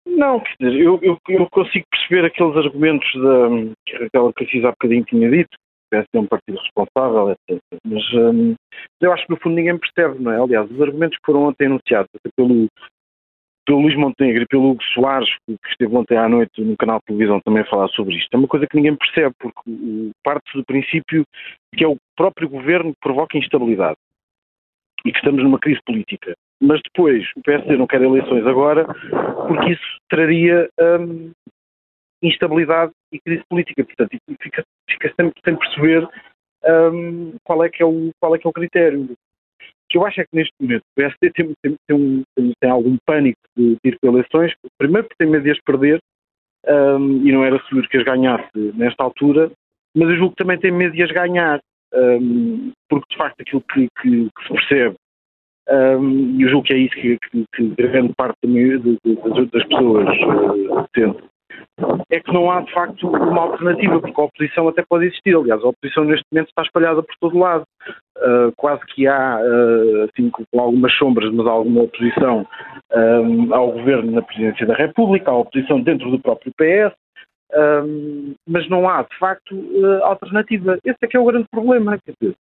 [0.07, 3.49] Não, quer dizer, eu, eu, eu, consigo perceber aqueles argumentos da,
[3.85, 5.57] que a fiz há bocadinho tinha dito,
[5.95, 7.63] parece ser um partido responsável, etc.
[7.87, 8.55] Mas um,
[9.01, 10.41] eu acho que no fundo ninguém percebe, não é?
[10.41, 12.69] Aliás, os argumentos que foram ontem anunciados pelo,
[13.67, 17.07] pelo Luís Montenegro e pelo Hugo Soares, que esteve ontem à noite no canal de
[17.07, 20.65] televisão também a falar sobre isto, é uma coisa que ninguém percebe, porque parte do
[20.65, 21.25] princípio
[21.75, 23.97] que é o próprio governo que provoca instabilidade
[25.05, 26.35] e que estamos numa crise política.
[26.61, 28.87] Mas depois o PSD não quer eleições agora
[29.47, 31.33] porque isso traria hum,
[32.27, 33.85] instabilidade e crise política.
[33.85, 36.09] Portanto, fica, fica sempre sem perceber
[36.93, 39.03] hum, qual, é que é o, qual é que é o critério.
[39.03, 39.17] O
[39.89, 42.97] que eu acho é que neste momento o PSD tem, tem, tem, um, tem algum
[43.07, 46.01] pânico de, de ir para eleições, primeiro porque tem medo de as perder
[46.67, 49.53] um, e não era seguro que as ganhasse nesta altura,
[49.95, 51.61] mas eu julgo que também tem medo de as ganhar,
[51.95, 54.97] um, porque de facto aquilo que, que, que se percebe
[55.71, 57.19] um, e eu julgo que é isso que,
[57.55, 61.25] que, grande parte das pessoas uh, sente
[62.11, 65.35] é que não há de facto uma alternativa, porque a oposição até pode existir.
[65.35, 67.65] Aliás, a oposição neste momento está espalhada por todo lado.
[68.17, 72.47] Uh, quase que há, uh, assim, com algumas sombras, mas há alguma oposição
[72.95, 76.95] um, ao governo na presidência da República, há oposição dentro do próprio PS,
[77.55, 80.79] um, mas não há, de facto, uh, alternativa.
[80.85, 81.99] Esse é que é o grande problema.
[82.07, 82.37] Dizer,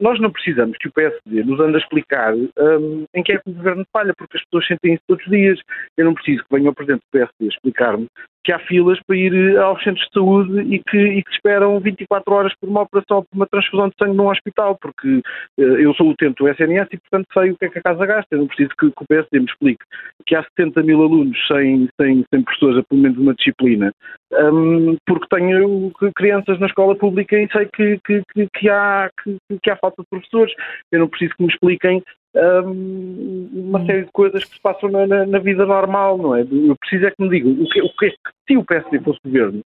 [0.00, 3.50] nós não precisamos que o PSD nos ande a explicar um, em que é que
[3.50, 5.60] o governo falha, porque as pessoas sentem isso todos os dias.
[5.96, 8.08] Eu não preciso que venha o Presidente do PSD explicar-me
[8.46, 11.80] que há filas para ir eh, aos centros de saúde e que, e que esperam
[11.80, 15.16] 24 horas por uma operação, por uma transfusão de sangue num hospital, porque
[15.58, 18.06] uh, eu sou utente do SNS e, portanto, sei o que é que a casa
[18.06, 18.28] gasta.
[18.30, 19.84] Eu não preciso que, que o PSD me explique
[20.26, 23.92] que há 70 mil alunos sem, sem, sem professores a pelo menos uma disciplina,
[24.32, 29.38] um, porque tenho crianças na escola pública e sei que, que, que, que há, que,
[29.60, 30.54] que há falta de professores.
[30.92, 32.00] Eu não preciso que me expliquem
[32.36, 36.42] um, uma série de coisas que se passam na, na, na, vida normal, não é?
[36.42, 39.00] Eu preciso é que me digam o que, o que é que, se o PSD
[39.00, 39.60] fosse governo,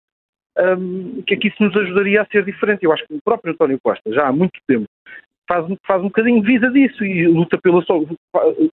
[0.58, 2.84] um, que é que isso nos ajudaria a ser diferente.
[2.84, 4.86] Eu acho que o próprio António Costa, já há muito tempo,
[5.48, 8.04] faz, faz um bocadinho visa disso e luta pela sua,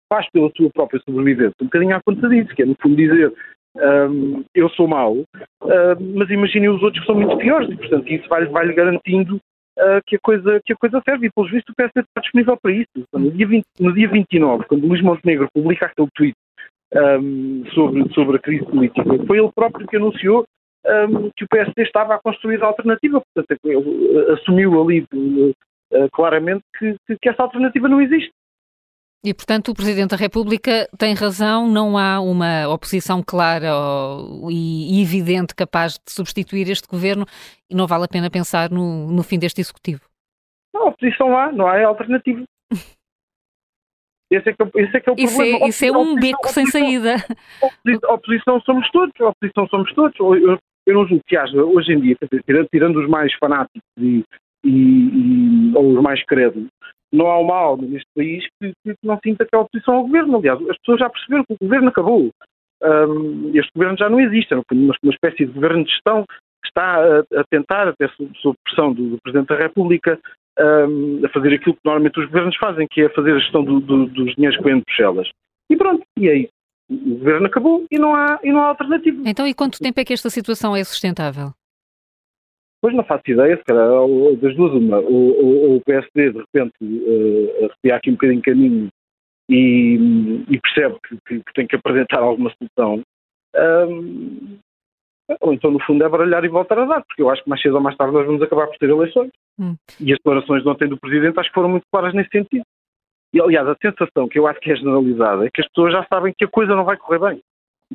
[0.10, 3.32] faz pela sua própria sobrevivência, um bocadinho à conta disso, que é no fundo dizer
[3.76, 8.08] um, eu sou mau, uh, mas imaginem os outros que são muito piores e portanto
[8.12, 9.40] isso vai-lhe vai garantindo
[9.78, 11.28] uh, que, a coisa, que a coisa serve.
[11.28, 12.90] E, pelos vistos, o PSD está disponível para isso.
[13.14, 16.36] No dia, 20, no dia 29, quando Luís Montenegro publica aquele tweet
[16.96, 20.46] um, sobre, sobre a crise política, foi ele próprio que anunciou
[20.86, 23.22] um, que o PSD estava a construir a alternativa.
[23.34, 28.32] Portanto, ele assumiu ali uh, claramente que, que essa alternativa não existe.
[29.26, 33.70] E, portanto, o Presidente da República tem razão, não há uma oposição clara
[34.52, 37.26] e evidente capaz de substituir este governo
[37.70, 40.02] e não vale a pena pensar no, no fim deste executivo.
[40.74, 42.44] Não, oposição há, não há alternativa.
[44.30, 45.66] Esse é que, é esse é, que é o isso problema.
[45.66, 47.16] É, isso é um beco sem saída.
[48.04, 50.20] A oposição somos todos, a oposição somos todos.
[50.20, 54.24] Eu, eu não julgo que haja, hoje em dia, tirando, tirando os mais fanáticos e,
[54.66, 56.68] e, e, ou os mais credos,
[57.14, 60.38] não há uma alma neste país que, que, não sinta que é oposição ao governo.
[60.38, 62.32] Aliás, as pessoas já perceberam que o governo acabou.
[62.82, 64.64] Um, este governo já não existe, é uma,
[65.04, 68.10] uma espécie de governo de gestão que está a, a tentar, até
[68.42, 70.20] sob pressão do, do, Presidente da República,
[70.60, 73.80] um, a fazer aquilo que normalmente os governos fazem, que é fazer a gestão do,
[73.80, 75.30] do, dos dinheiros que vêm de Bruxelas.
[75.70, 76.52] E pronto, e é isso.
[76.90, 79.22] O governo acabou e não há, e não há alternativa.
[79.26, 81.54] Então, e quanto tempo é que esta situação é sustentável?
[82.84, 83.88] Pois não faço ideia, se calhar,
[84.42, 85.00] das duas uma.
[85.00, 88.90] O, o, o PSD, de repente, uh, arrepia aqui um bocadinho caminho
[89.50, 93.02] e, e percebe que, que, que, tem que apresentar alguma solução.
[93.56, 94.58] Um,
[95.40, 97.62] ou então, no fundo, é baralhar e voltar a dar, porque eu acho que mais
[97.62, 99.32] cedo ou mais tarde nós vamos acabar por ter eleições.
[99.58, 99.78] Hum.
[100.02, 102.66] E as declarações de ontem do Presidente acho que foram muito claras nesse sentido.
[103.34, 106.06] E, aliás, a sensação que eu acho que é generalizada é que as pessoas já
[106.12, 107.42] sabem que a coisa não vai correr bem.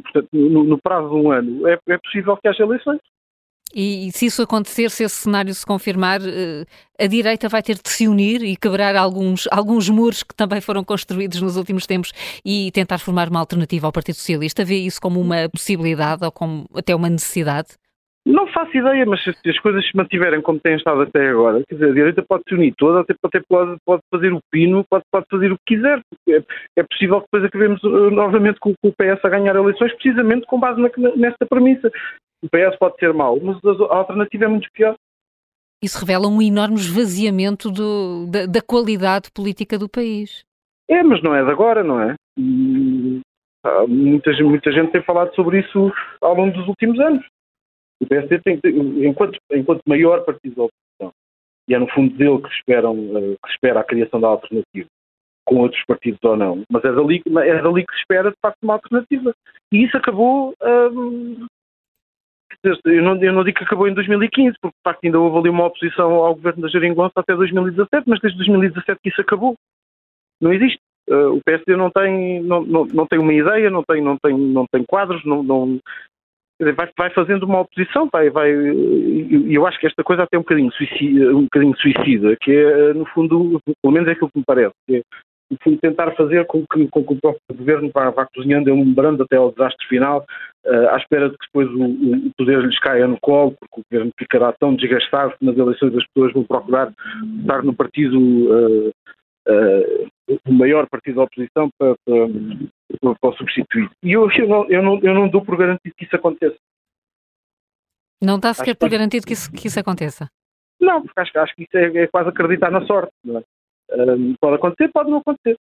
[0.02, 3.00] Portanto, no, no prazo de um ano é, é possível que haja eleições.
[3.74, 6.64] E, se isso acontecer, se esse cenário se confirmar, eh,
[6.98, 10.82] a direita vai ter de se unir e quebrar alguns, alguns muros que também foram
[10.82, 12.12] construídos nos últimos tempos
[12.44, 14.64] e tentar formar uma alternativa ao Partido Socialista?
[14.64, 17.68] Vê isso como uma possibilidade ou como até uma necessidade?
[18.28, 21.76] Não faço ideia, mas se as coisas se mantiverem como têm estado até agora, quer
[21.76, 25.24] dizer, a direita pode se unir toda, até pode, pode fazer o pino, pode, pode
[25.30, 26.02] fazer o que quiser.
[26.28, 26.42] É,
[26.76, 30.46] é possível que depois acabemos uh, novamente com, com, o PS a ganhar eleições, precisamente
[30.46, 31.90] com base na, nesta premissa.
[32.42, 34.94] O PS pode ser mau, mas a alternativa é muito pior.
[35.82, 40.44] Isso revela um enorme esvaziamento do, da, da, qualidade política do país.
[40.88, 42.14] É, mas não é de agora, não é?
[42.36, 43.20] E,
[43.88, 47.24] muita, muita gente tem falado sobre isso ao longo dos últimos anos.
[48.00, 48.60] O PSD tem
[49.04, 51.12] enquanto, enquanto maior partido da oposição,
[51.68, 54.88] e é no fundo dele que, esperam, eh, que espera a criação da alternativa,
[55.44, 58.58] com outros partidos ou não, mas é dali, é dali que se espera de facto
[58.62, 59.34] uma alternativa.
[59.72, 60.54] E isso acabou.
[60.62, 61.46] Hum,
[62.64, 65.48] eu, não, eu não digo que acabou em 2015, porque de facto ainda houve ali
[65.48, 69.54] uma oposição ao governo da Jeringonça até 2017, mas desde 2017 que isso acabou.
[70.40, 70.78] Não existe.
[71.08, 74.36] Uh, o PSD não tem, não, não, não tem uma ideia, não tem, não tem,
[74.36, 75.80] não tem quadros, não, não
[76.60, 80.38] vai, vai fazendo uma oposição, vai, vai, e eu acho que esta coisa até é
[80.38, 84.38] um bocadinho suicida, um bocadinho suicida, que é, no fundo, pelo menos é aquilo que
[84.38, 85.02] me parece, que é,
[85.62, 89.36] fundo, tentar fazer com que, com que o próprio governo vá, vá cozinhando, enumerando até
[89.36, 90.24] ao desastre final,
[90.66, 93.84] uh, à espera de que depois o, o, poder lhes caia no colo, porque o
[93.90, 96.92] governo ficará tão desgastado que nas eleições as pessoas vão procurar
[97.40, 98.88] estar no partido uh,
[99.48, 100.08] uh,
[100.46, 103.90] o maior partido da oposição para, para, para, o substituir.
[104.02, 106.56] E eu, eu, não, eu, não, eu não dou por garantido que isso aconteça.
[108.22, 110.28] Não está sequer por garantido que isso, que isso aconteça?
[110.80, 113.12] Não, porque acho, acho que isso é, é quase acreditar na sorte.
[113.28, 113.42] É?
[113.90, 115.56] Um, pode acontecer, pode não acontecer.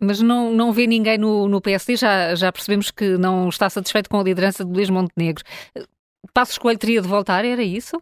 [0.00, 4.08] Mas não, não vê ninguém no, no PSD, já, já percebemos que não está satisfeito
[4.08, 5.42] com a liderança de Luís Montenegro.
[6.32, 8.00] Passos Coelho teria de voltar, era isso?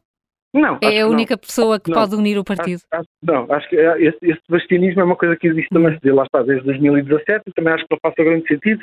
[0.53, 0.79] Não.
[0.83, 1.39] É a única não.
[1.39, 1.99] pessoa que não.
[1.99, 2.81] pode unir o partido.
[2.91, 5.99] Acho, acho, não, acho que é, esse, esse bastianismo é uma coisa que existe também,
[6.05, 8.83] lá está, desde 2017, e também acho que não faz grande sentido,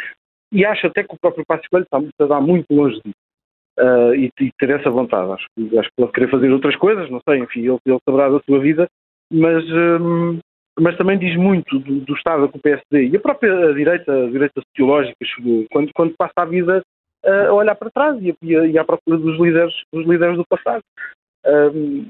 [0.51, 3.15] e acho até que o próprio Passo Coelho está, está muito longe disso.
[3.79, 5.31] Uh, e, e, ter essa vontade.
[5.31, 5.47] Acho,
[5.79, 8.59] acho que pode querer fazer outras coisas, não sei, enfim, ele, ele saberá da sua
[8.59, 8.87] vida,
[9.31, 10.39] mas, um,
[10.79, 14.29] mas também diz muito do, do Estado com o PSD e a própria direita, a
[14.29, 15.17] direita sociológica,
[15.71, 16.81] quando, quando passa a vida
[17.25, 20.83] a olhar para trás e, a, e à procura dos líderes, dos líderes do passado.
[21.45, 22.07] Um,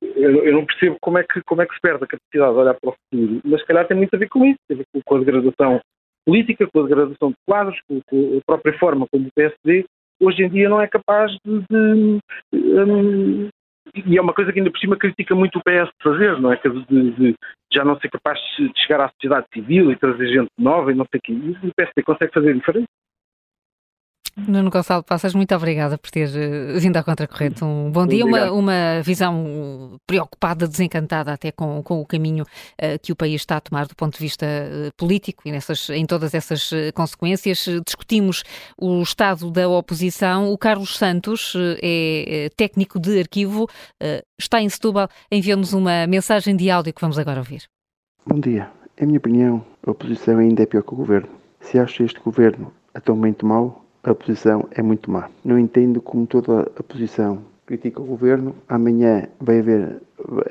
[0.00, 2.58] eu, eu, não percebo como é, que, como é que se perde a capacidade de
[2.60, 4.78] olhar para o futuro, mas se calhar tem muito a ver com isso, tem a
[4.78, 5.80] ver com, com a degradação
[6.24, 9.84] política, com a degradação de quadros, com, com, a própria forma como o PSD
[10.20, 12.18] hoje em dia não é capaz de, de
[12.54, 13.48] um,
[13.94, 16.56] e é uma coisa que ainda por cima critica muito o PS fazer, não é?
[16.56, 17.34] De, de,
[17.72, 21.06] já não ser capaz de chegar à sociedade civil e trazer gente nova e não
[21.10, 21.32] sei o quê.
[21.32, 22.86] E o PSD consegue fazer diferente.
[24.46, 27.64] Nuno Gonçalo Passas, muito obrigada por ter uh, vindo à Contracorrente.
[27.64, 33.10] Um bom dia, uma, uma visão preocupada, desencantada até com, com o caminho uh, que
[33.10, 36.34] o país está a tomar do ponto de vista uh, político e nessas, em todas
[36.34, 37.66] essas consequências.
[37.84, 38.44] Discutimos
[38.80, 40.52] o estado da oposição.
[40.52, 43.66] O Carlos Santos é técnico de arquivo,
[44.38, 47.62] está em Setúbal, enviou-nos uma mensagem de áudio que vamos agora ouvir.
[48.26, 48.70] Bom dia.
[49.00, 51.28] Em minha opinião, a oposição ainda é pior que o governo.
[51.60, 55.28] Se acha este governo atualmente mau, a posição é muito má.
[55.44, 60.00] Não entendo como toda a posição critica o governo, amanhã vai haver,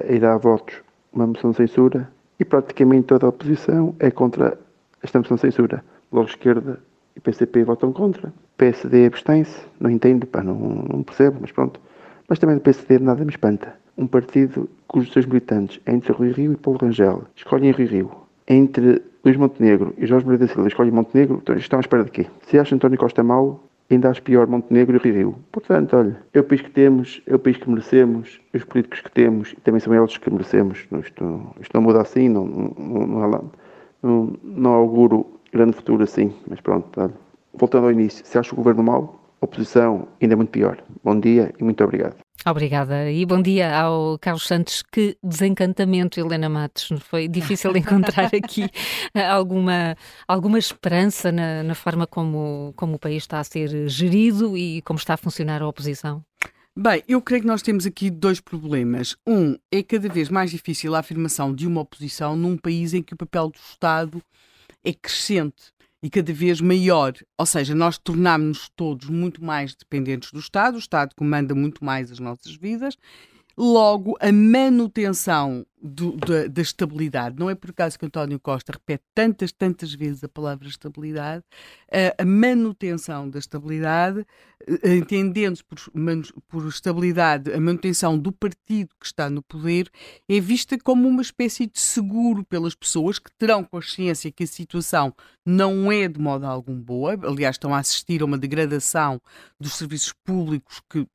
[0.07, 0.75] irá votos
[1.11, 2.07] uma moção de censura
[2.39, 4.57] e praticamente toda a oposição é contra
[5.01, 5.83] esta moção de censura.
[6.11, 6.79] Logo esquerda
[7.15, 8.31] e PCP votam contra.
[8.57, 11.79] PSD abstém-se, não entendo, pá, não, não percebo, mas pronto.
[12.27, 13.75] Mas também do PSD nada me espanta.
[13.97, 18.11] Um partido cujos seus militantes entre Rui Rio e Paulo Rangel escolhem Rui Rio.
[18.47, 22.11] Entre Luís Montenegro e Jorge Moreira da Silva escolhem Montenegro, então estão à espera de
[22.11, 22.27] quê?
[22.43, 25.35] Se acha António Costa mau, ainda acho pior Montenegro e Rio.
[25.51, 29.11] Portanto, olha, é o país que temos, é o país que merecemos, os políticos que
[29.11, 30.87] temos e também são eles que merecemos.
[31.03, 33.51] Isto, isto não muda assim, não, não, não,
[34.01, 37.13] não, não auguro grande futuro assim, mas pronto, olha.
[37.53, 40.77] Voltando ao início, se acha o governo mau, a oposição ainda é muito pior.
[41.03, 42.26] Bom dia e muito obrigado.
[42.49, 44.81] Obrigada e bom dia ao Carlos Santos.
[44.81, 46.87] Que desencantamento, Helena Matos.
[47.01, 48.69] Foi difícil encontrar aqui
[49.29, 54.81] alguma, alguma esperança na, na forma como, como o país está a ser gerido e
[54.83, 56.23] como está a funcionar a oposição?
[56.73, 59.17] Bem, eu creio que nós temos aqui dois problemas.
[59.27, 63.13] Um, é cada vez mais difícil a afirmação de uma oposição num país em que
[63.13, 64.23] o papel do Estado
[64.85, 65.73] é crescente
[66.07, 67.11] e cada vez maior.
[67.37, 72.09] Ou seja, nós tornámos-nos todos muito mais dependentes do Estado, o Estado comanda muito mais
[72.09, 72.97] as nossas vidas.
[73.59, 79.03] Logo, a manutenção do, da, da, estabilidade, não é por acaso que António Costa repete
[79.15, 81.43] tantas, tantas vezes a palavra estabilidade,
[81.91, 84.23] a, a manutenção da estabilidade,
[84.67, 85.79] eh, entendendo-se por,
[86.47, 89.89] por estabilidade a manutenção do partido que está no poder,
[90.29, 95.11] é vista como uma espécie de seguro pelas pessoas que terão consciência que a situação
[95.43, 99.19] não é de modo algum boa, aliás, estão a assistir a uma degradação
[99.59, 101.07] dos serviços públicos que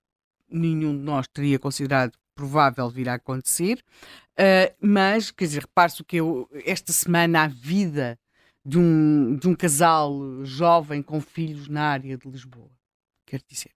[0.50, 2.12] nenhum de nós teria considerado
[2.42, 3.78] provável vir a acontecer,
[4.32, 8.18] uh, mas, quer dizer, repare-se que eu, esta semana a vida
[8.64, 10.12] de um, de um casal
[10.44, 12.70] jovem com filhos na área de Lisboa,
[13.24, 13.70] quer dizer.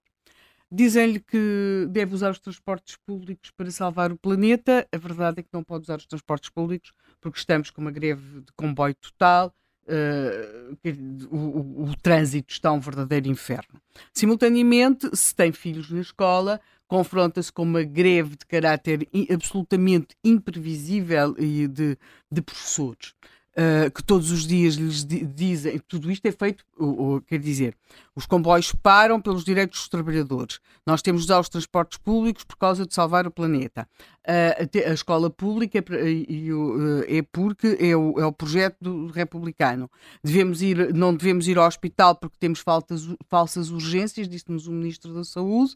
[0.69, 4.85] Dizem-lhe que deve usar os transportes públicos para salvar o planeta.
[4.91, 6.91] A verdade é que não pode usar os transportes públicos
[7.21, 9.55] porque estamos com uma greve de comboio total.
[9.87, 10.77] Uh,
[11.31, 13.79] o, o, o, trânsito está um verdadeiro inferno.
[14.13, 21.67] Simultaneamente, se tem filhos na escola, confronta-se com uma greve de caráter absolutamente imprevisível e
[21.67, 21.97] de,
[22.31, 23.13] de professores.
[23.57, 26.63] uh, que todos os dias lhes dizem, tudo isto é feito,
[27.25, 27.75] quer dizer,
[28.15, 32.55] os comboios param pelos direitos dos trabalhadores, nós temos de usar os transportes públicos por
[32.55, 33.87] causa de salvar o planeta.
[34.27, 39.89] Uh, a escola pública é, é porque é o, é o projeto do republicano.
[40.23, 45.13] Devemos ir, não devemos ir ao hospital porque temos faltas, falsas urgências, disse-nos o Ministro
[45.13, 45.75] da Saúde,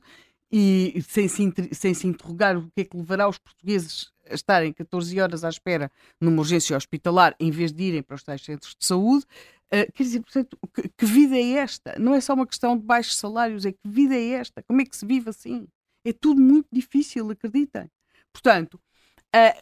[0.52, 4.74] e sem se, sem se interrogar o que é que levará os portugueses a estarem
[4.74, 8.76] 14 horas à espera numa urgência hospitalar em vez de irem para os tais centros
[8.78, 9.26] de saúde.
[9.74, 11.98] Uh, quer dizer, portanto, que, que, vida é esta?
[11.98, 14.62] Não é só uma questão de baixos salários, é que vida é esta?
[14.64, 15.66] Como é que se vive assim?
[16.04, 17.90] É tudo muito difícil, acreditem.
[18.34, 18.80] Portanto,
[19.34, 19.62] uh,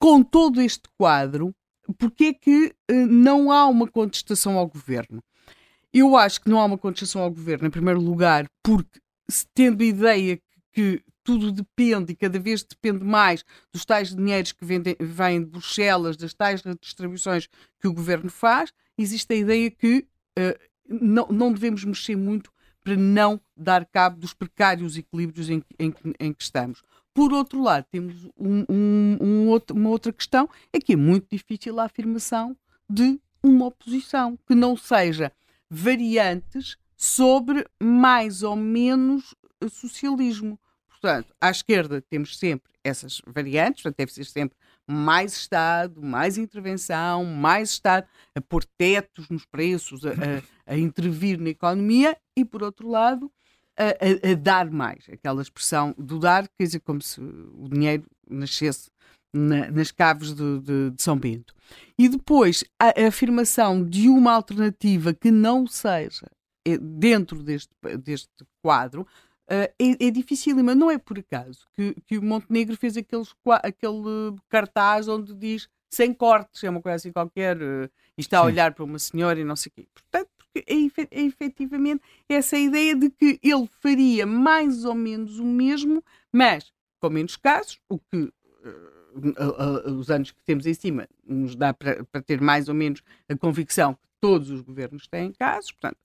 [0.00, 1.54] com todo este quadro,
[1.96, 5.22] porquê é que uh, não há uma contestação ao governo?
[5.92, 9.00] Eu acho que não há uma contestação ao governo, em primeiro lugar, porque
[9.54, 10.40] tendo ideia
[10.72, 14.80] que tudo depende e cada vez depende mais dos tais dinheiros que vêm
[15.40, 17.48] de Bruxelas, das tais redistribuições
[17.78, 20.06] que o governo faz, existe a ideia que
[20.38, 20.58] uh,
[20.88, 22.50] não, não devemos mexer muito
[22.82, 26.82] para não dar cabo dos precários equilíbrios em, em, em que estamos.
[27.12, 31.26] Por outro lado, temos um, um, um outro, uma outra questão, é que é muito
[31.30, 32.56] difícil a afirmação
[32.88, 35.32] de uma oposição que não seja
[35.68, 39.34] variantes sobre mais ou menos
[39.70, 40.60] socialismo.
[40.86, 44.54] Portanto, à esquerda temos sempre essas variantes, portanto, deve ser sempre
[44.86, 51.40] mais Estado, mais intervenção, mais Estado, a pôr tetos nos preços, a, a, a intervir
[51.40, 53.32] na economia e, por outro lado,
[53.78, 55.06] a, a, dar mais.
[55.10, 58.90] Aquela expressão do dar, quer dizer, como se o dinheiro nascesse
[59.32, 61.54] na, nas caves de, de, de, São Bento.
[61.98, 66.39] E depois a, afirmação de uma alternativa que não seja eh,
[66.78, 68.30] dentro deste, deste
[68.62, 69.06] quadro,
[69.52, 73.34] Uh, é, é difícil, mas não é por acaso que, que o Montenegro fez aqueles,
[73.64, 78.44] aquele cartaz onde diz sem cortes, é uma coisa assim qualquer, uh, e está a
[78.44, 79.88] olhar para uma senhora e não sei o quê.
[79.92, 85.44] Portanto, porque é, é efetivamente essa ideia de que ele faria mais ou menos o
[85.44, 86.00] mesmo,
[86.32, 91.74] mas com menos casos, o que uh, os anos que temos em cima nos dá
[91.74, 95.98] para, para ter mais ou menos a convicção que todos os governos têm casos, portanto,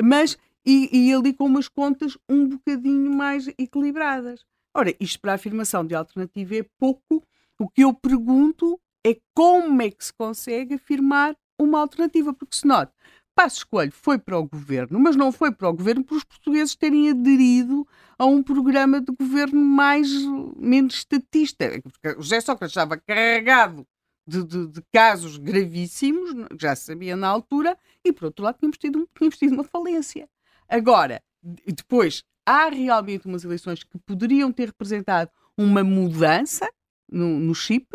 [0.00, 4.44] mas e, e ali com umas contas um bocadinho mais equilibradas.
[4.74, 7.22] Ora, isto para a afirmação de alternativa é pouco.
[7.58, 12.66] O que eu pergunto é como é que se consegue afirmar uma alternativa, porque se
[12.66, 12.92] note,
[13.34, 16.74] Passos Coelho foi para o governo, mas não foi para o governo por os portugueses
[16.74, 17.86] terem aderido
[18.18, 20.08] a um programa de governo mais
[20.56, 21.70] menos estatista.
[22.16, 23.86] O José Sócrates estava carregado
[24.26, 28.78] de, de, de, casos gravíssimos, já se sabia na altura, e por outro lado tínhamos
[28.78, 30.28] tido, tínhamos tido uma falência.
[30.68, 36.68] Agora, depois, há realmente umas eleições que poderiam ter representado uma mudança
[37.10, 37.88] no, no chip,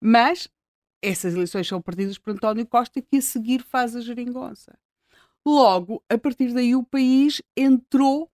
[0.00, 0.48] mas
[1.00, 4.78] essas eleições são perdidas por António Costa, que a seguir faz a geringonça.
[5.44, 8.30] Logo, a partir daí, o país entrou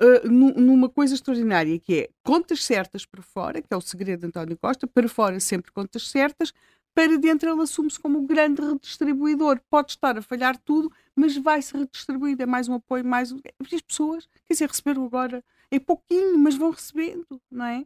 [0.00, 4.26] uh, numa coisa extraordinária, que é contas certas para fora, que é o segredo de
[4.26, 6.52] António Costa, para fora sempre contas certas,
[6.94, 9.60] para dentro ele assume-se como o grande redistribuidor.
[9.68, 12.42] Pode estar a falhar tudo, mas vai-se redistribuindo.
[12.42, 13.38] É mais um apoio, mais um.
[13.60, 15.44] As pessoas, quer dizer, receberam agora.
[15.70, 17.84] É pouquinho, mas vão recebendo, não é?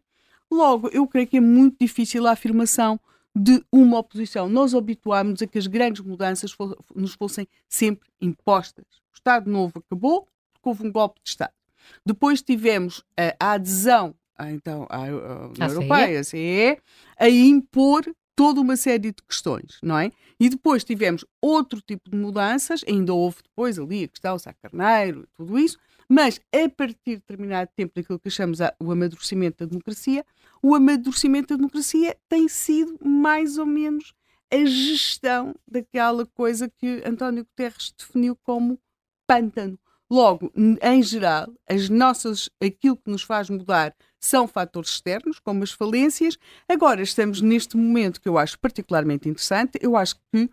[0.48, 3.00] Logo, eu creio que é muito difícil a afirmação
[3.34, 4.48] de uma oposição.
[4.48, 6.54] Nós habituámos a que as grandes mudanças
[6.94, 8.84] nos fossem sempre impostas.
[9.12, 11.59] O Estado Novo acabou porque houve um golpe de Estado.
[12.04, 16.78] Depois tivemos a, a adesão a, então, à, à União Europeia, a CE,
[17.18, 18.04] a impor
[18.34, 20.10] toda uma série de questões, não é?
[20.40, 25.28] E depois tivemos outro tipo de mudanças, ainda houve depois ali a questão Sá Carneiro,
[25.36, 30.24] tudo isso, mas a partir de determinado tempo daquilo que chamamos o amadurecimento da democracia,
[30.62, 34.14] o amadurecimento da democracia tem sido mais ou menos
[34.50, 38.78] a gestão daquela coisa que António Guterres definiu como
[39.26, 39.78] pântano.
[40.10, 45.70] Logo, em geral, as nossas, aquilo que nos faz mudar são fatores externos, como as
[45.70, 46.36] falências.
[46.68, 49.78] Agora estamos neste momento que eu acho particularmente interessante.
[49.80, 50.50] Eu acho que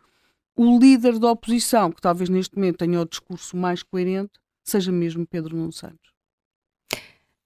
[0.55, 5.25] o líder da oposição, que talvez neste momento tenha o discurso mais coerente, seja mesmo
[5.25, 6.11] Pedro Nuno Santos.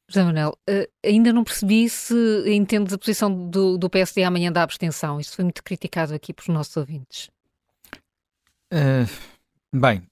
[0.10, 2.14] José Manuel, uh, ainda não percebi se
[2.46, 5.18] entendes a posição do, do PSD amanhã da abstenção.
[5.18, 7.30] Isto foi muito criticado aqui pelos nossos ouvintes.
[8.74, 9.08] Uh,
[9.74, 10.06] bem,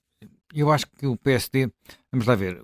[0.54, 1.72] eu acho que o PSD,
[2.12, 2.62] vamos lá ver,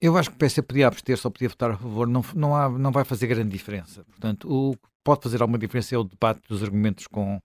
[0.00, 2.68] eu acho que o PSD podia abster, só podia votar a favor, não, não, há,
[2.68, 4.04] não vai fazer grande diferença.
[4.04, 7.40] Portanto, o que pode fazer alguma diferença é o debate dos argumentos com,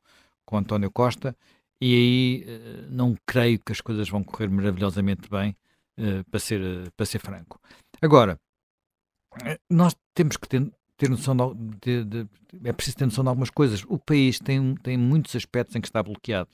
[0.46, 1.36] com António Costa,
[1.80, 5.56] e aí eh, não creio que as coisas vão correr maravilhosamente bem,
[5.98, 7.60] uh, para, ser, uh, para ser franco.
[8.02, 8.40] Agora,
[9.70, 12.30] nós temos que ter, ter noção de, de, de,
[12.64, 13.84] é preciso ter noção de algumas coisas.
[13.88, 16.50] O país tem, tem muitos aspectos em que está bloqueado.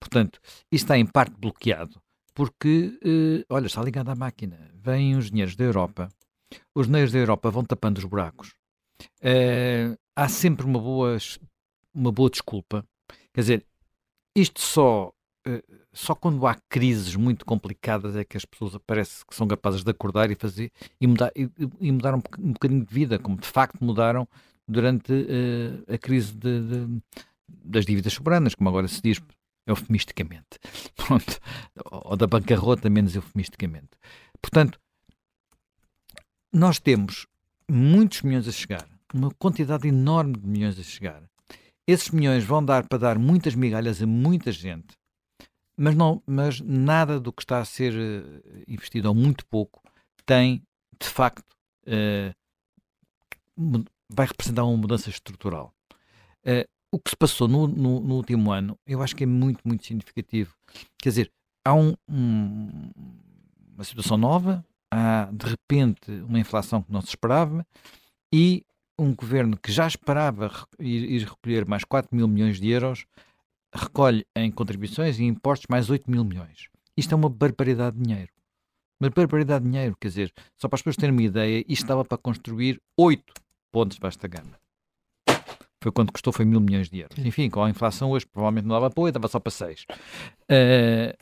[0.00, 2.00] Portanto, isto está em parte bloqueado
[2.38, 4.70] porque, eh, olha, está ligado à máquina.
[4.72, 6.08] Vêm os dinheiros da Europa,
[6.72, 8.54] os dinheiros da Europa vão tapando os buracos.
[9.20, 11.18] Eh, há sempre uma boa,
[11.92, 12.86] uma boa desculpa.
[13.34, 13.66] Quer dizer,
[14.36, 15.12] isto só,
[15.44, 19.82] eh, só quando há crises muito complicadas é que as pessoas parece que são capazes
[19.82, 20.70] de acordar e fazer
[21.00, 21.50] e mudar, e,
[21.80, 24.28] e mudar um, um bocadinho de vida, como de facto mudaram
[24.68, 27.02] durante uh, a crise de, de,
[27.48, 29.20] das dívidas soberanas, como agora se diz
[29.68, 30.58] eufemisticamente.
[30.96, 31.38] Pronto.
[31.90, 33.90] Ou da bancarrota, menos eufemisticamente.
[34.40, 34.80] Portanto,
[36.52, 37.26] nós temos
[37.70, 41.22] muitos milhões a chegar, uma quantidade enorme de milhões a chegar.
[41.86, 44.96] Esses milhões vão dar para dar muitas migalhas a muita gente,
[45.76, 49.80] mas, não, mas nada do que está a ser uh, investido, ou muito pouco,
[50.26, 50.62] tem,
[51.00, 51.54] de facto,
[51.86, 52.34] uh,
[54.08, 55.72] vai representar uma mudança estrutural.
[56.44, 59.60] Uh, o que se passou no, no, no, último ano, eu acho que é muito,
[59.64, 60.54] muito significativo.
[60.98, 61.32] Quer dizer,
[61.64, 62.90] há um, um,
[63.74, 67.66] uma situação nova, há de repente uma inflação que não se esperava
[68.32, 68.64] e
[68.98, 73.06] um governo que já esperava ir, ir recolher mais 4 mil milhões de euros
[73.72, 76.68] recolhe em contribuições e impostos mais 8 mil milhões.
[76.96, 78.32] Isto é uma barbaridade de dinheiro.
[79.00, 82.04] Uma barbaridade de dinheiro, quer dizer, só para as pessoas terem uma ideia, isto estava
[82.04, 83.22] para construir 8
[83.70, 84.58] pontos de vasta gama.
[85.82, 87.18] Foi quando custou, foi mil milhões de euros.
[87.18, 89.86] Enfim, com a inflação hoje provavelmente não dava 8, dava só para 6.
[90.50, 91.16] Uh,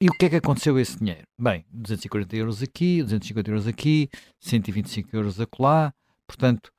[0.00, 1.26] e o que é que aconteceu a esse dinheiro?
[1.38, 4.08] Bem, 240 euros aqui, 250 euros aqui,
[4.40, 5.94] 125 euros acolá,
[6.26, 6.72] portanto,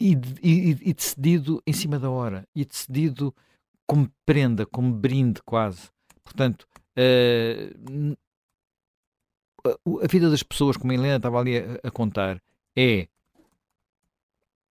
[0.00, 0.12] e,
[0.42, 3.34] e, e, decidido em cima da hora, e decidido
[3.86, 5.90] como prenda, como brinde quase.
[6.24, 6.66] Portanto,
[6.96, 8.16] uh,
[10.02, 12.40] a vida das pessoas, como a Helena estava ali a, a contar,
[12.74, 13.08] é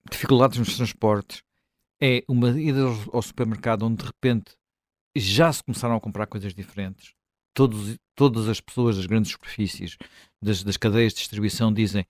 [0.10, 1.42] dificuldades nos transportes,
[2.02, 4.56] é uma ida ao supermercado onde de repente
[5.16, 7.14] já se começaram a comprar coisas diferentes.
[7.54, 9.98] Todos, todas as pessoas das grandes superfícies,
[10.42, 12.06] das, das cadeias de distribuição dizem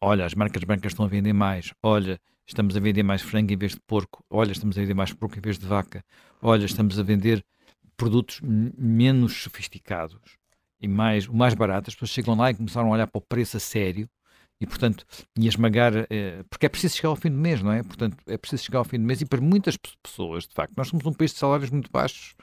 [0.00, 3.56] olha, as marcas brancas estão a vender mais, olha, estamos a vender mais frango em
[3.56, 6.04] vez de porco, olha, estamos a vender mais porco em vez de vaca,
[6.40, 7.44] olha, estamos a vender
[7.96, 10.38] produtos menos sofisticados
[10.80, 13.58] e mais, mais barato, as pessoas chegam lá e começaram a olhar para o preço
[13.58, 14.08] a sério
[14.60, 15.06] e, portanto,
[15.38, 17.82] e esmagar, eh, porque é preciso chegar ao fim do mês, não é?
[17.82, 19.22] Portanto, é preciso chegar ao fim do mês.
[19.22, 22.34] E para muitas pessoas, de facto, nós somos um país de salários muito baixos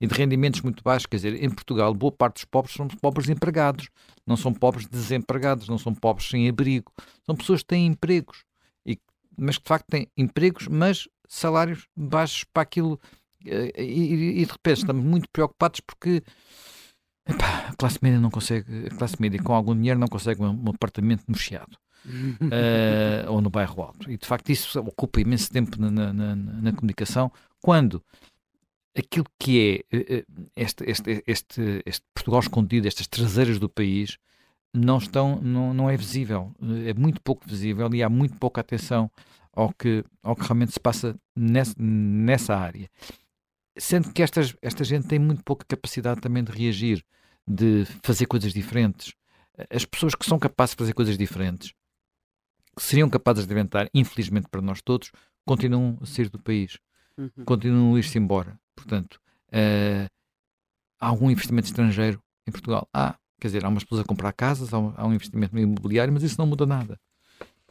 [0.00, 3.28] e de rendimentos muito baixos, quer dizer, em Portugal, boa parte dos pobres são pobres
[3.28, 3.88] empregados,
[4.24, 6.92] não são pobres desempregados, não são pobres sem abrigo,
[7.26, 8.44] são pessoas que têm empregos,
[8.86, 8.96] e,
[9.36, 13.00] mas que de facto têm empregos, mas salários baixos para aquilo,
[13.44, 16.22] eh, e, e de repente estamos muito preocupados porque
[17.26, 20.50] Epá, a classe média não consegue, a classe média com algum dinheiro não consegue um,
[20.50, 21.76] um apartamento no Chiado.
[22.06, 24.10] uh, ou no bairro alto.
[24.10, 28.02] E de facto isso ocupa imenso tempo na, na, na, comunicação, quando
[28.96, 30.24] aquilo que é eh, eh,
[30.54, 34.18] este, este, este, este, Portugal escondido, estas traseiras do país,
[34.72, 36.52] não estão, não, não é visível,
[36.86, 39.10] é muito pouco visível e há muito pouca atenção
[39.52, 42.88] ao que, ao que realmente se passa nessa, nessa área.
[43.76, 47.04] Sendo que estas, esta gente tem muito pouca capacidade também de reagir,
[47.46, 49.12] de fazer coisas diferentes.
[49.70, 51.72] As pessoas que são capazes de fazer coisas diferentes,
[52.76, 55.10] que seriam capazes de inventar, infelizmente para nós todos,
[55.44, 56.78] continuam a sair do país,
[57.16, 57.44] uhum.
[57.44, 58.58] continuam a ir-se embora.
[58.74, 60.08] Portanto, uh,
[61.00, 62.88] há algum investimento estrangeiro em Portugal?
[62.92, 66.12] Há, quer dizer, há umas pessoas a comprar casas, há um, há um investimento imobiliário,
[66.12, 66.98] mas isso não muda nada.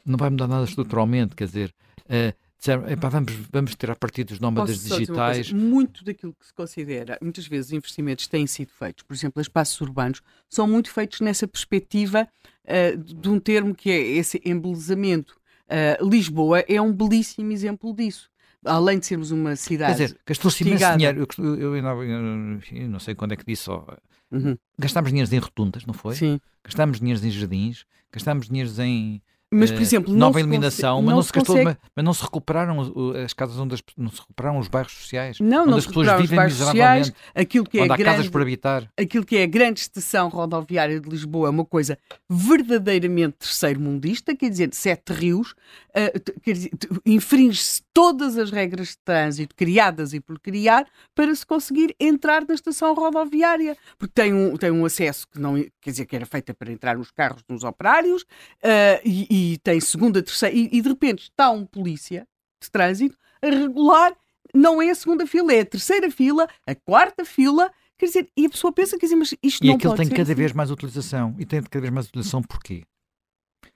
[0.06, 1.74] Não vai mudar nada estruturalmente, quer dizer,
[2.06, 5.52] uh, disseram, epá, vamos, vamos tirar partido dos nómadas digitais.
[5.52, 10.22] Muito daquilo que se considera, muitas vezes investimentos têm sido feitos, por exemplo, espaços urbanos,
[10.49, 12.27] são muito feitos nessa perspectiva
[12.64, 15.35] uh, de um termo que é esse embelezamento.
[15.68, 18.30] Uh, Lisboa é um belíssimo exemplo disso.
[18.65, 19.98] Além de sermos uma cidade.
[19.98, 21.27] Quer dizer, gastou-se imenso dinheiro.
[21.38, 23.85] Eu, eu, eu, eu, não sei quando é que disse só.
[24.31, 24.57] Uhum.
[24.80, 26.15] Gastámos dinheiro em rotundas, não foi?
[26.15, 26.40] Sim.
[26.64, 29.22] Gastámos dinheiro em jardins, gastámos dinheiro em
[29.54, 31.78] mas, por eh, exemplo, nova iluminação, mas, não se gastou, consegue...
[31.96, 35.40] mas, não se recuperaram as casas onde as, não se recuperaram os bairros sociais.
[35.40, 38.30] Não, onde não as pessoas vivem os sociais, aquilo que é onde há grande, casas
[38.30, 38.90] por habitar.
[39.00, 41.98] Aquilo que é a grande estação rodoviária de Lisboa é uma coisa
[42.30, 45.54] verdadeiramente terceiro-mundista, quer dizer, sete rios,
[45.95, 52.45] uh, infringe-se todas as regras de trânsito criadas e por criar para se conseguir entrar
[52.48, 56.26] na estação rodoviária, porque tem um, tem um acesso que não quer dizer que era
[56.26, 60.82] feita para entrar nos carros dos operários uh, e e tem segunda, terceira, e, e
[60.82, 62.28] de repente está um polícia
[62.61, 64.15] de trânsito a regular,
[64.53, 68.45] não é a segunda fila, é a terceira fila, a quarta fila, quer dizer, e
[68.45, 70.72] a pessoa pensa, quer dizer, mas isto e não aquilo pode tem cada vez mais
[70.72, 72.84] utilização, e tem cada vez mais utilização porquê?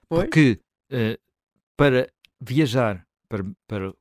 [0.08, 0.60] Porque
[0.92, 1.27] uh,
[1.78, 2.10] para
[2.42, 3.94] viajar para, para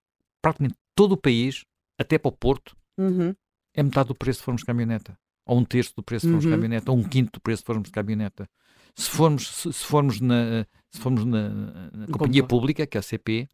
[0.43, 1.65] praticamente todo o país,
[1.99, 3.35] até para o Porto, uhum.
[3.75, 5.17] é metade do preço se formos de caminhoneta.
[5.45, 6.51] Ou um terço do preço se formos Uhum.
[6.51, 8.49] de caminhoneta, ou um quinto do preço se formos de caminhoneta.
[8.95, 11.49] Se formos, se, se formos na, se formos na,
[11.93, 13.49] na companhia pública, que é a CP,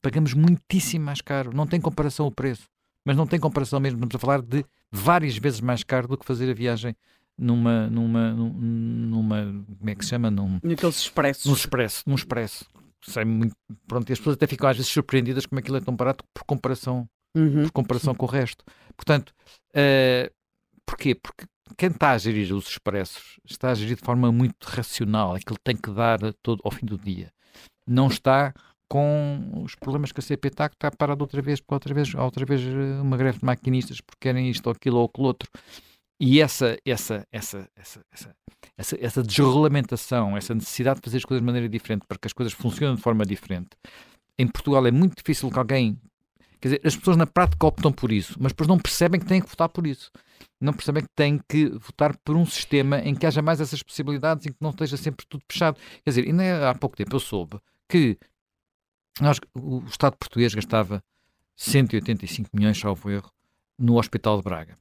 [0.00, 1.52] pagamos muitíssimo mais caro.
[1.54, 2.64] Não tem comparação o preço.
[3.04, 3.98] Mas não tem comparação mesmo.
[3.98, 6.96] Estamos a falar de várias vezes mais caro do que fazer a viagem
[7.38, 10.30] numa, numa, num- numa, como é que se chama?
[10.30, 11.44] Num, Naqueles expressos.
[11.46, 12.64] num expresso, num expresso.
[13.08, 13.54] Sai muito,
[13.86, 16.44] pronto, e as pessoas até ficam às vezes surpreendidas como aquilo é tão barato por
[16.44, 17.64] comparação, Uhum.
[17.64, 18.64] por comparação com o resto.
[18.96, 19.32] Portanto,
[19.74, 20.30] eh,
[20.84, 21.14] porquê?
[21.14, 21.44] Porque
[21.76, 25.76] quem está a gerir os expressos está a gerir de forma muito racional, aquilo tem
[25.76, 27.30] que dar todo, ao fim do dia.
[27.86, 28.52] Não está
[28.88, 32.14] com os problemas que a CP está, que está parado outra vez, porque outra vez,
[32.14, 35.50] outra vez eh, uma greve de maquinistas porque querem isto ou aquilo ou aquilo outro.
[36.18, 38.36] E essa, essa, essa, essa, essa,
[38.76, 42.32] essa, essa desregulamentação, essa necessidade de fazer as coisas de maneira diferente para que as
[42.32, 43.70] coisas funcionem de forma diferente.
[44.38, 46.00] Em Portugal é muito difícil que alguém.
[46.58, 49.42] Quer dizer, as pessoas na prática optam por isso, mas depois não percebem que têm
[49.42, 50.10] que votar por isso.
[50.58, 54.46] Não percebem que têm que votar por um sistema em que haja mais essas possibilidades
[54.46, 55.78] e que não esteja sempre tudo fechado.
[56.02, 58.18] Quer dizer, ainda há pouco tempo eu soube que
[59.20, 61.04] nós, o Estado português gastava
[61.56, 63.30] 185 milhões, salvo erro,
[63.78, 64.78] no Hospital de Braga.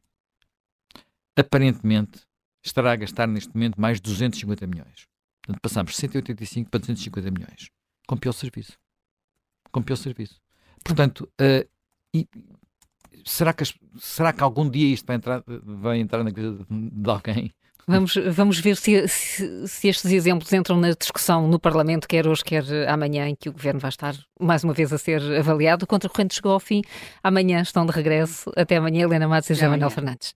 [1.37, 2.21] Aparentemente,
[2.63, 5.05] estará a gastar neste momento mais de 250 milhões.
[5.43, 7.69] Portanto, passamos de 185 para 250 milhões.
[8.07, 8.73] Com pior serviço.
[9.71, 10.39] Com pior serviço.
[10.83, 11.67] Portanto, eh,
[12.15, 12.27] e-
[13.25, 17.09] será, que as- será que algum dia isto vai entrar, vai entrar na vida de,
[17.09, 17.51] alguém?
[17.87, 22.43] Vamos, vamos ver se, se, se estes exemplos entram na discussão no Parlamento, quer hoje,
[22.43, 25.83] quer amanhã, em que o Governo vai estar mais uma vez a ser avaliado.
[25.83, 26.81] O Contra Corrente chegou ao fim.
[27.21, 28.51] Amanhã estão de regresso.
[28.55, 29.67] Até amanhã, Helena Matos e José.
[29.67, 30.33] Manuel Fernandes.